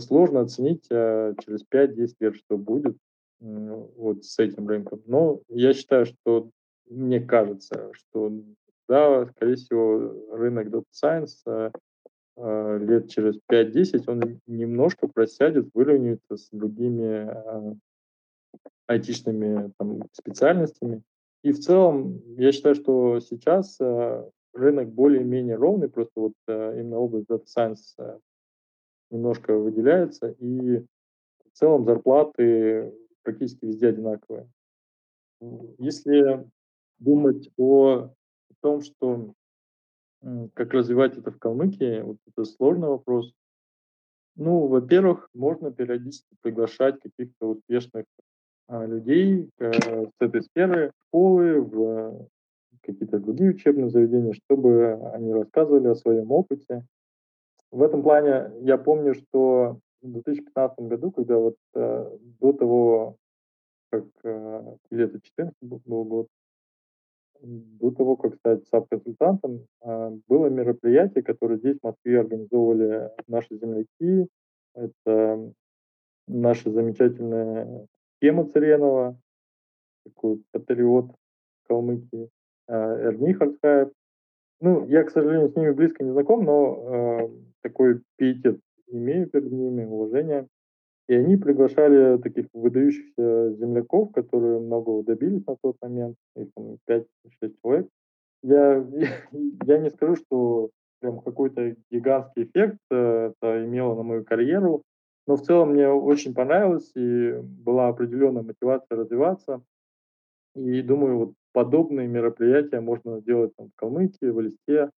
сложно 0.00 0.40
оценить 0.40 0.86
а, 0.90 1.34
через 1.44 1.64
5-10 1.72 2.14
лет, 2.20 2.36
что 2.36 2.56
будет 2.56 2.96
вот 3.38 4.24
с 4.24 4.38
этим 4.38 4.66
рынком. 4.66 5.02
Но 5.06 5.42
я 5.48 5.74
считаю, 5.74 6.06
что 6.06 6.48
мне 6.88 7.20
кажется, 7.20 7.90
что 7.92 8.32
да, 8.88 9.26
скорее 9.26 9.56
всего, 9.56 10.14
рынок 10.30 10.68
Data 10.68 10.84
Science 10.94 11.72
а, 12.36 12.78
лет 12.78 13.10
через 13.10 13.38
5-10 13.50 14.04
он 14.06 14.40
немножко 14.46 15.08
просядет, 15.08 15.68
выровняется 15.74 16.36
с 16.36 16.48
другими 16.50 17.30
айтишными 18.86 19.72
там, 19.78 20.02
специальностями. 20.12 21.02
И 21.42 21.52
в 21.52 21.58
целом, 21.58 22.22
я 22.38 22.52
считаю, 22.52 22.74
что 22.74 23.20
сейчас 23.20 23.78
рынок 24.54 24.88
более-менее 24.88 25.56
ровный, 25.56 25.88
просто 25.88 26.12
вот 26.20 26.32
именно 26.48 26.98
область 26.98 27.28
Data 27.28 27.44
Science 27.44 28.20
немножко 29.10 29.56
выделяется, 29.56 30.28
и 30.38 30.78
в 30.78 31.52
целом 31.52 31.84
зарплаты 31.84 32.92
практически 33.22 33.64
везде 33.66 33.88
одинаковые. 33.88 34.48
Если 35.78 36.48
думать 36.98 37.50
о 37.58 38.10
том, 38.60 38.80
что 38.80 39.34
как 40.54 40.72
развивать 40.72 41.16
это 41.16 41.30
в 41.30 41.38
Калмыкии, 41.38 42.00
вот 42.00 42.18
это 42.26 42.44
сложный 42.44 42.88
вопрос. 42.88 43.32
Ну, 44.34 44.66
во-первых, 44.66 45.28
можно 45.34 45.70
периодически 45.70 46.36
приглашать 46.42 47.00
каких-то 47.00 47.50
успешных 47.50 48.04
а, 48.68 48.84
людей 48.84 49.48
э, 49.58 49.72
с 49.72 50.14
этой 50.18 50.42
сферы, 50.42 50.92
школы, 51.06 51.60
в 51.60 52.28
какие-то 52.82 53.18
другие 53.18 53.50
учебные 53.50 53.88
заведения, 53.88 54.34
чтобы 54.34 54.94
они 55.12 55.32
рассказывали 55.32 55.88
о 55.88 55.94
своем 55.94 56.30
опыте. 56.32 56.84
В 57.70 57.82
этом 57.82 58.02
плане 58.02 58.52
я 58.60 58.78
помню, 58.78 59.14
что 59.14 59.78
в 60.02 60.12
2015 60.12 60.78
году, 60.80 61.10
когда 61.10 61.36
вот 61.36 61.56
э, 61.74 62.18
до 62.40 62.52
того, 62.52 63.16
как 63.90 64.04
э, 64.24 64.76
или 64.90 65.04
это 65.04 65.20
14 65.20 65.54
был 65.62 66.04
год, 66.04 66.28
до 67.42 67.90
того, 67.90 68.16
как 68.16 68.34
стать 68.36 68.66
САП-консультантом, 68.68 69.66
а, 69.80 70.10
было 70.28 70.46
мероприятие, 70.48 71.22
которое 71.22 71.58
здесь, 71.58 71.78
в 71.80 71.84
Москве, 71.84 72.20
организовывали 72.20 73.10
наши 73.26 73.56
земляки. 73.56 74.28
Это 74.74 75.52
наша 76.26 76.70
замечательная 76.70 77.86
Тема 78.20 78.48
Царенова, 78.48 79.18
такой 80.04 80.42
патриот 80.52 81.10
Калмыкии, 81.68 82.30
а, 82.68 83.00
Эрни 83.02 83.32
Хартхаев. 83.32 83.90
Ну, 84.60 84.86
я, 84.86 85.04
к 85.04 85.10
сожалению, 85.10 85.50
с 85.50 85.56
ними 85.56 85.70
близко 85.70 86.02
не 86.02 86.12
знаком, 86.12 86.44
но 86.44 87.20
э, 87.20 87.28
такой 87.66 88.00
пиетет 88.16 88.60
имею 88.88 89.28
перед 89.28 89.50
ними, 89.50 89.84
уважение. 89.84 90.46
И 91.08 91.14
они 91.14 91.36
приглашали 91.36 92.18
таких 92.18 92.46
выдающихся 92.52 93.54
земляков, 93.54 94.12
которые 94.12 94.60
многого 94.60 95.04
добились 95.04 95.46
на 95.46 95.56
тот 95.62 95.76
момент, 95.80 96.16
их 96.36 96.48
там 96.54 96.78
5-6 96.88 97.06
человек. 97.62 97.88
Я, 98.42 98.84
я 99.66 99.78
не 99.78 99.90
скажу, 99.90 100.16
что 100.16 100.70
прям 101.00 101.20
какой-то 101.20 101.76
гигантский 101.90 102.44
эффект 102.44 102.78
э, 102.90 103.32
это 103.32 103.64
имело 103.64 103.94
на 103.94 104.02
мою 104.02 104.24
карьеру. 104.24 104.82
Но 105.28 105.36
в 105.36 105.42
целом 105.42 105.72
мне 105.72 105.88
очень 105.88 106.34
понравилось, 106.34 106.90
и 106.94 107.32
была 107.42 107.88
определенная 107.88 108.42
мотивация 108.42 108.96
развиваться. 108.96 109.62
И 110.54 110.82
думаю, 110.82 111.18
вот 111.18 111.34
подобные 111.52 112.06
мероприятия 112.06 112.80
можно 112.80 113.20
делать 113.20 113.54
там, 113.56 113.68
в 113.68 113.74
Калмыкии, 113.76 114.26
в 114.26 114.40
Элисте, 114.40 114.90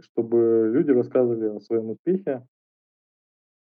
чтобы 0.00 0.70
люди 0.72 0.90
рассказывали 0.90 1.56
о 1.56 1.60
своем 1.60 1.90
успехе. 1.90 2.46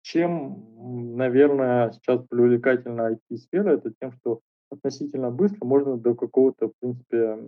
Чем, 0.02 1.16
наверное, 1.16 1.92
сейчас 1.92 2.26
привлекательна 2.26 3.12
IT-сфера, 3.12 3.70
это 3.70 3.92
тем, 4.00 4.12
что 4.12 4.40
относительно 4.70 5.30
быстро 5.30 5.64
можно 5.64 5.96
до 5.96 6.14
какого-то, 6.14 6.68
в 6.68 6.72
принципе, 6.80 7.38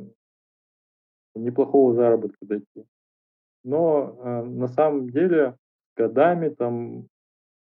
неплохого 1.34 1.94
заработка 1.94 2.46
дойти. 2.46 2.86
Но 3.64 4.16
э, 4.18 4.42
на 4.44 4.68
самом 4.68 5.10
деле 5.10 5.56
годами 5.96 6.50
там 6.50 7.08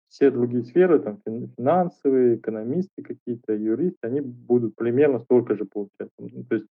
все 0.08 0.30
другие 0.30 0.64
сферы, 0.64 1.00
там 1.00 1.20
финансовые, 1.56 2.36
экономисты 2.36 3.02
какие-то, 3.02 3.52
юристы, 3.52 3.98
они 4.02 4.20
будут 4.20 4.74
примерно 4.74 5.18
столько 5.20 5.54
же 5.54 5.64
получать. 5.66 6.10
Ну, 6.18 6.44
то 6.44 6.54
есть 6.54 6.66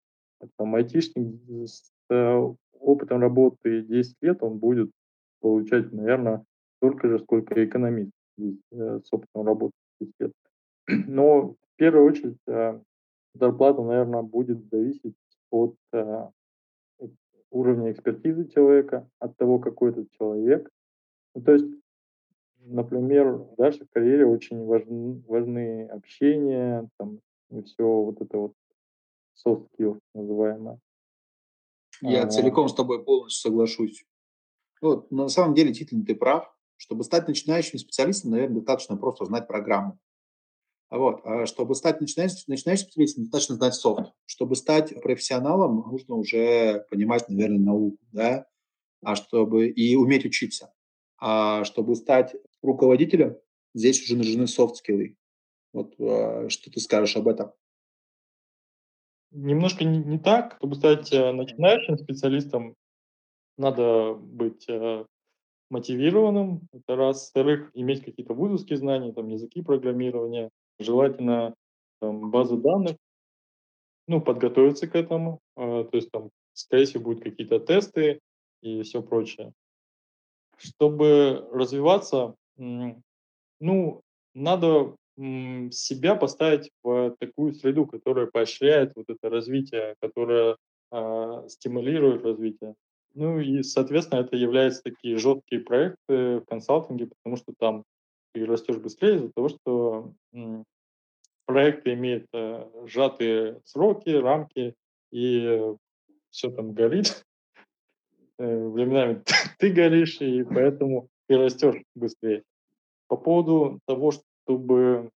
там 0.58 0.76
айтишник 0.76 1.68
с 1.68 1.92
э, 2.10 2.54
опытом 2.84 3.22
работы 3.22 3.82
10 3.82 4.16
лет, 4.22 4.44
он 4.44 4.60
будет 4.60 4.92
получать, 5.42 5.92
наверное, 5.92 6.46
столько 6.78 7.10
же, 7.10 7.20
сколько 7.20 7.64
экономист 7.64 8.12
э, 8.40 9.00
с 9.04 9.12
опытом 9.12 9.46
работы 9.46 9.74
10 10.00 10.14
лет. 10.20 10.32
Но 11.08 11.50
в 11.50 11.76
первую 11.78 12.06
очередь 12.06 12.38
э, 12.48 12.80
зарплата, 13.34 13.82
наверное, 13.82 14.22
будет 14.22 14.64
зависеть 14.70 15.16
от 15.50 15.76
э, 15.94 16.28
уровня 17.52 17.92
экспертизы 17.92 18.48
человека, 18.50 19.08
от 19.20 19.38
того, 19.38 19.60
какой 19.60 19.92
этот 19.92 20.10
человек. 20.12 20.70
Ну, 21.36 21.42
то 21.42 21.54
есть, 21.54 21.68
например, 22.66 23.46
в 23.58 23.88
карьере 23.92 24.26
очень 24.26 24.66
важны, 24.66 25.22
важны 25.28 25.88
общение, 25.88 26.90
там, 26.98 27.20
и 27.52 27.62
все 27.62 27.84
вот 27.84 28.22
это 28.22 28.38
вот 28.38 28.54
soft 29.46 29.68
skills 29.78 30.00
называемое. 30.14 30.80
Я 32.12 32.28
целиком 32.28 32.68
с 32.68 32.74
тобой 32.74 33.04
полностью 33.04 33.42
соглашусь. 33.42 34.06
Вот, 34.82 35.12
на 35.12 35.30
самом 35.30 35.56
деле, 35.56 35.70
действительно, 35.70 36.06
ты 36.06 36.16
прав. 36.16 36.54
Чтобы 36.76 37.04
стать 37.04 37.28
начинающим 37.28 37.80
специалистом, 37.80 38.32
наверное, 38.32 38.58
достаточно 38.58 38.98
просто 38.98 39.26
знать 39.26 39.48
программу. 39.48 40.00
Вот. 40.90 41.22
А 41.24 41.46
чтобы 41.46 41.76
стать 41.76 42.02
начинающим, 42.02 42.44
начинающим 42.48 42.86
специалистом, 42.86 43.24
достаточно 43.24 43.56
знать 43.56 43.74
софт. 43.76 44.12
Чтобы 44.26 44.56
стать 44.56 45.02
профессионалом, 45.02 45.90
нужно 45.90 46.16
уже 46.16 46.86
понимать, 46.90 47.30
наверное, 47.30 47.60
науку, 47.60 47.98
да, 48.12 48.48
а 49.02 49.16
чтобы 49.16 49.68
и 49.70 49.96
уметь 49.96 50.26
учиться. 50.26 50.74
А 51.20 51.64
чтобы 51.64 51.96
стать 51.96 52.36
руководителем, 52.62 53.38
здесь 53.74 54.04
уже 54.04 54.18
нужны 54.18 54.46
софт-скиллы. 54.46 55.16
Вот 55.72 55.96
а, 56.00 56.50
что 56.50 56.70
ты 56.70 56.80
скажешь 56.80 57.16
об 57.16 57.28
этом? 57.28 57.54
Немножко 59.34 59.84
не, 59.84 59.98
не 59.98 60.20
так. 60.20 60.58
Чтобы 60.58 60.76
стать 60.76 61.12
э, 61.12 61.32
начинающим 61.32 61.98
специалистом, 61.98 62.76
надо 63.58 64.14
быть 64.14 64.70
э, 64.70 65.06
мотивированным, 65.72 66.68
это 66.72 66.96
раз. 66.96 67.26
Во-вторых, 67.26 67.72
иметь 67.74 68.06
какие-то 68.06 68.36
вузовские 68.36 68.78
знания, 68.78 69.12
там, 69.12 69.28
языки 69.30 69.64
программирования, 69.64 70.50
желательно 70.80 71.56
там, 72.00 72.30
базы 72.30 72.58
данных, 72.58 72.96
ну, 74.08 74.22
подготовиться 74.22 74.88
к 74.88 74.96
этому, 74.96 75.40
э, 75.58 75.86
то 75.90 75.98
есть 75.98 76.12
там, 76.12 76.30
скорее 76.54 76.86
всего, 76.86 77.04
будут 77.04 77.24
какие-то 77.24 77.60
тесты 77.60 78.20
и 78.62 78.84
все 78.84 79.02
прочее. 79.02 79.52
Чтобы 80.58 81.50
развиваться, 81.52 82.36
ну, 82.58 84.02
надо 84.36 84.96
себя 85.16 86.16
поставить 86.16 86.72
в 86.84 87.16
такую 87.20 87.54
среду, 87.54 87.86
которая 87.86 88.26
поощряет 88.26 88.94
вот 88.96 89.10
это 89.10 89.30
развитие, 89.30 89.96
которая 90.02 90.58
э, 90.92 91.44
стимулирует 91.50 92.24
развитие. 92.24 92.76
Ну 93.14 93.40
и, 93.40 93.62
соответственно, 93.62 94.22
это 94.22 94.36
являются 94.36 94.82
такие 94.82 95.18
жесткие 95.18 95.62
проекты 95.62 96.40
в 96.40 96.46
консалтинге, 96.46 97.08
потому 97.08 97.38
что 97.38 97.54
там 97.58 97.84
ты 98.34 98.46
растешь 98.46 98.78
быстрее 98.78 99.18
из-за 99.18 99.32
того, 99.32 99.50
что 99.50 100.14
проекты 101.46 101.94
имеют 101.94 102.26
э, 102.34 102.68
сжатые 102.88 103.62
сроки, 103.66 104.10
рамки, 104.10 104.74
и 105.12 105.62
все 106.32 106.50
там 106.50 106.74
горит. 106.74 107.24
Э, 108.40 108.68
временами 108.68 109.24
ты 109.60 109.72
горишь, 109.72 110.20
и 110.20 110.44
поэтому 110.44 111.08
ты 111.28 111.38
растешь 111.38 111.84
быстрее. 111.94 112.42
По 113.08 113.16
поводу 113.16 113.80
того, 113.86 114.12
чтобы 114.44 115.10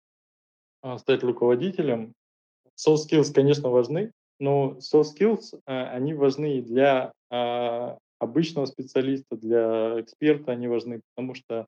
а, 0.82 0.98
стать 0.98 1.24
руководителем, 1.24 2.14
soft 2.78 3.08
skills, 3.10 3.34
конечно, 3.34 3.70
важны, 3.70 4.12
но 4.40 4.78
soft 4.80 5.16
skills, 5.18 5.60
э, 5.66 5.84
они 5.88 6.14
важны 6.14 6.58
и 6.58 6.62
для 6.62 7.12
а, 7.30 7.98
обычного 8.20 8.66
специалиста, 8.66 9.36
для 9.36 10.02
эксперта 10.02 10.52
они 10.52 10.68
важны, 10.68 11.02
потому 11.16 11.36
что 11.36 11.66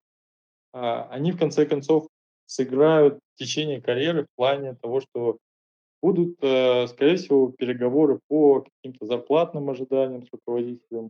а, 0.73 1.07
они 1.09 1.31
в 1.31 1.39
конце 1.39 1.65
концов 1.65 2.07
сыграют 2.45 3.19
в 3.35 3.39
течение 3.39 3.81
карьеры 3.81 4.23
в 4.23 4.35
плане 4.35 4.75
того, 4.75 5.01
что 5.01 5.37
будут, 6.01 6.37
э, 6.41 6.87
скорее 6.87 7.17
всего, 7.17 7.51
переговоры 7.51 8.19
по 8.27 8.61
каким-то 8.61 9.05
зарплатным 9.05 9.69
ожиданиям 9.69 10.25
с 10.25 10.29
руководителем, 10.31 11.09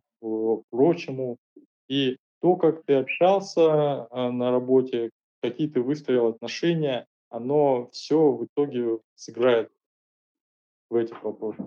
прочему. 0.72 1.38
И 1.89 2.18
то, 2.41 2.56
как 2.56 2.84
ты 2.84 2.95
общался 2.95 4.08
а, 4.10 4.32
на 4.32 4.52
работе, 4.52 5.10
какие 5.42 5.68
ты 5.68 5.82
выстроил 5.82 6.28
отношения, 6.28 7.08
оно 7.30 7.90
все 7.92 8.32
в 8.32 8.46
итоге 8.46 9.00
сыграет 9.16 9.72
в 10.90 10.96
этих 10.96 11.22
вопросах. 11.24 11.66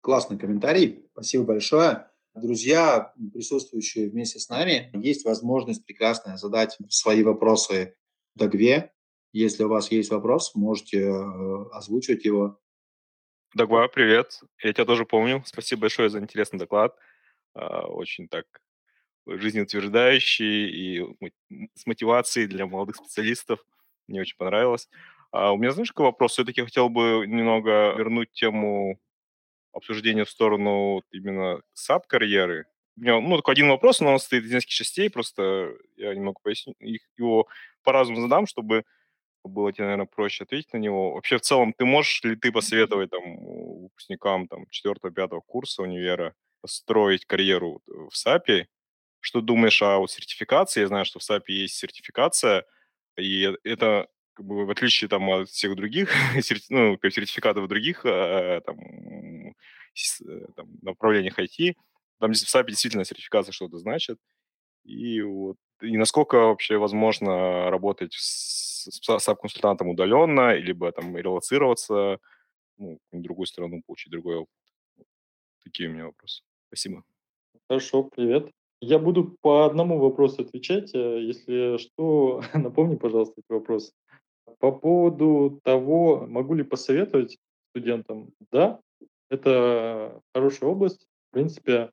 Классный 0.00 0.38
комментарий. 0.38 1.06
Спасибо 1.12 1.44
большое. 1.44 2.10
Друзья, 2.34 3.12
присутствующие 3.32 4.08
вместе 4.08 4.38
с 4.38 4.48
нами, 4.48 4.90
есть 4.94 5.24
возможность 5.24 5.84
прекрасная 5.84 6.36
задать 6.36 6.78
свои 6.88 7.22
вопросы 7.22 7.96
Дагве. 8.36 8.92
Если 9.32 9.64
у 9.64 9.68
вас 9.68 9.90
есть 9.90 10.10
вопрос, 10.10 10.54
можете 10.54 11.00
э, 11.00 11.64
озвучивать 11.72 12.24
его. 12.24 12.58
Дагва, 13.54 13.88
привет. 13.88 14.40
Я 14.62 14.72
тебя 14.72 14.84
тоже 14.84 15.04
помню. 15.04 15.42
Спасибо 15.44 15.82
большое 15.82 16.08
за 16.08 16.20
интересный 16.20 16.58
доклад. 16.58 16.96
А, 17.54 17.86
очень 17.88 18.28
так 18.28 18.46
жизнеутверждающий 19.38 20.68
и 20.68 21.16
с 21.74 21.86
мотивацией 21.86 22.46
для 22.46 22.66
молодых 22.66 22.96
специалистов. 22.96 23.60
Мне 24.08 24.20
очень 24.22 24.36
понравилось. 24.36 24.88
А 25.32 25.52
у 25.52 25.56
меня, 25.56 25.70
знаешь, 25.70 25.90
какой 25.90 26.06
вопрос? 26.06 26.32
Все-таки 26.32 26.62
хотел 26.62 26.88
бы 26.88 27.24
немного 27.26 27.94
вернуть 27.96 28.32
тему 28.32 28.98
обсуждения 29.72 30.24
в 30.24 30.30
сторону 30.30 31.02
именно 31.10 31.62
саб-карьеры. 31.72 32.66
У 32.96 33.00
меня, 33.02 33.20
ну, 33.20 33.36
только 33.36 33.52
один 33.52 33.68
вопрос, 33.68 34.00
но 34.00 34.12
он 34.12 34.18
состоит 34.18 34.44
из 34.44 34.52
нескольких 34.52 34.74
частей, 34.74 35.10
просто 35.10 35.74
я 35.96 36.14
немного 36.14 36.40
поясню, 36.42 36.74
их, 36.80 37.02
его 37.16 37.46
по-разному 37.82 38.20
задам, 38.20 38.46
чтобы 38.46 38.84
было 39.44 39.72
тебе, 39.72 39.84
наверное, 39.84 40.06
проще 40.06 40.44
ответить 40.44 40.72
на 40.72 40.78
него. 40.78 41.14
Вообще, 41.14 41.38
в 41.38 41.42
целом, 41.42 41.72
ты 41.72 41.84
можешь 41.84 42.22
ли 42.24 42.36
ты 42.36 42.52
посоветовать 42.52 43.10
там 43.10 43.38
выпускникам 43.82 44.48
там 44.48 44.66
4-5 44.70 45.40
курса 45.46 45.82
универа 45.82 46.34
строить 46.66 47.24
карьеру 47.24 47.80
в 47.86 48.14
САПе 48.14 48.68
что 49.20 49.40
думаешь 49.40 49.82
о 49.82 49.98
вот, 49.98 50.10
сертификации? 50.10 50.80
Я 50.80 50.88
знаю, 50.88 51.04
что 51.04 51.18
в 51.18 51.22
SAP 51.22 51.44
есть 51.48 51.74
сертификация, 51.74 52.64
и 53.16 53.52
это 53.64 54.08
как 54.32 54.46
бы, 54.46 54.64
в 54.64 54.70
отличие 54.70 55.08
там, 55.08 55.28
от 55.30 55.48
всех 55.48 55.76
других 55.76 56.10
ну, 56.70 56.98
сертификатов 57.02 57.68
других 57.68 58.04
э, 58.06 58.60
там, 58.64 58.78
э, 58.78 60.46
там, 60.56 60.68
направлениях 60.82 61.38
IT, 61.38 61.74
там 62.18 62.32
в 62.32 62.34
SAP 62.34 62.68
действительно 62.68 63.04
сертификация 63.04 63.52
что-то 63.52 63.78
значит. 63.78 64.18
И, 64.84 65.20
вот, 65.20 65.56
и 65.82 65.96
насколько 65.96 66.36
вообще 66.36 66.78
возможно 66.78 67.70
работать 67.70 68.14
с, 68.14 68.88
с 68.90 69.08
SAP-консультантом 69.08 69.88
удаленно, 69.88 70.54
либо 70.54 70.90
там 70.92 71.16
релацироваться 71.16 72.18
ну, 72.78 72.98
в 73.12 73.20
другую 73.20 73.46
страну, 73.46 73.82
получить 73.86 74.10
другой 74.10 74.36
опыт. 74.36 74.54
Такие 75.64 75.88
у 75.88 75.92
меня 75.92 76.06
вопросы. 76.06 76.42
Спасибо. 76.68 77.04
Хорошо, 77.68 78.04
привет. 78.04 78.50
Я 78.80 78.98
буду 78.98 79.36
по 79.42 79.66
одному 79.66 79.98
вопросу 79.98 80.42
отвечать. 80.42 80.94
Э, 80.94 81.20
если 81.20 81.76
что, 81.76 82.42
напомни, 82.54 82.96
пожалуйста, 82.96 83.34
этот 83.40 83.50
вопрос. 83.50 83.92
По 84.58 84.72
поводу 84.72 85.60
того, 85.64 86.26
могу 86.26 86.54
ли 86.54 86.62
посоветовать 86.62 87.38
студентам, 87.70 88.30
да, 88.50 88.80
это 89.28 90.20
хорошая 90.34 90.70
область. 90.70 91.06
В 91.28 91.34
принципе, 91.34 91.90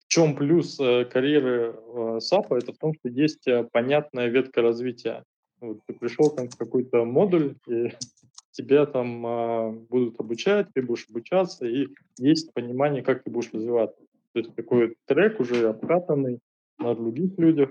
в 0.00 0.08
чем 0.08 0.34
плюс 0.34 0.80
э, 0.80 1.04
карьеры 1.04 1.76
э, 1.76 2.20
САПа, 2.20 2.54
это 2.54 2.72
в 2.72 2.78
том, 2.78 2.94
что 2.94 3.08
есть 3.10 3.46
понятная 3.72 4.28
ветка 4.28 4.62
развития. 4.62 5.24
Вот 5.60 5.80
ты 5.86 5.92
пришел 5.92 6.30
там 6.30 6.48
в 6.48 6.56
какой-то 6.56 7.04
модуль, 7.04 7.56
и 7.68 7.92
тебя 8.52 8.86
там 8.86 9.26
а, 9.26 9.70
будут 9.70 10.18
обучать, 10.18 10.68
ты 10.74 10.82
будешь 10.82 11.06
обучаться, 11.08 11.66
и 11.66 11.88
есть 12.18 12.52
понимание, 12.54 13.02
как 13.02 13.22
ты 13.22 13.30
будешь 13.30 13.52
развиваться. 13.52 14.02
То 14.32 14.40
есть 14.40 14.54
такой 14.54 14.96
трек 15.06 15.40
уже 15.40 15.68
обкатанный 15.68 16.40
на 16.78 16.94
других 16.94 17.38
людях. 17.38 17.70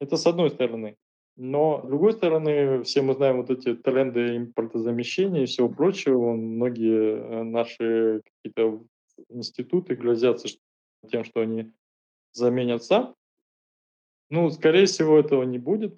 Это 0.00 0.16
с 0.16 0.26
одной 0.26 0.50
стороны. 0.50 0.96
Но, 1.36 1.82
с 1.84 1.86
другой 1.86 2.12
стороны, 2.14 2.82
все 2.82 3.00
мы 3.00 3.14
знаем 3.14 3.36
вот 3.36 3.50
эти 3.50 3.74
тренды 3.74 4.36
импортозамещения 4.36 5.44
и 5.44 5.46
всего 5.46 5.68
прочего. 5.68 6.32
Многие 6.32 7.14
э, 7.14 7.42
наши 7.44 8.22
какие-то 8.24 8.82
институты 9.28 9.94
грозятся 9.94 10.48
тем, 11.08 11.24
что 11.24 11.40
они 11.40 11.72
заменят 12.32 12.82
SAP. 12.82 13.14
Ну, 14.30 14.50
скорее 14.50 14.86
всего, 14.86 15.18
этого 15.18 15.44
не 15.44 15.58
будет, 15.58 15.96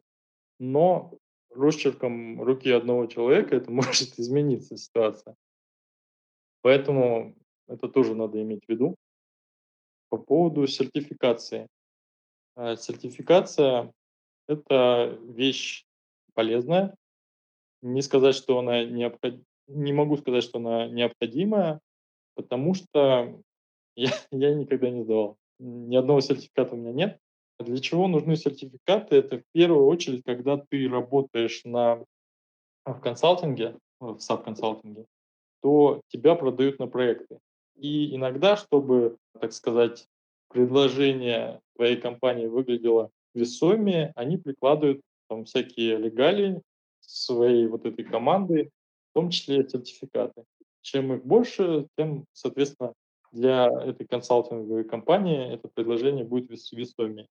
но 0.59 1.19
росчерком 1.51 2.43
руки 2.43 2.71
одного 2.71 3.07
человека 3.07 3.57
это 3.57 3.71
может 3.73 4.19
измениться 4.19 4.77
ситуация. 4.77 5.37
Поэтому 6.63 7.35
это 7.67 7.89
тоже 7.89 8.15
надо 8.15 8.41
иметь 8.43 8.65
в 8.67 8.69
виду. 8.69 8.97
По 10.11 10.19
поводу 10.19 10.67
сертификации. 10.67 11.67
Э, 12.57 12.77
сертификация 12.77 13.93
это 14.51 15.17
вещь 15.23 15.85
полезная. 16.35 16.97
Не 17.83 18.03
сказать, 18.03 18.35
что 18.35 18.59
она 18.59 18.85
необход... 18.85 19.41
не 19.69 19.93
могу 19.93 20.17
сказать, 20.17 20.43
что 20.43 20.59
она 20.59 20.89
необходимая, 20.89 21.81
потому 22.35 22.75
что 22.75 23.41
я, 23.97 24.11
я 24.31 24.55
никогда 24.55 24.91
не 24.91 25.05
сдавал. 25.05 25.37
Ни 25.59 25.97
одного 25.97 26.21
сертификата 26.21 26.75
у 26.75 26.79
меня 26.79 26.93
нет. 26.93 27.19
Для 27.61 27.79
чего 27.79 28.09
нужны 28.09 28.37
сертификаты? 28.37 29.17
Это 29.17 29.39
в 29.39 29.45
первую 29.53 29.87
очередь, 29.87 30.25
когда 30.25 30.57
ты 30.57 30.89
работаешь 30.89 31.63
на, 31.65 32.03
в 32.85 33.01
консалтинге, 33.01 33.77
в 34.01 34.19
саб-консалтинге, 34.19 35.05
то 35.61 36.01
тебя 36.09 36.35
продают 36.35 36.79
на 36.79 36.87
проекты. 36.87 37.39
И 37.77 38.17
иногда, 38.17 38.57
чтобы, 38.57 39.19
так 39.39 39.53
сказать, 39.53 40.07
предложение 40.49 41.61
твоей 41.75 41.97
компании 41.97 42.47
выглядело 42.47 43.11
весомее, 43.35 44.13
они 44.17 44.37
прикладывают 44.37 45.01
там 45.29 45.45
всякие 45.45 45.97
легалии 45.97 46.61
своей 47.01 47.67
вот 47.67 47.87
этой 47.87 48.05
команды, 48.05 48.71
в 49.11 49.15
том 49.15 49.31
числе 49.31 49.67
сертификаты. 49.69 50.45
Чем 50.83 51.13
их 51.13 51.25
больше, 51.25 51.87
тем, 51.97 52.25
соответственно, 52.33 52.95
для 53.33 53.69
этой 53.69 54.07
консалтинговой 54.07 54.85
компании 54.85 55.53
это 55.53 55.69
предложение 55.69 56.25
будет 56.25 56.51
весомее. 56.73 57.29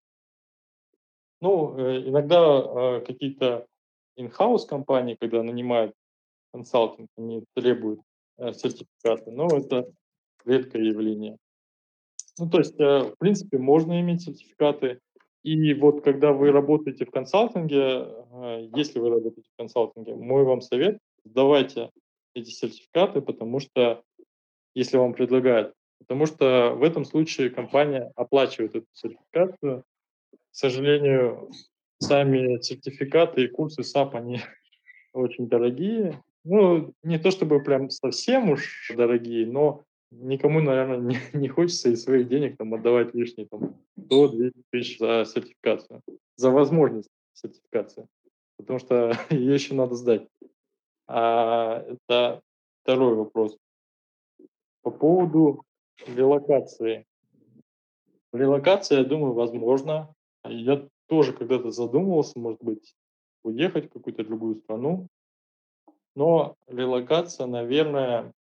Ну, 1.41 1.77
э, 1.77 2.07
иногда 2.07 2.37
э, 2.39 3.01
какие-то 3.05 3.65
in-house 4.17 4.65
компании, 4.67 5.17
когда 5.19 5.43
нанимают 5.43 5.93
консалтинг, 6.53 7.09
они 7.17 7.43
требуют 7.53 8.01
э, 8.37 8.53
сертификаты, 8.53 9.31
но 9.31 9.47
это 9.47 9.89
редкое 10.45 10.83
явление. 10.83 11.37
Ну, 12.37 12.49
то 12.49 12.59
есть, 12.59 12.77
в 12.77 13.15
принципе, 13.17 13.57
можно 13.57 13.99
иметь 13.99 14.23
сертификаты, 14.23 14.99
и 15.43 15.73
вот 15.73 16.03
когда 16.03 16.33
вы 16.33 16.51
работаете 16.51 17.05
в 17.05 17.11
консалтинге, 17.11 18.07
э, 18.31 18.69
если 18.75 18.99
вы 18.99 19.09
работаете 19.09 19.49
в 19.53 19.57
консалтинге, 19.57 20.15
мой 20.15 20.43
вам 20.43 20.61
совет, 20.61 20.99
сдавайте 21.23 21.91
эти 22.33 22.49
сертификаты, 22.49 23.21
потому 23.21 23.59
что, 23.59 24.03
если 24.75 24.97
вам 24.97 25.13
предлагают, 25.13 25.73
потому 25.99 26.25
что 26.25 26.73
в 26.75 26.83
этом 26.83 27.05
случае 27.05 27.49
компания 27.49 28.11
оплачивает 28.15 28.75
эту 28.75 28.87
сертификацию. 28.91 29.83
К 30.31 30.55
сожалению, 30.55 31.49
сами 31.99 32.61
сертификаты 32.61 33.45
и 33.45 33.47
курсы 33.47 33.81
SAP, 33.81 34.15
они 34.15 34.41
очень 35.13 35.47
дорогие. 35.47 36.21
Ну, 36.43 36.93
не 37.03 37.17
то 37.17 37.31
чтобы 37.31 37.63
прям 37.63 37.89
совсем 37.89 38.49
уж 38.49 38.91
дорогие, 38.95 39.45
но 39.45 39.83
никому, 40.11 40.59
наверное, 40.61 40.97
не, 40.97 41.17
не 41.37 41.47
хочется 41.47 41.89
из 41.89 42.03
своих 42.03 42.27
денег 42.27 42.57
там 42.57 42.73
отдавать 42.73 43.13
лишние 43.13 43.47
там 43.47 43.75
100-200 43.97 44.53
тысяч 44.71 44.99
за 44.99 45.25
сертификацию, 45.25 46.01
за 46.35 46.51
возможность 46.51 47.09
сертификации, 47.33 48.07
потому 48.57 48.79
что 48.79 49.13
ее 49.29 49.53
еще 49.53 49.73
надо 49.73 49.95
сдать. 49.95 50.27
А 51.07 51.83
это 51.87 52.41
второй 52.83 53.15
вопрос. 53.15 53.57
По 54.81 54.91
поводу 54.91 55.63
релокации. 56.07 57.05
Релокация, 58.31 58.99
я 58.99 59.03
думаю, 59.03 59.33
возможно. 59.33 60.13
Я 60.45 60.87
тоже 61.07 61.33
когда-то 61.33 61.71
задумывался, 61.71 62.39
может 62.39 62.61
быть, 62.61 62.95
уехать 63.43 63.87
в 63.87 63.93
какую-то 63.93 64.23
другую 64.23 64.55
страну. 64.55 65.07
Но 66.15 66.55
релокация, 66.67 67.47
наверное, 67.47 68.31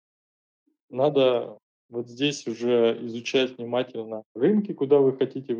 надо 0.90 1.58
вот 1.88 2.08
здесь 2.08 2.46
уже 2.46 2.98
изучать 3.06 3.56
внимательно 3.56 4.24
рынки, 4.34 4.72
куда 4.72 4.98
вы 4.98 5.16
хотите 5.16 5.56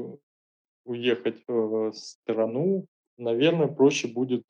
уехать 0.85 1.43
в 1.47 1.93
страну. 1.93 2.87
Наверное, 3.17 3.69
проще 3.69 4.09
будет 4.09 4.43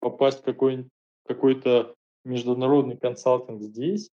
попасть 0.00 0.40
в 0.40 0.44
какой- 0.44 0.88
какой-то 1.24 1.94
международный 2.24 2.96
консалтинг 2.96 3.62
здесь 3.62 4.10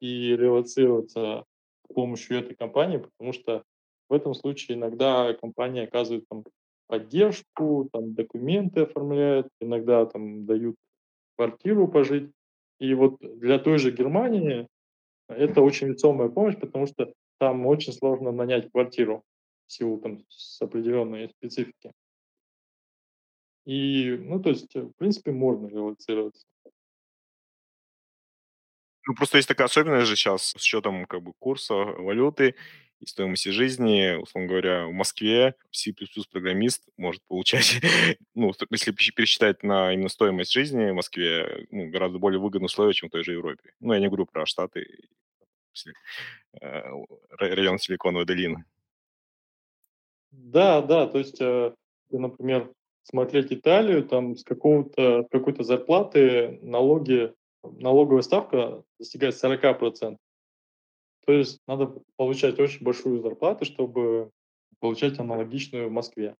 и 0.00 0.36
релацироваться 0.36 1.44
с 1.88 1.94
помощью 1.94 2.38
этой 2.38 2.54
компании, 2.54 2.98
потому 2.98 3.32
что 3.32 3.62
в 4.08 4.14
этом 4.14 4.34
случае 4.34 4.78
иногда 4.78 5.32
компания 5.34 5.82
оказывает 5.82 6.26
там 6.28 6.44
поддержку, 6.86 7.88
там 7.92 8.14
документы 8.14 8.82
оформляют, 8.82 9.48
иногда 9.60 10.06
там 10.06 10.46
дают 10.46 10.76
квартиру 11.36 11.88
пожить. 11.88 12.30
И 12.80 12.94
вот 12.94 13.18
для 13.20 13.58
той 13.58 13.78
же 13.78 13.90
Германии 13.90 14.68
это 15.28 15.60
очень 15.60 15.88
весомая 15.88 16.28
помощь, 16.28 16.56
потому 16.58 16.86
что 16.86 17.12
там 17.38 17.66
очень 17.66 17.92
сложно 17.92 18.32
нанять 18.32 18.70
квартиру 18.70 19.24
в 19.66 19.72
силу 19.72 19.98
там 19.98 20.24
с 20.28 20.60
определенной 20.60 21.28
специфики. 21.28 21.92
И, 23.64 24.16
ну, 24.18 24.40
то 24.40 24.50
есть, 24.50 24.74
в 24.74 24.92
принципе, 24.92 25.30
можно 25.30 25.68
релацироваться. 25.68 26.46
Ну, 29.06 29.14
просто 29.14 29.36
есть 29.38 29.48
такая 29.48 29.66
особенность 29.66 30.06
же 30.06 30.16
сейчас 30.16 30.50
с 30.50 30.54
учетом 30.54 31.06
как 31.06 31.22
бы 31.22 31.32
курса 31.38 31.74
валюты 31.74 32.54
и 33.00 33.06
стоимости 33.06 33.50
жизни. 33.50 34.14
Условно 34.20 34.48
говоря, 34.48 34.86
в 34.86 34.92
Москве 34.92 35.54
C++ 35.70 35.92
программист 36.30 36.88
может 36.96 37.22
получать, 37.26 37.80
ну, 38.34 38.52
если 38.70 38.92
пересчитать 38.92 39.62
на 39.62 39.92
именно 39.92 40.08
стоимость 40.08 40.52
жизни 40.52 40.90
в 40.90 40.94
Москве, 40.94 41.66
ну, 41.70 41.88
гораздо 41.90 42.18
более 42.18 42.40
выгодные 42.40 42.66
условия, 42.66 42.92
чем 42.92 43.08
в 43.08 43.12
той 43.12 43.24
же 43.24 43.32
Европе. 43.32 43.72
Ну, 43.80 43.92
я 43.92 44.00
не 44.00 44.08
говорю 44.08 44.26
про 44.26 44.46
Штаты 44.46 44.86
э, 46.60 46.82
район 47.30 47.78
Силиконовой 47.78 48.26
долины. 48.26 48.64
Да, 50.30 50.82
да, 50.82 51.06
то 51.06 51.18
есть, 51.18 51.40
э, 51.40 51.74
например, 52.10 52.70
смотреть 53.02 53.52
Италию, 53.52 54.04
там 54.04 54.36
с 54.36 54.44
какого-то 54.44 55.26
какой-то 55.30 55.62
зарплаты 55.62 56.58
налоги, 56.62 57.32
налоговая 57.62 58.22
ставка 58.22 58.82
достигает 58.98 59.34
40%. 59.34 60.16
То 61.28 61.34
есть 61.34 61.60
надо 61.66 61.92
получать 62.16 62.58
очень 62.58 62.82
большую 62.82 63.20
зарплату, 63.20 63.66
чтобы 63.66 64.30
получать 64.80 65.18
аналогичную 65.18 65.90
в 65.90 65.92
Москве. 65.92 66.34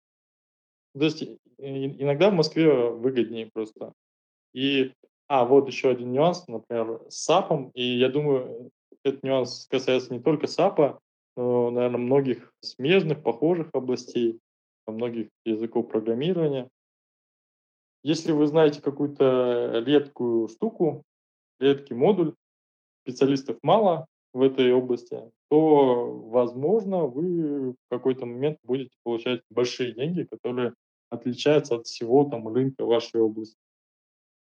То 0.94 1.04
есть 1.04 1.22
иногда 1.58 2.30
в 2.30 2.32
Москве 2.32 2.72
выгоднее 2.72 3.50
просто. 3.52 3.92
И, 4.54 4.94
а, 5.26 5.44
вот 5.44 5.68
еще 5.68 5.90
один 5.90 6.10
нюанс, 6.12 6.48
например, 6.48 7.02
с 7.10 7.16
САПом, 7.16 7.68
и 7.74 7.82
я 7.82 8.08
думаю, 8.08 8.70
этот 9.04 9.22
нюанс 9.22 9.66
касается 9.68 10.14
не 10.14 10.20
только 10.20 10.46
САПа, 10.46 10.98
но, 11.36 11.70
наверное, 11.70 12.00
многих 12.00 12.50
смежных, 12.60 13.22
похожих 13.22 13.68
областей, 13.74 14.40
многих 14.86 15.28
языков 15.44 15.90
программирования. 15.90 16.70
Если 18.02 18.32
вы 18.32 18.46
знаете 18.46 18.80
какую-то 18.80 19.82
редкую 19.84 20.48
штуку, 20.48 21.02
редкий 21.60 21.92
модуль, 21.92 22.34
специалистов 23.02 23.58
мало 23.60 24.06
в 24.32 24.42
этой 24.42 24.72
области, 24.72 25.20
то, 25.48 26.12
возможно, 26.28 27.06
вы 27.06 27.72
в 27.72 27.76
какой-то 27.90 28.26
момент 28.26 28.58
будете 28.62 28.94
получать 29.02 29.42
большие 29.50 29.92
деньги, 29.94 30.24
которые 30.24 30.74
отличаются 31.10 31.76
от 31.76 31.86
всего 31.86 32.24
там 32.24 32.46
рынка 32.48 32.84
вашей 32.84 33.20
области. 33.20 33.56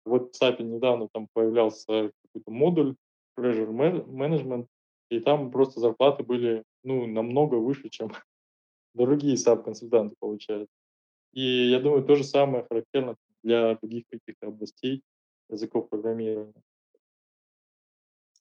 Вот 0.04 0.34
в 0.34 0.42
SAP 0.42 0.62
недавно 0.62 1.08
там 1.12 1.28
появлялся 1.32 1.86
какой-то 1.86 2.50
модуль 2.50 2.96
Treasure 3.38 3.70
Management, 3.70 4.66
и 5.10 5.20
там 5.20 5.50
просто 5.50 5.80
зарплаты 5.80 6.22
были 6.22 6.62
ну, 6.84 7.06
намного 7.06 7.56
выше, 7.56 7.88
чем 7.88 8.10
другие 8.94 9.36
SAP-консультанты 9.36 10.14
получают. 10.18 10.68
И 11.32 11.68
я 11.70 11.80
думаю, 11.80 12.04
то 12.04 12.16
же 12.16 12.24
самое 12.24 12.64
характерно 12.68 13.16
для 13.42 13.76
других 13.76 14.04
каких-то 14.10 14.48
областей 14.48 15.02
языков 15.48 15.88
программирования. 15.88 16.62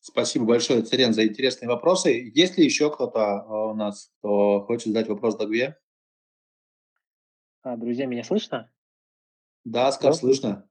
Спасибо 0.10 0.46
большое, 0.46 0.82
Церен, 0.82 1.14
за 1.14 1.28
интересные 1.28 1.70
вопросы. 1.70 2.32
Есть 2.34 2.58
ли 2.58 2.66
еще 2.66 2.92
кто-то 2.92 3.42
а, 3.42 3.72
у 3.72 3.76
нас, 3.76 4.12
кто 4.18 4.62
хочет 4.62 4.88
задать 4.88 5.08
вопрос 5.08 5.36
Дагве? 5.36 5.78
А, 7.62 7.78
друзья, 7.78 8.08
меня 8.08 8.24
слышно? 8.24 8.72
Да, 9.66 9.92
Скар, 9.92 10.16
слышно. 10.16 10.68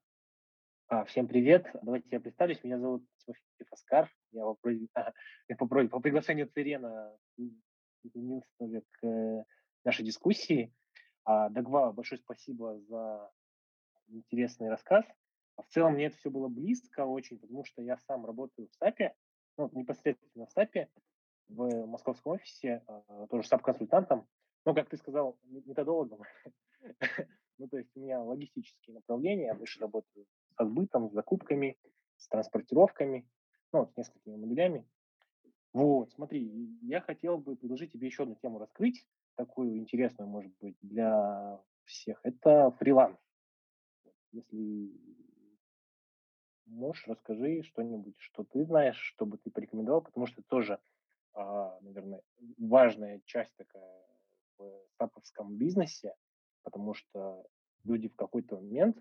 А, 0.88 1.04
всем 1.04 1.28
привет. 1.28 1.70
Давайте 1.82 2.08
я 2.10 2.20
представлюсь. 2.20 2.64
Меня 2.64 2.80
зовут 2.80 3.04
Тимофеев 3.18 3.72
Оскар. 3.72 4.12
Я 4.32 4.42
по, 4.60 4.68
я 5.48 5.56
по, 5.56 5.66
по 5.66 6.00
приглашению 6.00 6.48
Цирена 6.48 7.16
присоединился 7.36 8.82
к 8.90 9.06
э, 9.06 9.44
нашей 9.84 10.04
дискуссии. 10.04 10.74
А, 11.24 11.48
Дагва, 11.48 11.92
большое 11.92 12.20
спасибо 12.20 12.80
за 12.88 13.30
интересный 14.08 14.68
рассказ. 14.68 15.04
А 15.54 15.62
в 15.62 15.68
целом 15.68 15.94
мне 15.94 16.06
это 16.06 16.16
все 16.16 16.28
было 16.28 16.48
близко 16.48 17.06
очень, 17.06 17.38
потому 17.38 17.64
что 17.64 17.82
я 17.82 17.98
сам 17.98 18.26
работаю 18.26 18.68
в 18.68 18.74
САПе, 18.74 19.14
ну, 19.58 19.70
непосредственно 19.74 20.46
в 20.46 20.52
САПе, 20.52 20.88
в 21.48 21.86
московском 21.86 22.32
офисе, 22.32 22.82
а, 22.86 23.26
тоже 23.26 23.46
САП-консультантом. 23.48 24.26
Ну, 24.64 24.74
как 24.74 24.88
ты 24.88 24.96
сказал, 24.96 25.38
методологом. 25.44 26.22
ну, 27.58 27.68
то 27.68 27.78
есть 27.78 27.90
у 27.96 28.00
меня 28.00 28.20
логистические 28.22 28.94
направления, 28.94 29.46
я 29.46 29.54
больше 29.54 29.80
работаю 29.80 30.26
со 30.56 30.64
сбытом, 30.64 31.10
с 31.10 31.12
закупками, 31.12 31.76
с 32.16 32.28
транспортировками, 32.28 33.28
ну, 33.72 33.80
вот, 33.80 33.92
с 33.92 33.96
несколькими 33.96 34.36
модулями. 34.36 34.86
Вот, 35.72 36.12
смотри, 36.12 36.50
я 36.82 37.00
хотел 37.00 37.38
бы 37.38 37.56
предложить 37.56 37.92
тебе 37.92 38.06
еще 38.06 38.22
одну 38.22 38.36
тему 38.36 38.58
раскрыть, 38.58 39.06
такую 39.36 39.76
интересную, 39.76 40.28
может 40.28 40.52
быть, 40.60 40.76
для 40.82 41.60
всех. 41.84 42.20
Это 42.22 42.70
фриланс. 42.78 43.18
Если 44.32 44.92
можешь, 46.78 47.06
расскажи 47.06 47.62
что-нибудь, 47.62 48.14
что 48.18 48.44
ты 48.44 48.64
знаешь, 48.64 48.96
что 48.96 49.26
бы 49.26 49.38
ты 49.38 49.50
порекомендовал, 49.50 50.02
потому 50.02 50.26
что 50.26 50.40
это 50.40 50.48
тоже, 50.48 50.78
а, 51.34 51.78
наверное, 51.80 52.22
важная 52.58 53.20
часть 53.26 53.54
такая 53.56 54.06
в 54.58 54.70
саповском 54.98 55.56
бизнесе, 55.56 56.14
потому 56.62 56.94
что 56.94 57.46
люди 57.84 58.08
в 58.08 58.16
какой-то 58.16 58.56
момент, 58.56 58.98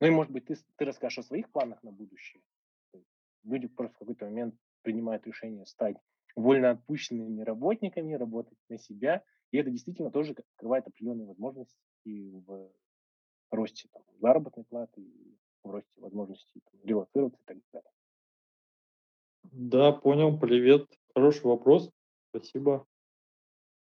ну 0.00 0.06
и, 0.06 0.10
может 0.10 0.32
быть, 0.32 0.46
ты, 0.46 0.56
ты 0.76 0.84
расскажешь 0.84 1.18
о 1.18 1.22
своих 1.22 1.50
планах 1.50 1.82
на 1.82 1.92
будущее. 1.92 2.42
Люди 3.44 3.68
просто 3.68 3.96
в 3.96 3.98
какой-то 3.98 4.24
момент 4.24 4.54
принимают 4.82 5.26
решение 5.26 5.66
стать 5.66 5.96
вольноотпущенными 6.36 7.42
работниками, 7.42 8.14
работать 8.14 8.58
на 8.68 8.78
себя, 8.78 9.22
и 9.50 9.58
это 9.58 9.70
действительно 9.70 10.10
тоже 10.10 10.32
открывает 10.32 10.86
определенные 10.86 11.26
возможности 11.26 11.76
в 12.04 12.72
росте 13.50 13.88
там, 13.92 14.02
заработной 14.20 14.64
платы, 14.64 15.00
и 15.00 15.38
в 15.64 15.70
росте 15.70 16.00
возможностей 16.00 16.60
там, 16.70 16.80
релацироваться 16.84 17.40
и 17.40 17.44
так 17.46 17.56
далее. 17.72 17.90
Да, 19.42 19.92
понял, 19.92 20.38
привет. 20.38 20.86
Хороший 21.14 21.44
вопрос, 21.44 21.90
спасибо. 22.30 22.86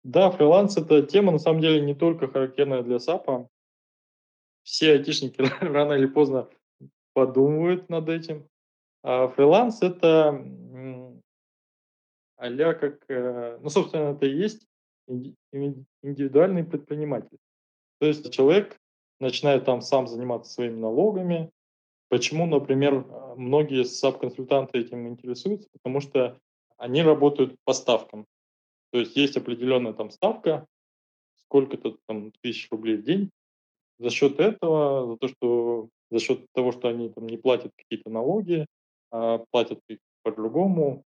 Да, 0.04 0.32
фриланс– 0.32 0.78
это 0.78 1.04
тема, 1.04 1.32
на 1.32 1.40
самом 1.40 1.62
деле, 1.62 1.82
не 1.82 1.96
только 1.96 2.28
характерная 2.28 2.84
для 2.84 3.00
САПа. 3.00 3.48
Все 4.64 4.94
айтишники 4.94 5.42
рано 5.62 5.94
или 5.94 6.08
поздно 6.08 6.50
подумывают 7.14 7.90
над 7.90 8.10
этим. 8.10 8.48
А 9.04 9.28
фриланс– 9.30 9.82
это 9.82 10.44
а 12.44 12.74
как, 12.74 13.10
э, 13.10 13.58
ну, 13.62 13.70
собственно, 13.70 14.12
это 14.12 14.26
и 14.26 14.36
есть 14.36 14.68
индивидуальный 15.08 16.66
предприниматель. 16.66 17.38
То 18.00 18.08
есть 18.08 18.34
человек 18.34 18.80
начинает 19.22 19.64
там 19.64 19.82
сам 19.82 20.08
заниматься 20.08 20.52
своими 20.52 20.78
налогами. 20.78 21.52
Почему, 22.14 22.46
например, 22.46 23.08
многие 23.38 23.82
SAP-консультанты 23.82 24.78
этим 24.78 25.08
интересуются? 25.08 25.68
Потому 25.72 26.00
что 26.00 26.40
они 26.78 27.02
работают 27.02 27.56
по 27.64 27.74
ставкам. 27.74 28.28
То 28.92 29.00
есть 29.00 29.16
есть 29.16 29.36
определенная 29.36 29.94
там 29.94 30.12
ставка, 30.12 30.68
сколько-то 31.38 31.98
там 32.06 32.32
тысяч 32.42 32.70
рублей 32.70 32.98
в 32.98 33.04
день. 33.04 33.32
За 33.98 34.12
счет 34.12 34.40
этого, 34.40 35.08
за 35.08 35.18
то, 35.18 35.28
что 35.28 35.90
за 36.12 36.20
счет 36.20 36.46
того, 36.54 36.72
что 36.72 36.88
они 36.88 37.10
там 37.10 37.26
не 37.26 37.38
платят 37.38 37.72
какие-то 37.76 38.12
налоги, 38.12 38.68
а 39.10 39.40
платят 39.50 39.80
их 39.88 39.98
по-другому, 40.22 41.02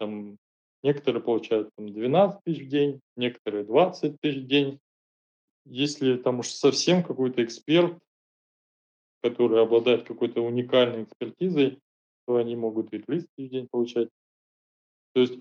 там 0.00 0.38
некоторые 0.82 1.22
получают 1.22 1.70
там 1.76 1.86
12 1.86 2.40
тысяч 2.42 2.64
в 2.64 2.68
день, 2.68 3.00
некоторые 3.14 3.62
20 3.62 4.20
тысяч 4.20 4.38
в 4.38 4.46
день. 4.48 4.80
Если 5.66 6.16
там 6.16 6.40
уж 6.40 6.48
совсем 6.48 7.04
какой-то 7.04 7.44
эксперт, 7.44 7.96
который 9.22 9.62
обладает 9.62 10.06
какой-то 10.06 10.42
уникальной 10.42 11.04
экспертизой, 11.04 11.78
то 12.26 12.36
они 12.36 12.56
могут 12.56 12.92
и 12.92 12.98
30 12.98 13.28
тысяч 13.36 13.48
в 13.48 13.52
день 13.52 13.68
получать. 13.70 14.08
То 15.14 15.20
есть 15.20 15.38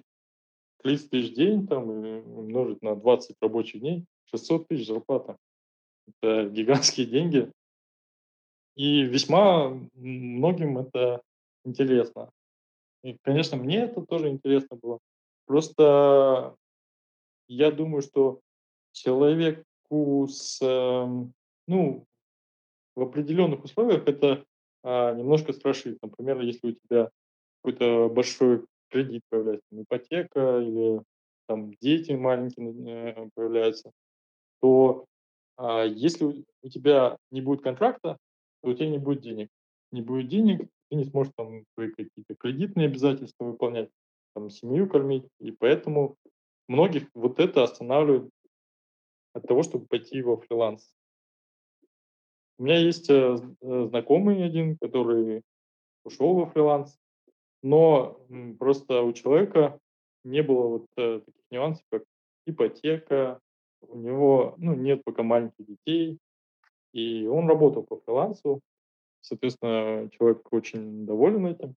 30 0.84 1.09
тысяч 1.09 1.32
в 1.32 1.36
день 1.36 1.67
там, 1.67 1.89
умножить 1.89 2.82
на 2.82 2.95
20 2.95 3.36
рабочих 3.41 3.82
дней, 3.82 4.05
600 4.25 4.67
тысяч 4.67 4.88
зарплата. 4.88 5.38
Это 6.07 6.49
гигантские 6.53 7.07
деньги. 7.07 7.51
И 8.75 9.01
весьма 9.03 9.69
многим 9.93 10.77
это 10.77 11.21
интересно. 11.65 12.32
И, 13.03 13.17
конечно, 13.23 13.57
мне 13.57 13.79
это 13.79 14.05
тоже 14.05 14.29
интересно 14.29 14.77
было. 14.77 14.99
Просто 15.45 16.55
я 17.47 17.71
думаю, 17.71 18.01
что 18.01 18.39
человеку 18.93 20.27
с, 20.29 20.61
эм, 20.61 21.34
ну, 21.67 22.05
в 22.96 23.02
определенных 23.02 23.64
условиях 23.64 24.08
это 24.08 24.44
а, 24.84 25.14
немножко 25.14 25.54
страшит. 25.54 26.00
Например, 26.02 26.39
если 26.42 26.72
у 26.72 26.72
тебя 26.72 27.10
какой-то 27.62 28.10
большой 28.10 28.66
кредит 28.89 29.24
появляется, 29.30 29.68
ипотека 29.72 30.60
или 30.60 31.02
там 31.48 31.74
дети 31.82 32.12
маленькие 32.12 33.14
э, 33.14 33.30
появляются, 33.34 33.92
то 34.62 35.06
а, 35.58 35.84
если 35.84 36.46
у 36.64 36.70
тебя 36.70 37.18
не 37.30 37.42
будет 37.42 37.62
контракта, 37.62 38.18
то 38.62 38.70
у 38.70 38.74
тебя 38.74 38.89
не 38.89 38.98
будет 38.98 39.22
денег. 39.22 39.50
Не 39.92 40.02
будет 40.02 40.28
денег, 40.28 40.68
ты 40.89 40.96
не 40.96 41.06
сможешь 41.06 41.34
там 41.36 41.64
свои 41.74 41.89
какие-то 41.89 42.36
кредитные 42.36 42.88
обязательства 42.88 43.46
выполнять, 43.46 43.89
там 44.34 44.50
семью 44.50 44.89
кормить. 44.89 45.28
И 45.39 45.52
поэтому 45.52 46.16
многих 46.68 47.10
вот 47.14 47.39
это 47.39 47.64
останавливает 47.64 48.30
от 49.34 49.48
того, 49.48 49.64
чтобы 49.64 49.86
пойти 49.86 50.22
во 50.22 50.38
фриланс. 50.38 50.94
У 52.62 52.64
меня 52.64 52.78
есть 52.78 53.09
э, 53.09 53.38
э 53.62 53.86
знакомый 53.88 54.45
один, 54.45 54.78
который 54.78 55.41
ушел 56.03 56.36
во 56.36 56.45
фриланс, 56.45 56.95
но 57.64 58.22
просто 58.59 59.01
у 59.01 59.14
человека 59.14 59.80
не 60.24 60.43
было 60.43 60.68
вот 60.68 60.86
э, 60.95 61.22
таких 61.26 61.41
нюансов, 61.49 61.84
как 61.89 62.03
ипотека, 62.45 63.39
у 63.82 63.97
него 63.97 64.53
ну, 64.59 64.76
нет 64.76 65.03
пока 65.03 65.24
маленьких 65.24 65.66
детей, 65.66 66.20
и 66.93 67.26
он 67.26 67.47
работал 67.47 67.82
по 67.82 67.99
фрилансу. 68.01 68.62
Соответственно, 69.22 70.07
человек 70.12 70.47
очень 70.53 71.07
доволен 71.07 71.47
этим. 71.47 71.74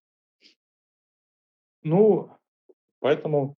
Ну, 1.83 2.29
поэтому 2.99 3.57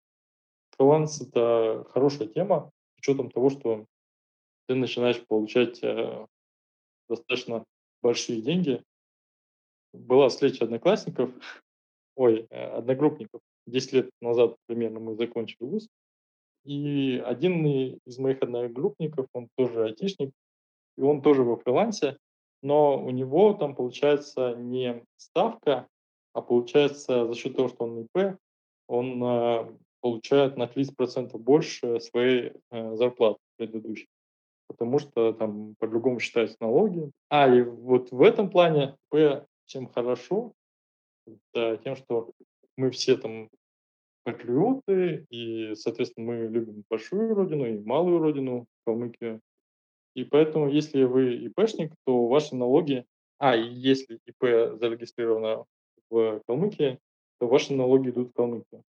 фриланс– 0.77 1.21
это 1.23 1.85
хорошая 1.91 2.29
тема, 2.29 2.71
с 2.95 2.99
учетом 3.01 3.33
того, 3.33 3.51
что 3.51 3.85
ты 4.69 4.77
начинаешь 4.77 5.21
получать 5.27 5.83
достаточно 7.09 7.65
большие 8.03 8.41
деньги. 8.41 8.83
Была 9.93 10.29
встреча 10.29 10.65
одноклассников, 10.65 11.31
ой, 12.17 12.47
э, 12.51 12.65
одногруппников. 12.67 13.41
Десять 13.67 13.93
лет 13.93 14.11
назад 14.21 14.57
примерно 14.67 15.01
мы 15.01 15.17
закончили 15.17 15.65
вуз. 15.65 15.89
И 16.65 17.23
один 17.25 17.65
из 18.05 18.19
моих 18.19 18.43
одногруппников, 18.43 19.27
он 19.33 19.49
тоже 19.57 19.85
айтишник, 19.85 20.33
и 20.99 21.01
он 21.01 21.23
тоже 21.23 21.43
во 21.43 21.57
фрилансе, 21.57 22.19
но 22.63 23.01
у 23.01 23.11
него 23.11 23.53
там 23.55 23.77
получается 23.77 24.55
не 24.57 25.05
ставка, 25.17 25.87
а 26.33 26.43
получается 26.43 27.27
за 27.27 27.35
счет 27.35 27.57
того, 27.57 27.69
что 27.69 27.85
он 27.85 28.01
ИП, 28.03 28.37
он 28.89 29.23
э, 29.23 29.77
получает 30.01 30.57
на 30.57 30.65
30% 30.65 31.37
больше 31.39 32.01
своей 32.01 32.53
э, 32.71 32.97
зарплаты 32.97 33.39
предыдущей, 33.57 34.09
потому 34.69 34.99
что 34.99 35.33
там 35.33 35.75
по-другому 35.79 36.21
считаются 36.21 36.57
налоги. 36.61 37.11
А, 37.29 37.49
и 37.49 37.63
вот 37.63 38.11
в 38.11 38.23
этом 38.23 38.51
плане 38.51 38.97
ИП 39.13 39.47
чем 39.67 39.89
хорошо, 39.89 40.53
это 41.27 41.77
тем, 41.83 41.97
что 41.97 42.31
мы 42.77 42.91
все 42.91 43.17
там 43.17 43.49
патриоты, 44.25 45.27
и, 45.31 45.75
соответственно, 45.75 46.27
мы 46.27 46.37
любим 46.49 46.85
большую 46.89 47.35
родину 47.35 47.67
и 47.67 47.79
малую 47.79 48.19
родину, 48.19 48.67
Калмыкию. 48.85 49.41
И 50.15 50.25
поэтому, 50.25 50.69
если 50.69 51.05
вы 51.05 51.37
ИПшник, 51.37 51.93
то 52.05 52.27
ваши 52.27 52.57
налоги, 52.57 53.05
а, 53.39 53.57
и 53.57 53.69
если 53.69 54.19
ИП 54.27 54.79
зарегистрировано 54.81 55.65
в 56.11 56.41
Калмыкии, 56.47 56.99
то 57.39 57.47
ваши 57.47 57.75
налоги 57.75 58.11
идут 58.11 58.31
в 58.31 58.33
Калмыкию. 58.33 58.83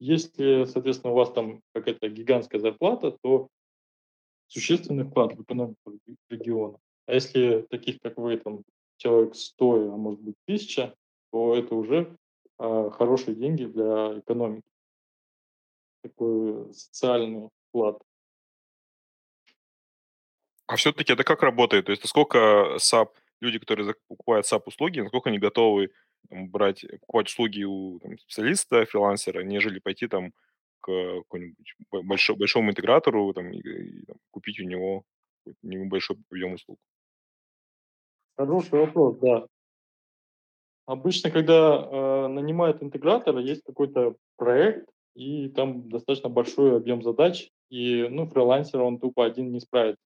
Если, 0.00 0.64
соответственно, 0.64 1.12
у 1.12 1.16
вас 1.16 1.30
там 1.32 1.60
какая-то 1.74 2.08
гигантская 2.08 2.60
зарплата, 2.60 3.16
то 3.22 3.48
существенный 4.50 5.04
вклад 5.04 5.34
в 5.34 5.42
экономику 5.42 5.98
региона. 6.28 6.78
А 7.06 7.14
если 7.14 7.66
таких, 7.70 8.00
как 8.00 8.18
вы, 8.18 8.36
там, 8.36 8.62
человек 8.96 9.34
100, 9.34 9.92
а 9.92 9.96
может 9.96 10.20
быть 10.20 10.36
1000, 10.46 10.94
то 11.32 11.54
это 11.54 11.74
уже 11.74 12.16
э, 12.58 12.90
хорошие 12.92 13.34
деньги 13.34 13.64
для 13.64 14.18
экономики. 14.18 14.68
Такой 16.02 16.72
социальный 16.74 17.48
вклад. 17.68 18.02
А 20.66 20.76
все-таки 20.76 21.12
это 21.12 21.24
как 21.24 21.42
работает? 21.42 21.86
То 21.86 21.92
есть 21.92 22.06
сколько 22.08 22.76
SAP 22.78 23.16
люди, 23.40 23.58
которые 23.58 23.94
покупают 24.08 24.46
SAP-услуги, 24.46 25.00
насколько 25.00 25.30
они 25.30 25.38
готовы 25.38 25.90
там, 26.28 26.48
брать, 26.48 26.84
покупать 27.00 27.28
услуги 27.28 27.64
у 27.64 27.98
там, 28.00 28.18
специалиста, 28.18 28.84
фрилансера, 28.86 29.42
нежели 29.42 29.78
пойти 29.78 30.06
там 30.08 30.32
к 30.80 31.22
какому-нибудь 31.22 31.74
большому, 31.90 32.38
большому 32.38 32.70
интегратору 32.70 33.32
там, 33.32 33.52
и, 33.52 33.58
и 33.58 34.04
там, 34.06 34.16
купить 34.30 34.60
у 34.60 34.64
него 34.64 35.04
небольшой 35.62 36.16
объем 36.30 36.54
услуг. 36.54 36.78
Хороший 38.36 38.78
вопрос, 38.78 39.18
да. 39.18 39.46
Обычно, 40.86 41.30
когда 41.30 41.76
э, 41.76 42.26
нанимают 42.28 42.82
интегратора, 42.82 43.40
есть 43.40 43.62
какой-то 43.62 44.16
проект, 44.36 44.88
и 45.14 45.48
там 45.48 45.88
достаточно 45.88 46.28
большой 46.28 46.76
объем 46.76 47.02
задач, 47.02 47.50
и 47.68 48.08
ну, 48.08 48.26
фрилансер 48.26 48.80
он 48.80 48.98
тупо 48.98 49.24
один 49.24 49.52
не 49.52 49.60
справится. 49.60 50.02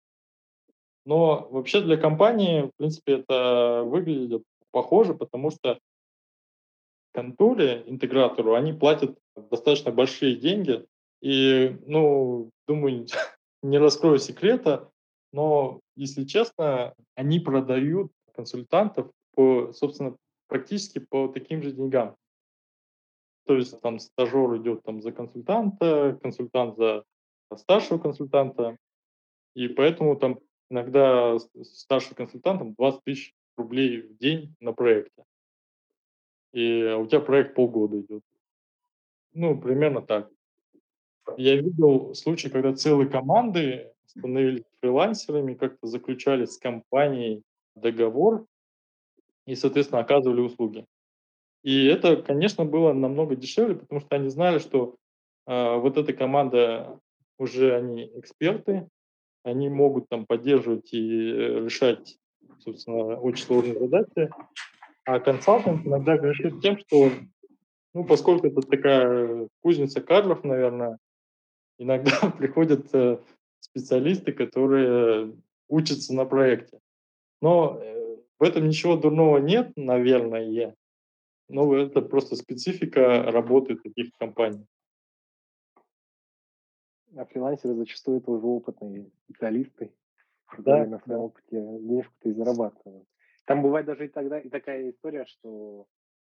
Но 1.06 1.48
вообще 1.50 1.80
для 1.80 1.96
компании, 1.96 2.62
в 2.62 2.70
принципе, 2.76 3.18
это 3.18 3.82
выглядит 3.84 4.42
похоже, 4.70 5.14
потому 5.14 5.50
что 5.50 5.78
конторе, 7.14 7.84
интегратору, 7.86 8.54
они 8.54 8.72
платят 8.72 9.16
достаточно 9.50 9.92
большие 9.92 10.36
деньги. 10.36 10.84
И, 11.22 11.78
ну, 11.86 12.50
думаю, 12.66 13.06
не 13.62 13.78
раскрою 13.78 14.18
секрета, 14.18 14.90
но, 15.32 15.80
если 15.96 16.24
честно, 16.24 16.94
они 17.14 17.40
продают 17.40 18.12
консультантов 18.34 19.10
по, 19.34 19.72
собственно, 19.72 20.16
практически 20.48 20.98
по 20.98 21.28
таким 21.28 21.62
же 21.62 21.72
деньгам. 21.72 22.16
То 23.46 23.56
есть 23.56 23.80
там 23.80 23.98
стажер 23.98 24.56
идет 24.56 24.82
там 24.82 25.00
за 25.00 25.12
консультанта, 25.12 26.18
консультант 26.22 26.76
за 26.76 27.04
старшего 27.56 27.98
консультанта. 27.98 28.76
И 29.54 29.68
поэтому 29.68 30.16
там 30.16 30.40
иногда 30.70 31.38
старший 31.62 32.16
консультантом 32.16 32.74
20 32.74 33.04
тысяч 33.04 33.34
рублей 33.56 34.02
в 34.02 34.16
день 34.16 34.54
на 34.60 34.72
проекте. 34.72 35.24
И 36.54 36.84
у 36.84 37.04
тебя 37.06 37.18
проект 37.18 37.54
полгода 37.54 38.00
идет. 38.00 38.22
Ну, 39.32 39.60
примерно 39.60 40.02
так. 40.02 40.30
Я 41.36 41.56
видел 41.56 42.14
случаи, 42.14 42.48
когда 42.48 42.72
целые 42.72 43.08
команды 43.08 43.92
становились 44.06 44.62
фрилансерами, 44.80 45.54
как-то 45.54 45.88
заключали 45.88 46.44
с 46.44 46.56
компанией 46.56 47.42
договор 47.74 48.46
и, 49.46 49.56
соответственно, 49.56 50.00
оказывали 50.00 50.40
услуги. 50.40 50.86
И 51.64 51.86
это, 51.86 52.22
конечно, 52.22 52.64
было 52.64 52.92
намного 52.92 53.34
дешевле, 53.34 53.74
потому 53.74 54.00
что 54.00 54.14
они 54.14 54.28
знали, 54.28 54.60
что 54.60 54.94
э, 55.48 55.76
вот 55.78 55.96
эта 55.96 56.12
команда 56.12 57.00
уже 57.36 57.74
они 57.74 58.12
эксперты, 58.14 58.88
они 59.42 59.68
могут 59.70 60.08
там 60.08 60.24
поддерживать 60.24 60.92
и 60.92 61.32
э, 61.32 61.64
решать, 61.64 62.16
собственно, 62.60 63.18
очень 63.18 63.44
сложные 63.44 63.80
задачи. 63.80 64.30
А 65.04 65.20
консалтинг 65.20 65.86
иногда 65.86 66.16
грешит 66.16 66.60
тем, 66.62 66.78
что, 66.78 67.10
ну, 67.92 68.04
поскольку 68.04 68.46
это 68.46 68.62
такая 68.62 69.48
кузница 69.60 70.00
кадров, 70.00 70.44
наверное, 70.44 70.98
иногда 71.78 72.10
приходят 72.38 72.88
э, 72.94 73.18
специалисты, 73.60 74.32
которые 74.32 75.36
учатся 75.68 76.14
на 76.14 76.24
проекте. 76.24 76.78
Но 77.42 77.78
э, 77.80 78.16
в 78.38 78.42
этом 78.42 78.66
ничего 78.66 78.96
дурного 78.96 79.38
нет, 79.38 79.72
наверное, 79.76 80.74
но 81.48 81.76
это 81.76 82.00
просто 82.00 82.36
специфика 82.36 83.22
работы 83.30 83.76
таких 83.76 84.10
компаний. 84.18 84.66
А 87.16 87.26
фрилансеры 87.26 87.74
зачастую 87.74 88.18
это 88.18 88.30
уже 88.30 88.46
опытные 88.46 89.10
специалисты, 89.24 89.92
которые 90.46 90.84
да, 90.86 90.90
на 90.90 90.98
своем 91.00 91.18
да. 91.20 91.24
опыте 91.24 91.46
денежку-то 91.50 92.28
и 92.28 92.32
зарабатывают. 92.32 93.06
Там 93.46 93.62
бывает 93.62 93.86
даже 93.86 94.06
и 94.06 94.08
тогда 94.08 94.38
и 94.40 94.48
такая 94.48 94.90
история, 94.90 95.26
что 95.26 95.86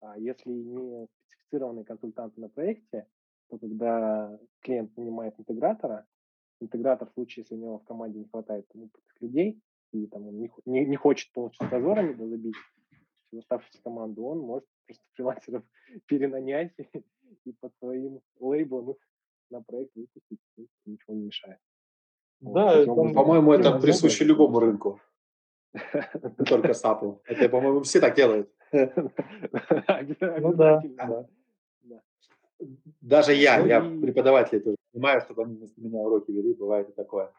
а, 0.01 0.17
если 0.17 0.49
не 0.49 1.07
специфицированный 1.29 1.85
консультант 1.85 2.37
на 2.37 2.49
проекте, 2.49 3.07
то 3.49 3.57
когда 3.57 4.37
клиент 4.61 4.95
нанимает 4.97 5.39
интегратора, 5.39 6.05
интегратор 6.59 7.09
в 7.09 7.13
случае, 7.13 7.43
если 7.43 7.55
у 7.55 7.59
него 7.59 7.79
в 7.79 7.85
команде 7.85 8.19
не 8.19 8.25
хватает 8.25 8.65
опытных 8.73 9.21
людей, 9.21 9.61
и 9.93 10.05
там 10.07 10.27
он 10.27 10.39
не, 10.39 10.51
не, 10.65 10.85
не 10.85 10.95
хочет 10.97 11.31
полностью 11.31 11.65
с 11.65 11.69
дозорами 11.69 12.13
забить 12.13 12.55
всю 13.27 13.39
оставшуюся 13.39 13.81
команду, 13.83 14.25
он 14.25 14.39
может 14.39 14.67
просто 14.85 15.03
фрилансеров 15.13 15.63
перенанять 16.07 16.73
и 17.45 17.53
под 17.53 17.73
своим 17.77 18.21
лейблом 18.39 18.91
их 18.91 18.97
на 19.49 19.61
проект 19.61 19.95
выпустить, 19.95 20.39
ничего 20.85 21.13
не 21.13 21.25
мешает. 21.25 21.59
Да, 22.39 22.85
вот, 22.85 23.13
по-моему, 23.13 23.53
это 23.53 23.79
присуще 23.79 24.25
любому 24.25 24.59
рынку. 24.59 24.99
Только 26.49 26.73
САПу. 26.73 27.21
Это, 27.25 27.49
по-моему, 27.49 27.81
все 27.81 27.99
так 27.99 28.15
делают. 28.15 28.49
Ну 28.71 30.53
да. 30.53 30.81
Даже 33.01 33.33
я, 33.33 33.59
я 33.59 33.81
преподаватель 33.81 34.61
тоже 34.61 34.77
понимаю, 34.91 35.21
чтобы 35.21 35.43
они 35.43 35.55
вместо 35.55 35.79
меня 35.79 35.99
уроки 35.99 36.31
вели, 36.31 36.53
бывает 36.53 36.89
и 36.89 36.93
такое. 36.93 37.31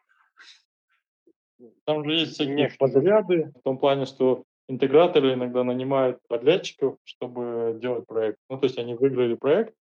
Там 1.84 2.04
же 2.04 2.12
есть 2.12 2.34
всякие 2.34 2.70
подряды, 2.78 3.52
в 3.56 3.62
том 3.62 3.78
плане, 3.78 4.06
что 4.06 4.44
интеграторы 4.68 5.34
иногда 5.34 5.64
нанимают 5.64 6.20
подрядчиков, 6.28 6.98
чтобы 7.02 7.78
делать 7.80 8.06
проект. 8.06 8.38
Ну, 8.48 8.58
то 8.58 8.66
есть 8.66 8.78
они 8.78 8.94
выиграли 8.94 9.34
проект 9.34 9.74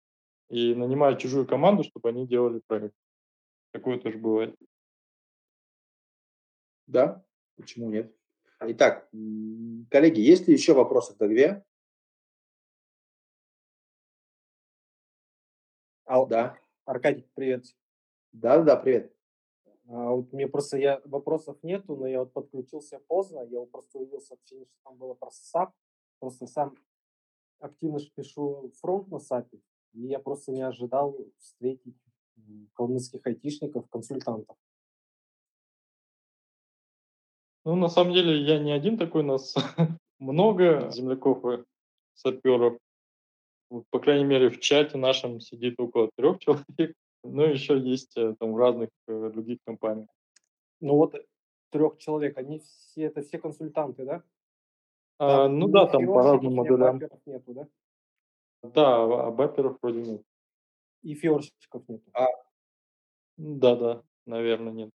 и 0.51 0.75
нанимают 0.75 1.19
чужую 1.19 1.47
команду, 1.47 1.83
чтобы 1.83 2.11
они 2.11 2.27
делали 2.27 2.61
проект. 2.67 2.95
Такое 3.73 3.99
тоже 3.99 4.19
бывает. 4.19 4.55
Да, 6.87 7.25
почему 7.57 7.91
нет? 7.91 8.15
Итак, 8.61 9.09
коллеги, 9.91 10.21
есть 10.21 10.47
ли 10.47 10.55
еще 10.55 10.75
вопросы 10.75 11.15
к 11.15 11.19
Дагве? 11.19 11.65
Ал, 16.07 16.27
да. 16.27 16.57
Аркадий, 16.85 17.27
привет. 17.35 17.65
Да, 18.33 18.63
да, 18.63 18.77
привет. 18.77 19.13
А, 19.89 20.11
вот 20.11 20.33
мне 20.33 20.47
просто 20.47 20.79
я 20.79 21.01
вопросов 21.05 21.59
нету, 21.63 21.97
но 21.97 22.07
я 22.07 22.21
вот 22.21 22.33
подключился 22.33 23.01
поздно, 23.09 23.41
я 23.41 23.61
вот 23.61 23.71
просто 23.71 23.99
увидел 23.99 24.21
сообщение, 24.21 24.67
что 24.67 24.77
там 24.85 24.97
было 24.97 25.15
про 25.15 25.31
SAP. 25.31 25.71
Просто 26.21 26.47
сам 26.47 26.77
активно 27.59 27.99
пишу 28.15 28.73
фронт 28.81 29.09
на 29.09 29.17
SAP, 29.17 29.49
и 29.93 30.07
я 30.07 30.19
просто 30.19 30.53
не 30.53 30.63
ожидал 30.63 31.17
встретить 31.39 31.97
калмыцких 32.75 33.27
айтишников, 33.27 33.89
консультантов. 33.89 34.57
Ну, 37.65 37.77
на 37.77 37.89
самом 37.89 38.12
деле, 38.12 38.43
я 38.43 38.59
не 38.59 38.73
один 38.73 38.99
такой, 38.99 39.23
у 39.23 39.27
нас 39.27 39.55
много 40.19 40.91
земляков 40.91 41.45
и 41.47 41.65
саперов. 42.15 42.78
По 43.91 43.99
крайней 43.99 44.24
мере, 44.24 44.51
в 44.51 44.61
чате 44.61 44.99
нашем 44.99 45.41
сидит 45.41 45.81
около 45.81 46.11
трех 46.16 46.39
человек. 46.41 46.95
Ну, 47.23 47.43
еще 47.43 47.78
есть 47.78 48.16
э, 48.16 48.35
там 48.39 48.53
в 48.53 48.59
разных 48.59 48.91
э, 49.09 49.31
других 49.32 49.59
компаниях. 49.65 50.09
Ну 50.81 50.97
вот 50.97 51.15
трех 51.70 51.97
человек, 51.97 52.36
они 52.36 52.59
все, 52.61 53.05
это 53.05 53.23
все 53.23 53.39
консультанты, 53.39 54.05
да? 54.05 54.23
А, 55.19 55.49
ну 55.49 55.69
да, 55.69 55.86
там 55.86 56.07
по 56.07 56.23
разным 56.23 56.55
модулям. 56.55 57.01
нету, 57.24 57.55
да? 57.55 57.69
Да, 58.62 59.27
а 59.27 59.31
бэперов 59.31 59.78
вроде 59.81 60.03
нет. 60.03 60.23
И 61.03 61.15
фиорщиков 61.15 61.89
нету. 61.89 62.05
А... 62.12 62.27
Да, 63.39 63.77
да, 63.77 64.03
наверное, 64.27 64.73
нет. 64.73 64.91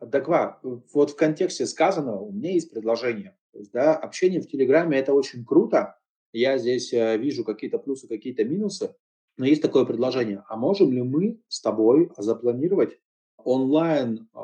Дагва, 0.00 0.60
вот 0.62 1.10
в 1.10 1.16
контексте 1.16 1.66
сказанного 1.66 2.20
у 2.20 2.32
меня 2.32 2.52
есть 2.52 2.70
предложение. 2.70 3.36
То 3.52 3.58
есть, 3.58 3.72
да, 3.72 3.96
общение 3.96 4.40
в 4.40 4.48
Телеграме– 4.48 4.98
это 5.00 5.12
очень 5.12 5.44
круто. 5.44 5.96
Я 6.32 6.58
здесь 6.58 6.92
э, 6.92 7.18
вижу 7.18 7.44
какие-то 7.44 7.78
плюсы, 7.78 8.06
какие-то 8.06 8.44
минусы. 8.44 8.94
Но 9.36 9.46
есть 9.46 9.62
такое 9.62 9.84
предложение. 9.84 10.44
А 10.48 10.56
можем 10.56 10.92
ли 10.92 11.02
мы 11.02 11.40
с 11.48 11.60
тобой 11.60 12.10
запланировать 12.16 12.98
онлайн, 13.36 14.28
э, 14.34 14.38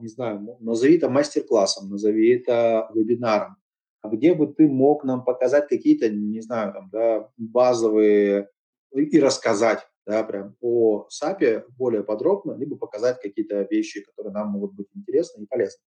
не 0.00 0.08
знаю, 0.08 0.56
назови 0.60 0.96
это 0.96 1.08
мастер-классом, 1.08 1.90
назови 1.90 2.30
это 2.30 2.88
вебинаром, 2.94 3.56
где 4.04 4.34
бы 4.34 4.46
ты 4.46 4.68
мог 4.68 5.04
нам 5.04 5.24
показать 5.24 5.68
какие-то, 5.68 6.08
не 6.08 6.40
знаю, 6.40 6.72
там, 6.72 6.90
да, 6.92 7.30
базовые 7.36 8.50
и 8.92 9.18
рассказать 9.18 9.80
да, 10.06 10.22
прям 10.24 10.56
о 10.60 11.06
САПе 11.08 11.64
более 11.76 12.04
подробно, 12.04 12.52
либо 12.52 12.76
показать 12.76 13.20
какие-то 13.20 13.66
вещи, 13.70 14.02
которые 14.02 14.32
нам 14.32 14.50
могут 14.50 14.72
быть 14.72 14.88
интересны 14.94 15.42
и 15.42 15.46
полезны. 15.46 15.82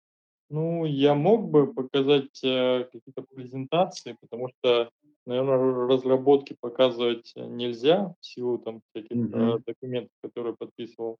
Ну, 0.49 0.85
я 0.85 1.15
мог 1.15 1.49
бы 1.49 1.73
показать 1.73 2.43
э, 2.43 2.85
какие-то 2.91 3.23
презентации, 3.23 4.15
потому 4.21 4.49
что, 4.49 4.89
наверное, 5.25 5.87
разработки 5.87 6.55
показывать 6.59 7.33
нельзя 7.35 8.13
в 8.19 8.25
силу 8.25 8.59
там 8.59 8.81
всяких 8.89 9.15
mm-hmm. 9.17 9.63
документов, 9.65 10.11
которые 10.21 10.55
подписывал. 10.55 11.17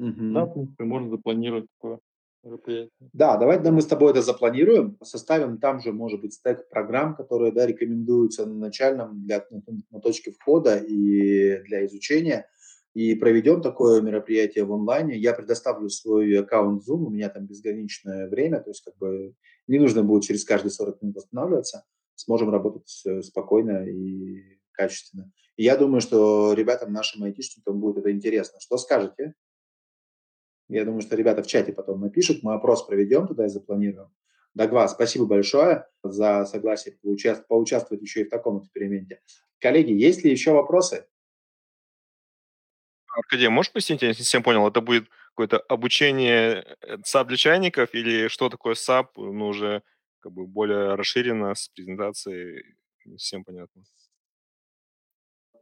Mm-hmm. 0.00 0.32
Да, 0.32 0.44
в 0.44 0.52
принципе, 0.54 0.84
можно 0.84 1.10
запланировать 1.10 1.66
такое 1.78 2.00
Да, 3.12 3.36
давайте 3.36 3.64
да, 3.64 3.70
мы 3.70 3.82
с 3.82 3.86
тобой 3.86 4.12
это 4.12 4.22
запланируем, 4.22 4.96
составим 5.02 5.58
там 5.58 5.80
же, 5.80 5.92
может 5.92 6.20
быть, 6.22 6.32
стек 6.32 6.68
программ, 6.70 7.14
которые 7.14 7.52
да, 7.52 7.66
рекомендуются 7.66 8.46
на 8.46 8.54
начальном 8.54 9.24
для, 9.26 9.44
на, 9.50 9.62
на 9.90 10.00
точке 10.00 10.32
входа 10.32 10.78
и 10.78 11.62
для 11.64 11.84
изучения. 11.86 12.48
и 12.94 13.14
проведем 13.14 13.60
такое 13.60 14.00
мероприятие 14.00 14.64
в 14.64 14.72
онлайне. 14.72 15.16
Я 15.16 15.34
предоставлю 15.34 15.88
свой 15.90 16.38
аккаунт 16.38 16.82
Zoom, 16.88 17.04
у 17.06 17.10
меня 17.10 17.28
там 17.28 17.46
безграничное 17.46 18.28
время, 18.28 18.60
то 18.60 18.70
есть 18.70 18.82
как 18.84 18.96
бы 18.96 19.34
не 19.66 19.78
нужно 19.78 20.02
будет 20.02 20.24
через 20.24 20.44
каждые 20.44 20.72
40 20.72 21.02
минут 21.02 21.18
останавливаться, 21.18 21.84
сможем 22.14 22.50
работать 22.50 23.02
э, 23.06 23.22
спокойно 23.22 23.86
и 23.86 24.58
качественно. 24.72 25.30
И 25.56 25.64
я 25.64 25.76
думаю, 25.76 26.00
что 26.00 26.54
ребятам, 26.54 26.92
нашим 26.92 27.22
айтишникам 27.22 27.80
будет 27.80 27.98
это 27.98 28.10
интересно. 28.10 28.58
Что 28.60 28.78
скажете? 28.78 29.34
Я 30.70 30.84
думаю, 30.84 31.00
что 31.00 31.16
ребята 31.16 31.42
в 31.42 31.48
чате 31.48 31.72
потом 31.72 32.00
напишут, 32.00 32.44
мы 32.44 32.54
опрос 32.54 32.86
проведем 32.86 33.26
туда 33.26 33.46
и 33.46 33.48
запланируем. 33.48 34.08
Дагва, 34.54 34.86
спасибо 34.86 35.26
большое 35.26 35.88
за 36.04 36.44
согласие 36.44 36.96
поучаствовать 37.48 38.00
еще 38.00 38.20
и 38.20 38.24
в 38.24 38.30
таком 38.30 38.60
эксперименте. 38.60 39.20
Коллеги, 39.58 39.92
есть 39.92 40.22
ли 40.22 40.30
еще 40.30 40.52
вопросы? 40.52 41.08
Аркадий, 43.08 43.48
можешь 43.48 43.72
пояснить, 43.72 44.02
я 44.02 44.08
не 44.08 44.14
совсем 44.14 44.44
понял, 44.44 44.66
это 44.68 44.80
будет 44.80 45.08
какое-то 45.30 45.58
обучение 45.58 46.76
SAP 46.84 47.24
э, 47.24 47.26
для 47.26 47.36
чайников 47.36 47.92
или 47.92 48.28
что 48.28 48.48
такое 48.48 48.74
SAP, 48.74 49.08
ну, 49.16 49.48
уже 49.48 49.82
как 50.20 50.30
бы 50.32 50.46
более 50.46 50.94
расширено 50.94 51.52
с 51.52 51.68
презентацией, 51.68 52.76
не 53.04 53.18
совсем 53.18 53.42
понятно. 53.42 53.82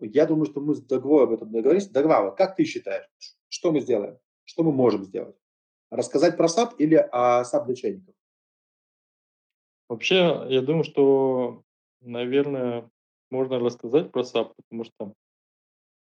Я 0.00 0.26
думаю, 0.26 0.44
что 0.44 0.60
мы 0.60 0.74
с 0.74 0.82
Дагвой 0.82 1.24
об 1.24 1.32
этом 1.32 1.50
договорились. 1.50 1.88
Дагва, 1.88 2.24
вот 2.24 2.36
как 2.36 2.56
ты 2.56 2.64
считаешь, 2.64 3.06
что 3.48 3.72
мы 3.72 3.80
сделаем? 3.80 4.18
Что 4.48 4.62
мы 4.62 4.72
можем 4.72 5.04
сделать? 5.04 5.36
Рассказать 5.90 6.38
про 6.38 6.46
SAP 6.46 6.76
или 6.78 6.94
о 6.94 7.42
SAP 7.42 7.66
для 7.66 7.74
чайников? 7.74 8.14
Вообще, 9.90 10.46
я 10.48 10.62
думаю, 10.62 10.84
что, 10.84 11.62
наверное, 12.00 12.90
можно 13.30 13.58
рассказать 13.58 14.10
про 14.10 14.22
SAP, 14.22 14.54
потому 14.56 14.84
что 14.84 15.12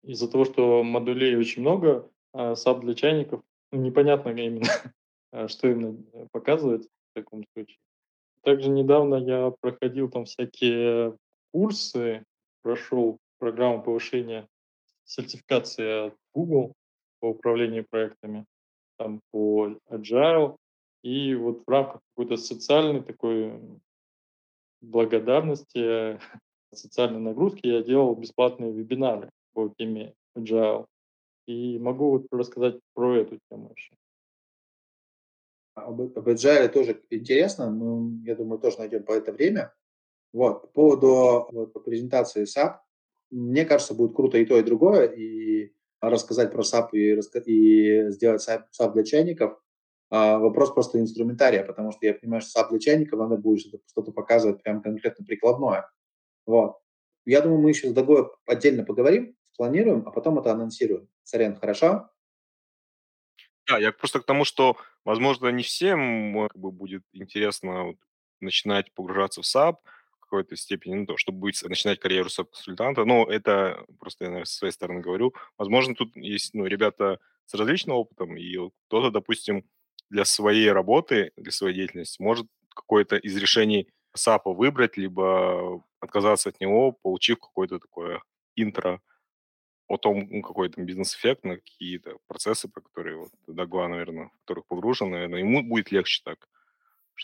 из-за 0.05 0.31
того, 0.31 0.45
что 0.45 0.83
модулей 0.83 1.35
очень 1.35 1.63
много, 1.63 2.11
а 2.35 2.53
SAP 2.53 2.81
для 2.81 2.95
чайников, 2.95 3.43
ну, 3.73 3.81
непонятно 3.81 4.29
именно, 4.29 4.69
а 5.33 5.49
что 5.49 5.69
именно 5.69 5.99
э, 6.13 6.27
показывать 6.31 6.85
в 6.85 7.15
таком 7.15 7.43
случае. 7.55 7.79
Также 8.43 8.69
недавно 8.69 9.15
я 9.15 9.51
проходил 9.61 10.11
там 10.11 10.27
всякие 10.27 11.17
курсы, 11.53 12.23
прошел 12.61 13.19
программу 13.39 13.83
повышения 13.83 14.47
сертификации 15.05 16.09
от 16.09 16.17
Google 16.35 16.75
по 17.27 17.31
управлению 17.31 17.85
проектами, 17.85 18.47
там 18.99 19.21
по 19.33 19.77
Agile, 19.91 20.57
и 21.03 21.35
вот 21.35 21.65
в 21.67 21.69
рамках 21.69 22.01
какой-то 22.15 22.37
социальной 22.37 23.03
такой 23.03 23.61
благодарности, 24.81 26.21
социальной 26.73 27.19
нагрузки 27.19 27.67
я 27.67 27.83
делал 27.83 28.15
бесплатные 28.15 28.73
вебинары 28.73 29.29
по 29.55 29.73
теме 29.77 30.15
Agile. 30.37 30.87
И 31.49 31.79
могу 31.81 32.11
вот 32.11 32.27
рассказать 32.31 32.79
про 32.95 33.17
эту 33.17 33.41
тему 33.51 33.73
еще. 33.75 33.97
Об, 35.75 36.01
об 36.01 36.29
Agile 36.29 36.69
тоже 36.69 37.03
интересно, 37.11 37.71
мы, 37.71 38.25
я 38.25 38.37
думаю, 38.37 38.61
тоже 38.61 38.79
найдем 38.79 39.03
по 39.03 39.13
это 39.13 39.33
время. 39.33 39.75
Вот, 40.33 40.63
по 40.63 40.69
поводу 40.69 41.49
вот, 41.51 41.85
презентации 41.85 42.45
SAP, 42.45 42.79
мне 43.31 43.65
кажется, 43.65 43.95
будет 43.95 44.15
круто 44.15 44.39
и 44.39 44.45
то, 44.45 44.57
и 44.57 44.63
другое, 44.63 45.07
и 45.09 45.73
рассказать 46.01 46.53
про 46.53 46.63
SAP 46.63 46.91
и, 46.93 47.21
и 47.47 48.11
сделать 48.11 48.47
SAP, 48.49 48.93
для 48.93 49.05
чайников. 49.05 49.61
А, 50.11 50.39
вопрос 50.39 50.73
просто 50.73 51.01
инструментария, 51.01 51.65
потому 51.65 51.93
что 51.93 52.07
я 52.07 52.15
понимаю, 52.15 52.43
что 52.43 52.61
SAP 52.61 52.71
для 52.71 52.79
чайников 52.79 53.19
надо 53.19 53.37
будет 53.37 53.61
что-то, 53.61 53.83
что 53.89 54.13
показывать 54.13 54.63
прям 54.63 54.83
конкретно 54.83 55.25
прикладное. 55.25 55.91
Вот. 56.47 56.77
Я 57.25 57.41
думаю, 57.41 57.61
мы 57.61 57.71
еще 57.71 57.89
с 57.89 57.93
Дагой 57.93 58.29
отдельно 58.47 58.85
поговорим, 58.85 59.37
спланируем, 59.53 60.07
а 60.07 60.13
потом 60.13 60.39
это 60.39 60.53
анонсируем. 60.53 61.09
Сорян, 61.25 61.57
хорошо? 61.57 62.09
Да, 63.69 63.79
я 63.79 63.91
просто 63.91 64.21
к 64.21 64.25
тому, 64.25 64.45
что, 64.45 64.77
возможно, 65.05 65.49
не 65.49 65.65
всем 65.65 66.49
как 66.49 66.57
бы, 66.57 66.71
будет 66.71 67.03
интересно 67.13 67.85
вот, 67.85 67.97
начинать 68.41 68.93
погружаться 68.95 69.43
в 69.43 69.45
SAP 69.45 69.79
какой-то 70.27 70.57
степени, 70.57 70.95
ну, 70.95 71.07
то, 71.07 71.17
чтобы 71.17 71.39
быть, 71.39 71.63
начинать 71.63 71.99
карьеру 71.99 72.29
SAP-консультанта. 72.29 73.05
Но 73.05 73.25
это 73.25 73.85
просто 73.99 74.25
я, 74.25 74.31
наверное, 74.31 74.47
со 74.47 74.59
своей 74.59 74.73
стороны 74.73 75.01
говорю. 75.01 75.35
Возможно, 75.57 75.95
тут 75.95 76.15
есть 76.17 76.55
ну, 76.55 76.67
ребята 76.67 77.19
с 77.47 77.55
различным 77.55 77.97
опытом, 77.97 78.37
и 78.37 78.57
кто-то, 78.89 79.11
допустим, 79.11 79.65
для 80.11 80.25
своей 80.25 80.71
работы, 80.71 81.33
для 81.37 81.53
своей 81.53 81.75
деятельности 81.75 82.21
может 82.21 82.47
какое-то 82.75 83.17
из 83.17 83.37
решений 83.37 83.89
SAP 84.17 84.43
выбрать, 84.45 84.97
либо 84.97 85.83
отказаться 86.01 86.51
от 86.51 86.61
него, 86.61 86.93
получив 86.93 87.39
какое-то 87.39 87.79
такое 87.79 88.23
интро 88.55 89.01
о 89.89 89.99
том, 89.99 90.27
ну, 90.31 90.43
какой 90.43 90.69
там 90.69 90.85
бизнес-эффект 90.85 91.45
на 91.45 91.57
какие-то 91.57 92.19
процессы, 92.27 92.69
про 92.69 92.81
которые 92.81 93.19
вот 93.19 93.31
Дагва, 93.47 93.89
наверное, 93.89 94.29
в 94.29 94.39
которых 94.41 94.67
погружен, 94.67 95.11
наверное, 95.11 95.41
ему 95.41 95.63
будет 95.63 95.93
легче 95.93 96.23
так. 96.25 96.49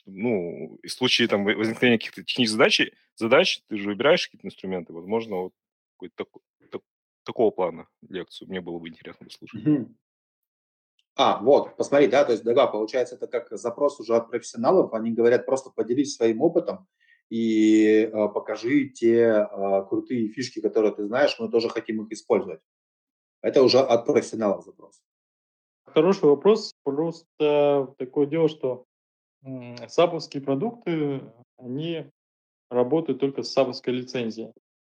Ну, 0.06 0.78
в 0.82 0.88
случае 0.88 1.28
там 1.28 1.44
возникновения 1.44 1.98
каких-то 1.98 2.22
технических 2.22 2.56
задач, 2.56 2.80
задач, 3.16 3.62
ты 3.68 3.76
же 3.76 3.88
выбираешь 3.88 4.26
какие-то 4.26 4.46
инструменты, 4.46 4.92
возможно, 4.92 5.36
вот 5.36 5.52
какой-то 5.94 6.14
такой, 6.16 6.42
так, 6.70 6.82
такого 7.24 7.50
плана 7.50 7.88
лекцию 8.08 8.48
мне 8.48 8.60
было 8.60 8.78
бы 8.78 8.88
интересно 8.88 9.26
послушать. 9.26 9.88
А, 11.14 11.42
вот, 11.42 11.76
посмотри, 11.76 12.06
да, 12.06 12.24
то 12.24 12.32
есть, 12.32 12.42
да, 12.42 12.66
получается, 12.66 13.16
это 13.16 13.26
как 13.26 13.50
запрос 13.50 14.00
уже 14.00 14.16
от 14.16 14.30
профессионалов, 14.30 14.94
они 14.94 15.12
говорят, 15.12 15.44
просто 15.44 15.70
поделись 15.70 16.16
своим 16.16 16.40
опытом 16.40 16.88
и 17.28 18.10
э, 18.10 18.28
покажи 18.28 18.88
те 18.88 19.18
э, 19.20 19.84
крутые 19.88 20.28
фишки, 20.28 20.60
которые 20.60 20.94
ты 20.94 21.04
знаешь, 21.04 21.36
мы 21.38 21.50
тоже 21.50 21.68
хотим 21.68 22.02
их 22.02 22.12
использовать. 22.12 22.60
Это 23.42 23.62
уже 23.62 23.78
от 23.78 24.06
профессионалов 24.06 24.64
запрос. 24.64 25.02
Хороший 25.84 26.24
вопрос. 26.24 26.72
Просто 26.84 27.94
такое 27.98 28.26
дело, 28.26 28.48
что 28.48 28.86
саповские 29.88 30.42
продукты, 30.42 31.22
они 31.56 32.06
работают 32.70 33.20
только 33.20 33.42
с 33.42 33.52
саповской 33.52 33.92
лицензией. 33.92 34.52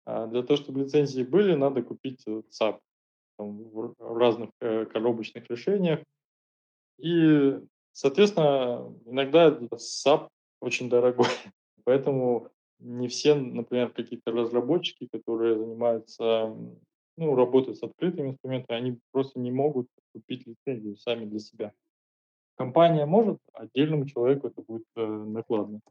А 0.05 0.27
для 0.27 0.43
того, 0.43 0.57
чтобы 0.57 0.81
лицензии 0.81 1.23
были, 1.23 1.53
надо 1.55 1.81
купить 1.81 2.25
SAP 2.27 2.79
там, 3.37 3.63
в 3.69 3.95
разных 3.99 4.49
э, 4.59 4.85
коробочных 4.85 5.49
решениях. 5.49 6.03
И, 6.99 7.59
соответственно, 7.93 8.93
иногда 9.05 9.49
SAP 9.49 10.27
очень 10.61 10.89
дорогой. 10.89 11.27
Поэтому 11.85 12.49
не 12.79 13.07
все, 13.07 13.35
например, 13.35 13.91
какие-то 13.91 14.31
разработчики, 14.31 15.07
которые 15.11 15.57
занимаются, 15.57 16.55
ну, 17.17 17.35
работают 17.35 17.77
с 17.77 17.83
открытыми 17.83 18.31
инструментами, 18.31 18.77
они 18.77 18.99
просто 19.11 19.39
не 19.39 19.51
могут 19.51 19.87
купить 20.13 20.45
лицензию 20.45 20.97
сами 20.97 21.25
для 21.25 21.39
себя. 21.39 21.73
Компания 22.55 23.05
может, 23.05 23.39
отдельному 23.53 24.05
человеку 24.05 24.47
это 24.47 24.61
будет 24.61 24.85
э, 24.95 25.05
накладно. 25.05 25.81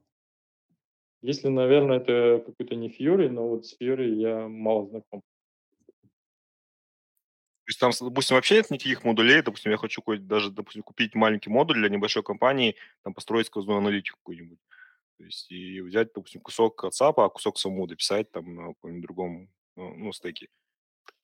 Если, 1.20 1.48
наверное, 1.48 1.98
это 1.98 2.43
какой-то 2.44 2.74
не 2.74 2.89
Fiori, 2.89 3.28
но 3.28 3.48
вот 3.48 3.66
с 3.66 3.76
Fiori 3.80 4.09
я 4.14 4.48
мало 4.48 4.86
знаком. 4.89 5.22
То 7.64 7.68
есть 7.68 7.78
там, 7.78 7.93
допустим, 8.01 8.34
вообще 8.34 8.56
нет 8.56 8.70
никаких 8.70 9.05
модулей. 9.05 9.40
Допустим, 9.40 9.70
я 9.70 9.76
хочу 9.76 10.02
даже, 10.18 10.51
допустим, 10.51 10.82
купить 10.82 11.14
маленький 11.14 11.48
модуль 11.48 11.78
для 11.78 11.89
небольшой 11.89 12.24
компании, 12.24 12.74
там 13.02 13.14
построить 13.14 13.47
сквозную 13.47 13.78
аналитику 13.78 14.18
какую-нибудь. 14.18 14.59
То 15.18 15.24
есть 15.24 15.52
и 15.52 15.80
взять, 15.80 16.12
допустим, 16.12 16.40
кусок 16.40 16.84
WhatsApp, 16.84 17.14
а 17.18 17.28
кусок 17.28 17.59
саму 17.59 17.86
дописать 17.86 18.30
там 18.32 18.55
на 18.55 18.68
каком-нибудь 18.74 19.02
другом 19.02 19.48
ну, 19.76 19.94
ну, 19.94 20.12
стеке. 20.12 20.48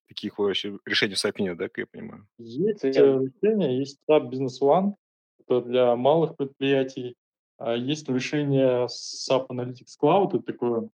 Таких 0.06 0.38
вообще 0.38 0.78
решений 0.86 1.14
в 1.14 1.24
SAP 1.24 1.42
нет, 1.42 1.56
да, 1.58 1.64
как 1.68 1.78
я 1.78 1.86
понимаю? 1.86 2.28
Есть 2.38 2.84
э, 2.84 2.90
решения, 2.90 3.76
есть 3.76 3.98
SAP 4.08 4.30
Business 4.30 4.62
One, 4.62 4.94
для 5.48 5.96
малых 5.96 6.36
предприятий. 6.36 7.16
А 7.58 7.74
есть 7.74 8.08
решение 8.08 8.86
SAP 8.86 9.48
Analytics 9.48 9.96
Cloud, 10.00 10.28
это 10.28 10.40
такое 10.40 10.88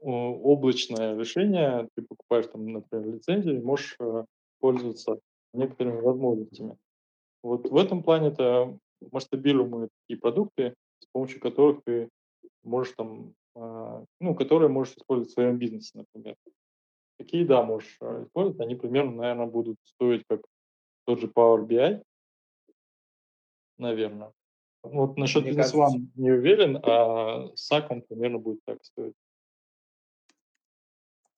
облачное 0.00 1.16
решение, 1.16 1.88
ты 1.94 2.02
покупаешь 2.02 2.46
там, 2.48 2.66
например, 2.66 3.14
лицензию 3.14 3.58
и 3.58 3.64
можешь 3.64 3.96
э, 4.00 4.24
пользоваться 4.60 5.20
некоторыми 5.52 6.00
возможностями. 6.00 6.76
Вот 7.42 7.68
в 7.68 7.76
этом 7.76 8.02
плане 8.02 8.28
это 8.28 8.76
масштабируемые 9.10 9.88
такие 10.00 10.18
продукты, 10.18 10.74
с 10.98 11.06
помощью 11.12 11.40
которых 11.40 11.82
ты 11.84 12.08
можешь 12.64 12.94
там, 12.96 13.34
э, 13.54 14.04
ну, 14.20 14.34
которые 14.34 14.68
можешь 14.68 14.94
использовать 14.94 15.30
в 15.30 15.34
своем 15.34 15.58
бизнесе, 15.58 15.92
например. 15.94 16.36
Такие, 17.18 17.44
да, 17.44 17.62
можешь 17.62 17.96
э, 18.00 18.24
использовать, 18.24 18.60
они 18.60 18.74
примерно, 18.74 19.12
наверное, 19.12 19.46
будут 19.46 19.76
стоить 19.84 20.24
как 20.28 20.40
тот 21.04 21.20
же 21.20 21.28
Power 21.28 21.66
BI, 21.66 22.02
наверное. 23.82 24.32
Вот 24.82 25.16
насчет 25.16 25.44
Business 25.44 25.56
кажется... 25.56 25.76
One 25.76 26.06
не 26.16 26.32
уверен, 26.32 26.80
а 26.82 27.50
SAC 27.54 27.86
он 27.90 28.02
примерно 28.02 28.38
будет 28.38 28.64
так 28.64 28.84
стоить. 28.84 29.14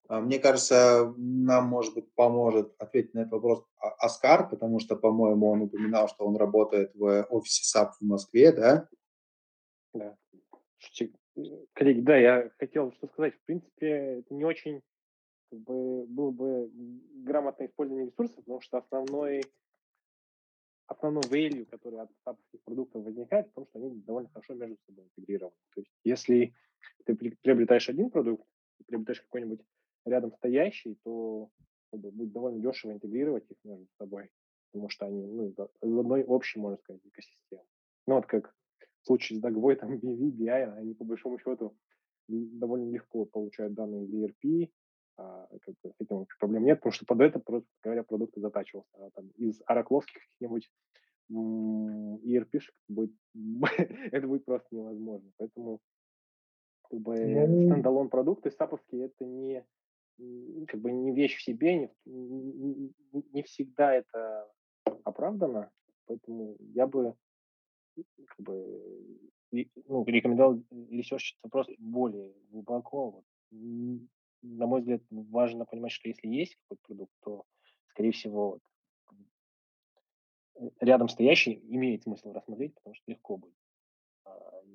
А, 0.08 0.20
мне 0.20 0.38
кажется, 0.38 1.12
нам, 1.16 1.66
может 1.66 1.94
быть, 1.94 2.12
поможет 2.14 2.74
ответить 2.78 3.14
на 3.14 3.20
этот 3.20 3.32
вопрос 3.32 3.64
Оскар, 3.78 4.48
потому 4.48 4.78
что, 4.78 4.96
по-моему, 4.96 5.50
он 5.50 5.62
упоминал, 5.62 6.08
что 6.08 6.26
он 6.26 6.36
работает 6.36 6.94
в 6.94 7.26
офисе 7.30 7.78
SAP 7.78 7.92
в 8.00 8.04
Москве, 8.04 8.52
да? 8.52 8.88
Да. 9.94 10.16
Коллеги, 11.72 12.00
да, 12.00 12.16
я 12.16 12.50
хотел 12.58 12.92
что 12.92 13.08
сказать. 13.08 13.34
В 13.34 13.44
принципе, 13.44 13.88
это 14.20 14.34
не 14.34 14.44
очень 14.44 14.82
как 15.50 15.60
бы, 15.60 16.06
было 16.06 16.30
бы 16.30 16.70
грамотное 17.24 17.68
использование 17.68 18.06
ресурсов, 18.06 18.36
потому 18.36 18.60
что 18.60 18.78
основной 18.78 19.42
основной 20.86 21.22
value, 21.24 21.64
который 21.66 22.00
от 22.00 22.10
стартовских 22.20 22.60
продуктов 22.62 23.04
возникает, 23.04 23.48
в 23.48 23.52
том, 23.52 23.66
что 23.66 23.78
они 23.78 24.00
довольно 24.02 24.28
хорошо 24.30 24.54
между 24.54 24.76
собой 24.86 25.04
интегрированы. 25.04 25.56
То 25.74 25.80
есть 25.80 25.90
если 26.04 26.54
ты 27.04 27.14
приобретаешь 27.14 27.88
один 27.88 28.10
продукт, 28.10 28.46
ты 28.78 28.84
приобретаешь 28.84 29.22
какой-нибудь 29.22 29.60
рядом 30.04 30.32
стоящий, 30.32 30.98
то 31.04 31.50
как 31.90 32.00
будет 32.00 32.32
довольно 32.32 32.60
дешево 32.60 32.92
интегрировать 32.92 33.50
их 33.50 33.56
между 33.64 33.86
собой, 33.98 34.30
потому 34.72 34.88
что 34.88 35.06
они 35.06 35.26
ну, 35.26 35.48
из 35.48 35.58
одной 35.58 36.24
общей, 36.24 36.58
можно 36.58 36.78
сказать, 36.78 37.02
экосистемы. 37.04 37.62
Ну 38.06 38.16
вот 38.16 38.26
как 38.26 38.54
в 39.02 39.06
случае 39.06 39.38
с 39.38 39.42
Dagvoy, 39.42 39.76
там 39.76 39.94
BV, 39.98 40.32
BI, 40.32 40.76
они 40.76 40.94
по 40.94 41.04
большому 41.04 41.38
счету 41.38 41.76
довольно 42.28 42.90
легко 42.90 43.24
получают 43.26 43.74
данные 43.74 44.06
в 44.06 44.14
ERP, 44.14 44.70
а, 45.16 45.46
как 45.60 45.74
бы, 45.82 45.92
с 45.92 46.00
этим 46.00 46.26
проблем 46.38 46.64
нет, 46.64 46.78
потому 46.78 46.92
что 46.92 47.06
под 47.06 47.20
это, 47.20 47.38
просто 47.38 47.68
говоря, 47.82 48.02
продукт 48.02 48.34
затачивался. 48.36 48.90
А, 48.94 49.10
там, 49.10 49.28
из 49.36 49.62
оракловских 49.66 50.22
каких-нибудь 50.22 50.70
ERP-шек 51.30 52.74
будет, 52.88 53.12
это 54.12 54.26
будет 54.26 54.44
просто 54.44 54.68
невозможно. 54.74 55.30
Поэтому 55.36 55.80
как 56.90 57.00
бы 57.00 57.46
ну... 57.46 57.70
стендалон 57.70 58.08
продукты 58.08 58.50
саповские 58.50 59.06
это 59.06 59.24
не 59.24 59.64
как 60.68 60.80
бы 60.80 60.92
не 60.92 61.12
вещь 61.12 61.36
в 61.36 61.42
себе, 61.42 61.90
не, 62.04 62.92
не 63.32 63.42
всегда 63.42 63.94
это 63.94 64.48
оправдано, 65.02 65.72
поэтому 66.06 66.56
я 66.60 66.86
бы 66.86 67.16
как 67.96 68.38
бы 68.38 69.20
ну, 69.50 70.04
рекомендовал 70.04 70.62
ресерчиться 70.90 71.48
просто 71.48 71.74
более 71.78 72.32
глубоко. 72.50 73.10
Вот 73.10 73.24
на 74.44 74.66
мой 74.66 74.80
взгляд, 74.80 75.02
важно 75.10 75.64
понимать, 75.64 75.92
что 75.92 76.08
если 76.08 76.28
есть 76.28 76.56
какой-то 76.56 76.82
продукт, 76.86 77.12
то, 77.22 77.44
скорее 77.88 78.12
всего, 78.12 78.60
э, 80.56 80.68
рядом 80.80 81.08
стоящий 81.08 81.60
имеет 81.68 82.02
смысл 82.02 82.32
рассмотреть, 82.32 82.74
потому 82.74 82.94
что 82.94 83.10
легко 83.10 83.36
будет 83.38 83.54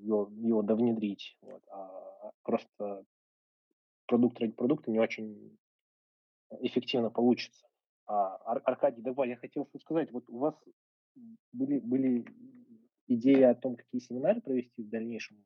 его, 0.01 0.23
а, 0.23 0.31
его 0.31 0.61
довнедрить. 0.61 1.37
Вот. 1.41 1.61
А 1.71 2.31
просто 2.43 3.05
продукт 4.05 4.39
ради 4.39 4.53
продукта 4.53 4.91
не 4.91 4.99
очень 4.99 5.57
эффективно 6.61 7.09
получится. 7.09 7.67
А, 8.07 8.37
Ар- 8.45 8.61
Аркадий, 8.65 9.01
давай, 9.01 9.29
я 9.29 9.35
хотел 9.35 9.69
сказать, 9.79 10.11
вот 10.11 10.27
у 10.29 10.39
вас 10.39 10.55
были, 11.51 11.79
были 11.79 12.25
идеи 13.07 13.41
о 13.41 13.55
том, 13.55 13.75
какие 13.75 14.01
семинары 14.01 14.41
провести 14.41 14.81
в 14.81 14.89
дальнейшем. 14.89 15.45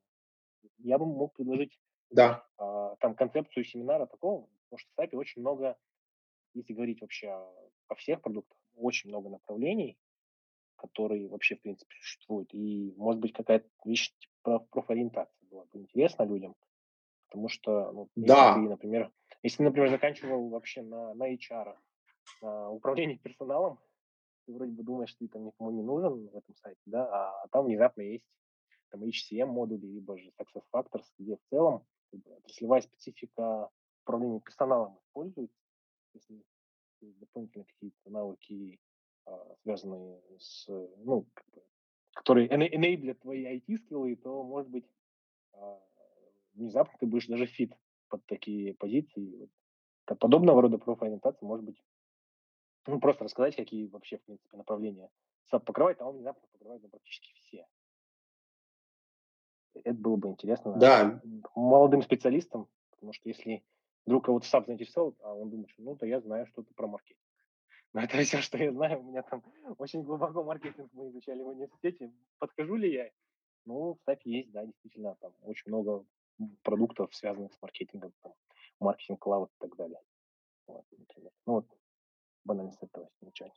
Я 0.78 0.98
бы 0.98 1.06
мог 1.06 1.34
предложить 1.34 1.78
да. 2.14 2.46
А, 2.58 2.94
там 2.96 3.14
концепцию 3.14 3.64
семинара 3.64 4.06
такого, 4.06 4.46
потому 4.68 4.78
что 4.78 4.90
в 4.96 5.00
SAP 5.00 5.16
очень 5.16 5.42
много, 5.42 5.76
если 6.54 6.72
говорить 6.72 7.00
вообще 7.00 7.30
о 7.88 7.94
всех 7.96 8.22
продуктах, 8.22 8.56
очень 8.76 9.10
много 9.10 9.28
направлений, 9.28 9.98
которые 10.76 11.28
вообще, 11.28 11.56
в 11.56 11.62
принципе, 11.62 11.94
существуют. 11.96 12.54
И, 12.54 12.94
может 12.96 13.20
быть, 13.20 13.32
какая-то 13.32 13.68
вещь 13.84 14.12
типа 14.18 14.60
профориентация 14.70 15.48
была 15.50 15.64
бы 15.66 15.80
интересна 15.80 16.24
людям, 16.24 16.54
потому 17.28 17.48
что, 17.48 17.92
ну, 17.92 18.08
да. 18.14 18.48
если 18.48 18.60
ты, 18.60 18.68
например, 18.68 19.12
если 19.42 19.62
например, 19.62 19.90
заканчивал 19.90 20.48
вообще 20.48 20.82
на, 20.82 21.14
на 21.14 21.32
HR, 21.32 21.76
на 22.42 22.70
управление 22.70 23.18
персоналом, 23.22 23.80
ты 24.46 24.52
вроде 24.52 24.72
бы 24.72 24.84
думаешь, 24.84 25.10
что 25.10 25.20
ты 25.20 25.28
там 25.28 25.46
никому 25.46 25.70
не 25.72 25.82
нужен 25.82 26.28
в 26.28 26.36
этом 26.36 26.54
сайте, 26.56 26.80
да, 26.86 27.06
а, 27.06 27.42
а 27.42 27.48
там 27.48 27.64
внезапно 27.64 28.02
есть 28.02 28.24
там 28.90 29.02
HCM 29.02 29.46
модули, 29.46 29.86
либо 29.86 30.16
же 30.16 30.30
Success 30.40 30.62
Factors, 30.72 31.04
где 31.18 31.36
в 31.36 31.40
целом 31.50 31.84
отраслевая 32.12 32.82
специфика 32.82 33.70
управления 34.02 34.40
персоналом 34.40 34.98
используется, 34.98 35.56
если 36.14 36.42
дополнительные 37.00 37.66
какие-то 37.66 38.10
навыки, 38.10 38.80
а, 39.26 39.56
связанные 39.62 40.20
с, 40.38 40.66
ну, 40.68 41.26
как 41.34 41.46
бы, 41.50 41.62
которые 42.12 42.48
enable 42.48 43.14
твои 43.14 43.44
IT-скиллы, 43.44 44.16
то, 44.16 44.42
может 44.42 44.70
быть, 44.70 44.86
а, 45.52 45.82
внезапно 46.54 46.96
ты 46.98 47.06
будешь 47.06 47.26
даже 47.26 47.46
фит 47.46 47.72
под 48.08 48.24
такие 48.26 48.74
позиции. 48.74 49.48
Как 50.04 50.18
подобного 50.18 50.62
рода 50.62 50.78
профориентация 50.78 51.46
может 51.46 51.64
быть 51.64 51.82
ну, 52.86 53.00
просто 53.00 53.24
рассказать, 53.24 53.56
какие 53.56 53.86
вообще, 53.86 54.18
в 54.18 54.24
принципе, 54.24 54.56
направления 54.56 55.10
SAP 55.50 55.64
покрывает, 55.64 56.00
а 56.00 56.06
он 56.06 56.16
внезапно 56.16 56.46
покрывает 56.52 56.82
ну, 56.82 56.88
практически 56.90 57.32
все 57.34 57.66
это 59.82 59.98
было 59.98 60.16
бы 60.16 60.28
интересно 60.28 60.72
да. 60.76 61.20
молодым 61.54 62.02
специалистам, 62.02 62.68
потому 62.90 63.12
что 63.12 63.28
если 63.28 63.64
вдруг 64.06 64.26
кого-то 64.26 64.46
сам 64.46 64.64
заинтересовал, 64.66 65.14
а 65.22 65.34
он 65.34 65.50
думает, 65.50 65.70
что 65.70 65.82
ну, 65.82 65.96
то 65.96 66.06
я 66.06 66.20
знаю 66.20 66.46
что-то 66.46 66.72
про 66.74 66.86
маркетинг. 66.86 67.20
Но 67.92 68.02
это 68.02 68.22
все, 68.22 68.40
что 68.40 68.58
я 68.58 68.72
знаю. 68.72 69.00
У 69.00 69.04
меня 69.04 69.22
там 69.22 69.42
очень 69.78 70.02
глубоко 70.02 70.42
маркетинг 70.44 70.90
мы 70.92 71.08
изучали 71.08 71.42
в 71.42 71.48
университете. 71.48 72.12
Подхожу 72.38 72.76
ли 72.76 72.92
я? 72.92 73.10
Ну, 73.66 73.94
кстати, 73.94 74.28
есть, 74.28 74.50
да, 74.52 74.64
действительно, 74.64 75.16
там 75.20 75.32
очень 75.42 75.64
много 75.68 76.04
продуктов, 76.62 77.14
связанных 77.14 77.52
с 77.54 77.62
маркетингом, 77.62 78.12
там, 78.22 78.34
маркетинг, 78.80 79.20
клауд 79.20 79.50
и 79.50 79.58
так 79.58 79.76
далее. 79.76 80.00
Вот, 80.66 80.84
например. 80.96 81.32
Ну, 81.46 81.52
вот, 81.54 81.66
банально 82.44 82.72
с 82.72 82.82
этого 82.82 83.08
начать. 83.20 83.52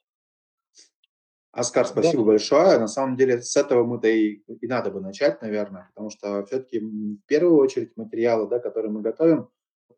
Оскар, 1.58 1.88
спасибо 1.88 2.22
да. 2.22 2.28
большое. 2.28 2.78
На 2.78 2.88
самом 2.88 3.18
деле 3.18 3.42
с 3.42 3.58
этого 3.58 3.84
мы-то 3.84 4.08
и, 4.08 4.44
и 4.48 4.68
надо 4.68 4.92
бы 4.92 5.02
начать, 5.02 5.42
наверное, 5.42 5.90
потому 5.90 6.12
что 6.12 6.46
все-таки 6.46 6.80
в 6.80 7.18
первую 7.26 7.58
очередь 7.58 7.98
материалы, 7.98 8.48
да, 8.48 8.60
которые 8.60 8.92
мы 8.92 9.02
готовим, 9.02 9.50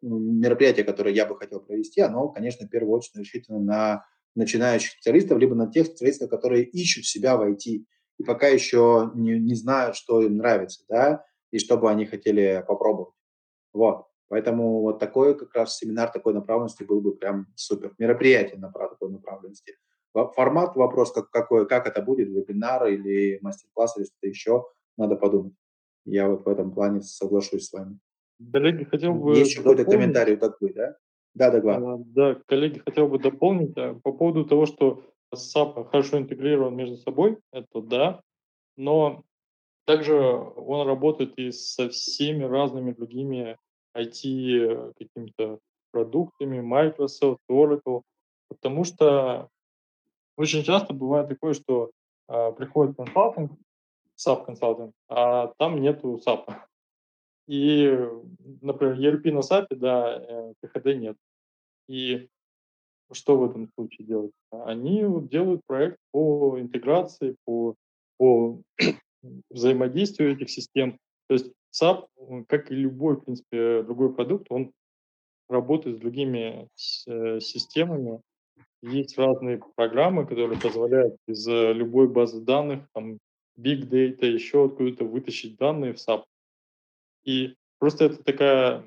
мероприятие, 0.02 0.86
которое 0.86 1.14
я 1.14 1.26
бы 1.26 1.36
хотел 1.36 1.60
провести, 1.60 2.00
оно, 2.00 2.30
конечно, 2.30 2.66
в 2.66 2.70
первую 2.70 2.96
очередь 2.96 3.18
рассчитано 3.18 3.60
на 3.60 4.06
начинающих 4.36 4.92
специалистов, 4.92 5.38
либо 5.38 5.54
на 5.54 5.70
тех 5.70 5.88
специалистов, 5.88 6.30
которые 6.30 6.64
ищут 6.64 7.04
себя 7.04 7.36
в 7.36 7.42
IT 7.42 7.84
и 8.20 8.24
пока 8.24 8.48
еще 8.48 9.12
не, 9.14 9.38
не 9.38 9.54
знают, 9.54 9.98
что 9.98 10.22
им 10.22 10.38
нравится, 10.38 10.86
да, 10.88 11.26
и 11.52 11.60
что 11.60 11.78
бы 11.78 11.92
они 11.92 12.06
хотели 12.06 12.64
попробовать. 12.66 13.14
Вот. 13.74 14.06
Поэтому 14.30 14.80
вот 14.80 15.00
такой 15.00 15.38
как 15.38 15.54
раз 15.54 15.76
семинар 15.76 16.10
такой 16.10 16.34
направленности 16.34 16.84
был 16.84 17.02
бы 17.02 17.18
прям 17.18 17.48
супер. 17.56 17.96
Мероприятие 17.98 18.60
на 18.60 18.72
такой 18.72 19.12
направленности. 19.12 19.76
Формат, 20.14 20.76
вопрос 20.76 21.12
как, 21.12 21.30
какой, 21.30 21.68
как 21.68 21.88
это 21.88 22.02
будет, 22.02 22.30
вебинар 22.30 22.88
или 22.88 23.40
мастер-класс 23.42 23.98
или 23.98 24.06
что-то 24.06 24.28
еще, 24.28 24.66
надо 24.98 25.16
подумать. 25.16 25.54
Я 26.06 26.28
вот 26.30 26.46
в 26.46 26.50
этом 26.50 26.72
плане 26.72 27.02
соглашусь 27.02 27.68
с 27.68 27.74
вами. 27.74 28.00
Коллеги, 28.52 28.86
хотел 28.86 29.14
бы... 29.14 29.38
Есть 29.38 29.56
какой-то 29.56 29.86
комментарий 29.86 30.36
такой, 30.36 30.74
да? 30.74 30.96
Да, 31.36 31.52
да, 31.52 31.76
а, 31.76 31.98
Да, 31.98 32.42
коллеги, 32.48 32.80
хотел 32.80 33.08
бы 33.08 33.20
дополнить 33.20 33.78
а, 33.78 33.94
по 34.04 34.12
поводу 34.12 34.46
того, 34.46 34.66
что 34.66 35.04
SAP 35.34 35.90
хорошо 35.90 36.18
интегрирован 36.18 36.76
между 36.76 36.98
собой, 36.98 37.38
это 37.52 37.82
да, 37.82 38.22
но 38.78 39.24
также 39.86 40.16
он 40.16 40.88
работает 40.88 41.38
и 41.38 41.52
со 41.52 41.90
всеми 41.90 42.44
разными 42.44 42.92
другими 42.94 43.58
IT 43.96 44.94
какими-то 44.98 45.60
продуктами, 45.92 46.62
Microsoft, 46.62 47.42
Oracle, 47.50 48.02
потому 48.48 48.84
что 48.84 49.50
очень 50.40 50.64
часто 50.64 50.94
бывает 50.94 51.28
такое, 51.28 51.54
что 51.54 51.92
э, 52.30 52.52
приходит 52.54 52.96
консалтинг, 52.96 53.52
SAP 54.18 54.46
консалтинг, 54.46 54.94
а 55.10 55.48
там 55.58 55.82
нету 55.82 56.20
SAP. 56.26 56.56
И, 57.48 57.94
например, 58.62 59.00
ERP 59.00 59.32
на 59.32 59.40
SAP, 59.40 59.76
да, 59.76 60.18
э, 60.18 60.54
PHD 60.64 60.96
нет. 60.96 61.18
И 61.90 62.30
что 63.12 63.38
в 63.38 63.50
этом 63.50 63.70
случае 63.74 64.08
делать? 64.08 64.32
Они 64.52 65.04
делают 65.28 65.62
проект 65.66 65.98
по 66.12 66.58
интеграции, 66.58 67.36
по, 67.44 67.76
по 68.18 68.62
взаимодействию 69.50 70.34
этих 70.34 70.50
систем. 70.50 70.98
То 71.28 71.34
есть 71.34 71.52
SAP, 71.74 72.08
как 72.48 72.72
и 72.72 72.76
любой, 72.76 73.18
в 73.18 73.26
принципе, 73.26 73.84
другой 73.84 74.14
продукт, 74.14 74.48
он 74.50 74.72
работает 75.50 75.98
с 75.98 76.00
другими 76.00 76.70
э, 77.08 77.40
системами, 77.42 78.22
есть 78.82 79.18
разные 79.18 79.62
программы, 79.76 80.26
которые 80.26 80.60
позволяют 80.60 81.16
из 81.28 81.48
э, 81.48 81.74
любой 81.74 82.08
базы 82.08 82.42
данных, 82.42 82.88
там, 82.94 83.20
big 83.58 83.90
data, 83.90 84.26
еще 84.26 84.66
откуда-то 84.66 85.06
вытащить 85.06 85.58
данные 85.58 85.94
в 85.94 85.98
SAP. 85.98 86.24
И 87.24 87.56
просто 87.78 88.06
это 88.06 88.24
такая 88.24 88.84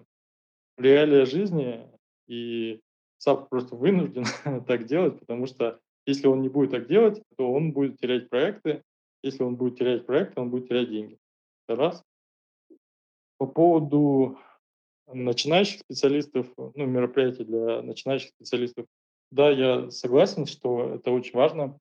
реалия 0.78 1.26
жизни, 1.26 1.86
и 2.26 2.80
SAP 3.24 3.48
просто 3.48 3.76
вынужден 3.76 4.24
так 4.66 4.86
делать, 4.86 5.18
потому 5.20 5.46
что 5.46 5.78
если 6.06 6.26
он 6.26 6.42
не 6.42 6.48
будет 6.48 6.70
так 6.70 6.88
делать, 6.88 7.22
то 7.36 7.52
он 7.52 7.72
будет 7.72 7.98
терять 7.98 8.28
проекты. 8.28 8.82
Если 9.22 9.44
он 9.44 9.54
будет 9.54 9.78
терять 9.78 10.04
проекты, 10.04 10.40
он 10.40 10.50
будет 10.50 10.68
терять 10.68 10.90
деньги. 10.90 11.16
Это 11.68 11.76
раз. 11.76 12.02
По 13.38 13.46
поводу 13.46 14.38
начинающих 15.06 15.80
специалистов, 15.80 16.46
ну, 16.56 16.86
мероприятий 16.86 17.44
для 17.44 17.82
начинающих 17.82 18.30
специалистов, 18.30 18.86
да, 19.32 19.50
я 19.50 19.90
согласен, 19.90 20.44
что 20.44 20.94
это 20.94 21.10
очень 21.10 21.32
важно. 21.32 21.78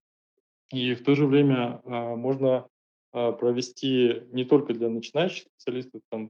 И 0.71 0.93
в 0.95 1.03
то 1.03 1.15
же 1.15 1.27
время 1.27 1.81
а, 1.83 2.15
можно 2.15 2.65
а, 3.11 3.33
провести 3.33 4.23
не 4.31 4.45
только 4.45 4.73
для 4.73 4.89
начинающих 4.89 5.47
специалистов, 5.47 6.01
там, 6.09 6.29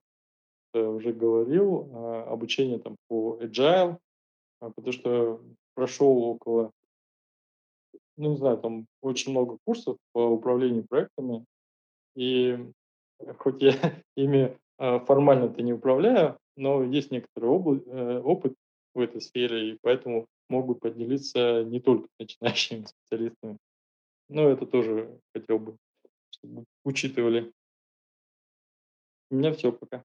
я 0.73 0.89
уже 0.89 1.14
говорил, 1.14 1.91
а, 1.93 2.23
обучение 2.23 2.80
там, 2.80 2.95
по 3.07 3.38
agile, 3.39 3.98
а, 4.61 4.72
потому 4.72 4.91
что 4.91 5.41
прошел 5.76 6.23
около, 6.23 6.72
ну, 8.18 8.31
не 8.31 8.38
знаю, 8.38 8.57
там 8.57 8.88
очень 9.02 9.31
много 9.31 9.60
курсов 9.64 9.98
по 10.14 10.26
управлению 10.26 10.88
проектами, 10.88 11.45
и 12.15 12.57
хоть 13.38 13.61
я 13.61 13.73
ими 14.18 14.57
формально-то 14.80 15.61
не 15.61 15.73
управляю, 15.73 16.39
но 16.56 16.84
есть 16.84 17.11
некоторый 17.11 17.52
обла- 17.52 17.84
э, 17.85 18.19
опыт 18.22 18.56
в 18.93 18.99
этой 18.99 19.22
сфере, 19.22 19.72
и 19.72 19.80
поэтому 19.81 20.27
могу 20.49 20.76
поделиться 20.76 21.63
не 21.63 21.80
только 21.80 22.07
начинающими 22.19 22.85
специалистами. 22.85 23.57
Но 24.30 24.49
это 24.49 24.65
тоже 24.65 25.19
хотел 25.34 25.59
бы, 25.59 25.77
чтобы 26.30 26.65
учитывали. 26.84 27.51
У 29.30 29.35
меня 29.35 29.53
все 29.53 29.72
пока. 29.72 30.03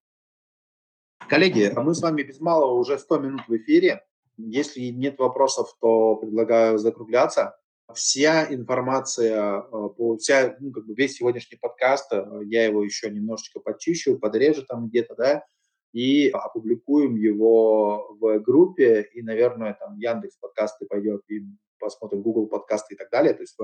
Коллеги, 1.29 1.71
мы 1.75 1.93
с 1.93 2.01
вами 2.01 2.23
без 2.23 2.39
малого 2.39 2.73
уже 2.73 2.97
100 2.97 3.19
минут 3.19 3.41
в 3.47 3.55
эфире. 3.57 4.05
Если 4.37 4.81
нет 4.87 5.19
вопросов, 5.19 5.75
то 5.81 6.15
предлагаю 6.15 6.77
закругляться. 6.77 7.57
Вся 7.93 8.53
информация, 8.53 9.63
э, 9.71 10.17
вся, 10.19 10.55
ну, 10.59 10.71
как 10.71 10.85
бы 10.85 10.93
весь 10.93 11.15
сегодняшний 11.15 11.57
подкаст, 11.57 12.11
э, 12.13 12.41
я 12.45 12.65
его 12.65 12.83
еще 12.83 13.09
немножечко 13.09 13.59
подчищу, 13.59 14.19
подрежу 14.19 14.63
там 14.63 14.89
где-то, 14.89 15.15
да, 15.15 15.45
и 15.97 16.29
опубликуем 16.29 17.15
его 17.15 18.15
в 18.19 18.37
группе, 18.41 19.01
и, 19.15 19.23
наверное, 19.23 19.75
там 19.79 19.97
Яндекс 19.97 20.37
подкасты 20.37 20.85
пойдет, 20.85 21.23
и 21.27 21.41
посмотрим 21.79 22.21
Google 22.21 22.45
подкасты 22.45 22.93
и 22.93 22.97
так 22.97 23.09
далее. 23.09 23.33
То 23.33 23.41
есть 23.41 23.57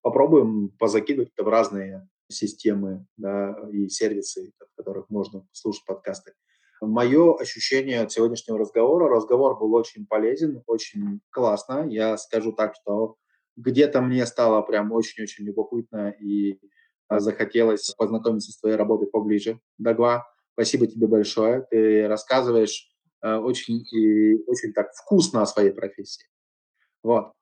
попробуем 0.00 0.68
позакидывать 0.78 1.30
это 1.34 1.42
в 1.42 1.48
разные 1.48 2.08
системы 2.28 3.04
да, 3.16 3.56
и 3.72 3.88
сервисы, 3.88 4.52
в 4.60 4.76
которых 4.76 5.10
можно 5.10 5.44
слушать 5.50 5.84
подкасты. 5.84 6.34
Мое 6.80 7.34
ощущение 7.34 8.00
от 8.00 8.12
сегодняшнего 8.12 8.60
разговора, 8.60 9.08
разговор 9.08 9.58
был 9.58 9.74
очень 9.74 10.06
полезен, 10.06 10.62
очень 10.68 11.20
классно. 11.30 11.88
Я 11.88 12.16
скажу 12.16 12.52
так, 12.52 12.76
что 12.80 13.16
где-то 13.56 14.00
мне 14.02 14.24
стало 14.26 14.62
прям 14.62 14.92
очень-очень 14.92 15.46
любопытно 15.46 16.10
и 16.10 16.60
а, 17.08 17.18
захотелось 17.18 17.92
познакомиться 17.98 18.52
с 18.52 18.60
твоей 18.60 18.76
работой 18.76 19.08
поближе. 19.08 19.58
Дагва, 19.78 20.31
спасибо 20.52 20.86
тебе 20.86 21.06
большое. 21.06 21.66
Ты 21.70 22.06
рассказываешь 22.08 22.90
э, 23.22 23.34
очень 23.36 23.84
и 23.90 24.42
очень 24.46 24.72
так 24.72 24.92
вкусно 24.94 25.42
о 25.42 25.46
своей 25.46 25.70
профессии. 25.70 26.26
Вот. 27.02 27.32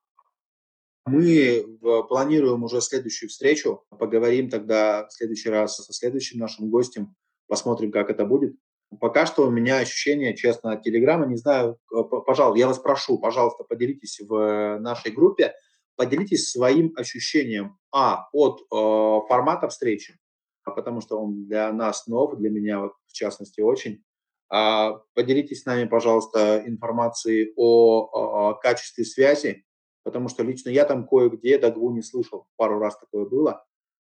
Мы 1.05 1.65
планируем 2.09 2.63
уже 2.63 2.79
следующую 2.79 3.29
встречу. 3.29 3.83
Поговорим 3.89 4.49
тогда 4.49 5.07
в 5.07 5.13
следующий 5.13 5.49
раз 5.49 5.77
со 5.77 5.93
следующим 5.93 6.39
нашим 6.39 6.69
гостем. 6.69 7.15
Посмотрим, 7.47 7.91
как 7.91 8.09
это 8.09 8.23
будет. 8.25 8.55
Пока 8.99 9.25
что 9.25 9.47
у 9.47 9.49
меня 9.49 9.77
ощущение, 9.77 10.35
честно, 10.35 10.73
от 10.73 10.83
Телеграма, 10.83 11.25
не 11.25 11.37
знаю, 11.37 11.77
пожалуйста, 11.89 12.59
я 12.59 12.67
вас 12.67 12.77
прошу, 12.77 13.17
пожалуйста, 13.17 13.63
поделитесь 13.63 14.19
в 14.19 14.79
нашей 14.79 15.11
группе, 15.11 15.53
поделитесь 15.95 16.51
своим 16.51 16.93
ощущением, 16.97 17.77
а, 17.93 18.27
от 18.33 18.61
э, 18.61 19.27
формата 19.29 19.69
встречи, 19.69 20.17
а 20.65 20.71
потому 20.71 20.99
что 20.99 21.17
он 21.19 21.45
для 21.45 21.71
нас 21.71 22.05
нов, 22.07 22.35
для 22.37 22.49
меня 22.49 22.81
вот, 22.81 22.93
в 23.11 23.13
частности 23.13 23.61
очень. 23.61 24.03
А, 24.49 25.01
поделитесь 25.13 25.61
с 25.61 25.65
нами, 25.65 25.87
пожалуйста, 25.87 26.63
информацией 26.65 27.53
о, 27.55 28.49
о 28.49 28.53
качестве 28.55 29.05
связи, 29.05 29.65
потому 30.03 30.27
что 30.27 30.43
лично 30.43 30.69
я 30.69 30.85
там 30.85 31.07
кое-где 31.07 31.57
Дагву 31.57 31.91
не 31.91 32.01
слышал, 32.01 32.47
пару 32.57 32.79
раз 32.79 32.97
такое 32.97 33.25
было. 33.25 33.63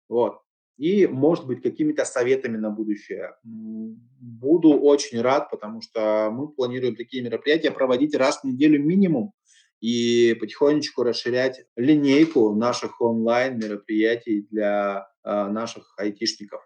Вот 0.09 0.43
и, 0.77 1.05
может 1.07 1.45
быть, 1.45 1.61
какими-то 1.61 2.03
советами 2.05 2.57
на 2.57 2.69
будущее. 2.69 3.35
Буду 3.43 4.73
очень 4.73 5.21
рад, 5.21 5.49
потому 5.51 5.81
что 5.81 6.29
мы 6.31 6.49
планируем 6.49 6.95
такие 6.95 7.23
мероприятия 7.23 7.71
проводить 7.71 8.15
раз 8.15 8.41
в 8.41 8.43
неделю 8.45 8.83
минимум 8.83 9.33
и 9.81 10.35
потихонечку 10.39 11.03
расширять 11.03 11.65
линейку 11.75 12.55
наших 12.55 13.01
онлайн-мероприятий 13.01 14.47
для 14.49 15.07
э, 15.23 15.47
наших 15.47 15.93
айтишников. 15.97 16.61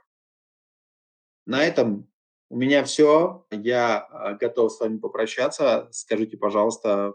На 1.45 1.65
этом 1.65 2.07
у 2.49 2.57
меня 2.57 2.83
все. 2.83 3.45
Я 3.51 3.99
а, 3.99 4.33
готов 4.33 4.71
с 4.71 4.79
вами 4.79 4.97
попрощаться. 4.97 5.89
Скажите, 5.91 6.37
пожалуйста, 6.37 7.13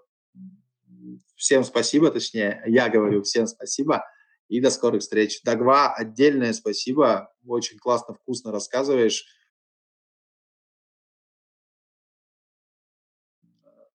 всем 1.36 1.64
спасибо, 1.64 2.10
точнее, 2.10 2.62
я 2.66 2.88
говорю 2.88 3.22
всем 3.22 3.46
спасибо 3.46 4.04
и 4.48 4.60
до 4.60 4.70
скорых 4.70 5.00
встреч. 5.00 5.42
Дагва, 5.42 5.94
отдельное 5.94 6.52
спасибо, 6.52 7.32
очень 7.46 7.78
классно, 7.78 8.14
вкусно 8.14 8.52
рассказываешь. 8.52 9.24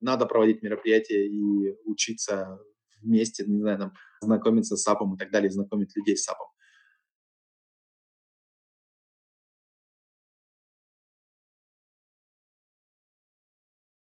Надо 0.01 0.25
проводить 0.25 0.61
мероприятия 0.61 1.27
и 1.27 1.75
учиться 1.85 2.59
вместе, 3.01 3.45
не 3.45 3.59
знаю, 3.59 3.77
там, 3.77 3.93
знакомиться 4.21 4.75
с 4.75 4.83
САПом 4.83 5.15
и 5.15 5.17
так 5.17 5.31
далее, 5.31 5.51
знакомить 5.51 5.95
людей 5.95 6.17
с 6.17 6.23
САПом. 6.23 6.47